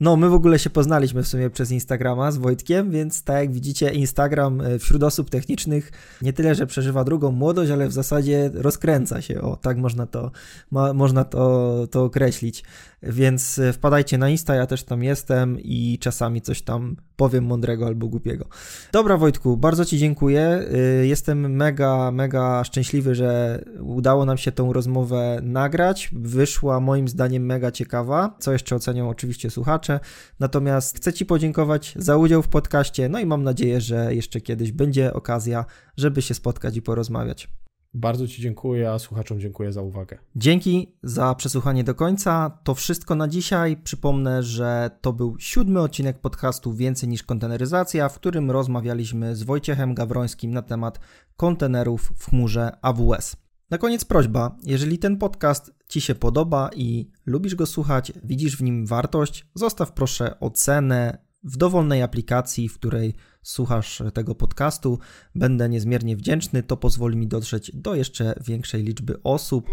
No, 0.00 0.16
my 0.16 0.28
w 0.28 0.34
ogóle 0.34 0.58
się 0.58 0.70
poznaliśmy 0.70 1.22
w 1.22 1.28
sumie 1.28 1.50
przez 1.50 1.70
Instagrama 1.70 2.30
z 2.30 2.36
Wojtkiem, 2.36 2.90
więc 2.90 3.24
tak 3.24 3.36
jak 3.36 3.52
widzicie, 3.52 3.90
Instagram 3.90 4.60
e, 4.60 4.78
wśród 4.78 5.02
osób 5.02 5.30
technicznych 5.30 5.92
nie 6.22 6.32
tyle, 6.32 6.54
że 6.54 6.66
przeżywa 6.66 7.04
drugą 7.04 7.32
młodość, 7.32 7.70
ale 7.70 7.88
w 7.88 7.92
zasadzie 7.92 8.50
rozkręca 8.54 9.22
się. 9.22 9.40
O, 9.40 9.56
tak 9.56 9.76
można 9.76 10.06
to, 10.06 10.30
ma, 10.70 10.92
można 10.92 11.24
to, 11.24 11.86
to 11.90 12.04
określić. 12.04 12.64
Więc 13.02 13.58
e, 13.58 13.72
wpadajcie 13.72 14.18
na 14.18 14.28
Insta, 14.28 14.54
ja 14.54 14.66
też 14.66 14.82
tam 14.82 15.02
jestem 15.02 15.60
i 15.60 15.98
czasami 16.00 16.42
coś 16.42 16.62
tam 16.62 16.96
powiem 17.16 17.44
mądrego 17.44 17.86
albo 17.86 18.08
głupiego. 18.08 18.46
Dobra, 18.92 19.16
Wojtku, 19.16 19.56
bardzo 19.56 19.84
Ci 19.84 19.98
dziękuję. 19.98 20.40
E, 20.40 21.06
jestem 21.06 21.56
mega, 21.56 22.10
mega 22.10 22.64
szczęśliwy, 22.64 23.14
że 23.14 23.62
udało 23.80 24.24
nam 24.24 24.38
się 24.38 24.52
tą 24.52 24.72
rozmowę 24.72 25.40
nagrać. 25.42 26.10
Wyszła 26.12 26.80
moim 26.80 27.08
zdaniem 27.08 27.46
mega 27.46 27.70
ciekawa, 27.70 28.36
co 28.38 28.52
jeszcze 28.52 28.76
ocenią 28.76 29.08
oczywiście 29.08 29.50
słuchacze. 29.50 29.93
Natomiast 30.40 30.96
chcę 30.96 31.12
Ci 31.12 31.26
podziękować 31.26 31.94
za 31.96 32.16
udział 32.16 32.42
w 32.42 32.48
podcaście, 32.48 33.08
no 33.08 33.20
i 33.20 33.26
mam 33.26 33.42
nadzieję, 33.42 33.80
że 33.80 34.14
jeszcze 34.14 34.40
kiedyś 34.40 34.72
będzie 34.72 35.12
okazja, 35.12 35.64
żeby 35.96 36.22
się 36.22 36.34
spotkać 36.34 36.76
i 36.76 36.82
porozmawiać. 36.82 37.48
Bardzo 37.94 38.28
Ci 38.28 38.42
dziękuję, 38.42 38.90
a 38.90 38.98
słuchaczom 38.98 39.40
dziękuję 39.40 39.72
za 39.72 39.82
uwagę. 39.82 40.18
Dzięki 40.36 40.96
za 41.02 41.34
przesłuchanie 41.34 41.84
do 41.84 41.94
końca. 41.94 42.58
To 42.64 42.74
wszystko 42.74 43.14
na 43.14 43.28
dzisiaj. 43.28 43.76
Przypomnę, 43.76 44.42
że 44.42 44.90
to 45.00 45.12
był 45.12 45.36
siódmy 45.38 45.80
odcinek 45.80 46.18
podcastu 46.18 46.72
Więcej 46.72 47.08
niż 47.08 47.22
konteneryzacja, 47.22 48.08
w 48.08 48.14
którym 48.14 48.50
rozmawialiśmy 48.50 49.36
z 49.36 49.42
Wojciechem 49.42 49.94
Gawrońskim 49.94 50.50
na 50.50 50.62
temat 50.62 51.00
kontenerów 51.36 52.12
w 52.16 52.30
chmurze 52.30 52.76
AWS. 52.82 53.43
Na 53.70 53.78
koniec 53.78 54.04
prośba, 54.04 54.56
jeżeli 54.62 54.98
ten 54.98 55.16
podcast 55.16 55.74
Ci 55.88 56.00
się 56.00 56.14
podoba 56.14 56.70
i 56.76 57.10
lubisz 57.26 57.54
go 57.54 57.66
słuchać, 57.66 58.12
widzisz 58.24 58.56
w 58.56 58.62
nim 58.62 58.86
wartość, 58.86 59.46
zostaw 59.54 59.92
proszę 59.92 60.40
ocenę 60.40 61.18
w 61.44 61.56
dowolnej 61.56 62.02
aplikacji, 62.02 62.68
w 62.68 62.78
której 62.78 63.14
słuchasz 63.42 64.02
tego 64.14 64.34
podcastu. 64.34 64.98
Będę 65.34 65.68
niezmiernie 65.68 66.16
wdzięczny. 66.16 66.62
To 66.62 66.76
pozwoli 66.76 67.16
mi 67.16 67.26
dotrzeć 67.26 67.70
do 67.74 67.94
jeszcze 67.94 68.34
większej 68.40 68.82
liczby 68.82 69.22
osób 69.22 69.66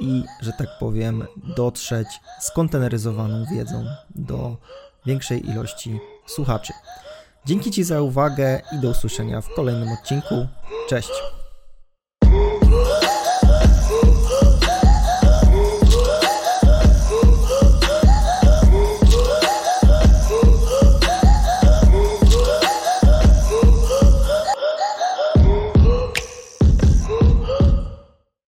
i, 0.00 0.22
że 0.42 0.52
tak 0.52 0.68
powiem, 0.80 1.24
dotrzeć 1.56 2.08
z 2.40 2.50
konteneryzowaną 2.50 3.44
wiedzą 3.52 3.84
do 4.14 4.56
większej 5.06 5.50
ilości 5.50 5.98
słuchaczy. 6.26 6.72
Dzięki 7.46 7.70
Ci 7.70 7.84
za 7.84 8.02
uwagę 8.02 8.60
i 8.72 8.78
do 8.78 8.90
usłyszenia 8.90 9.40
w 9.40 9.54
kolejnym 9.54 9.88
odcinku. 9.88 10.46
Cześć! 10.88 11.37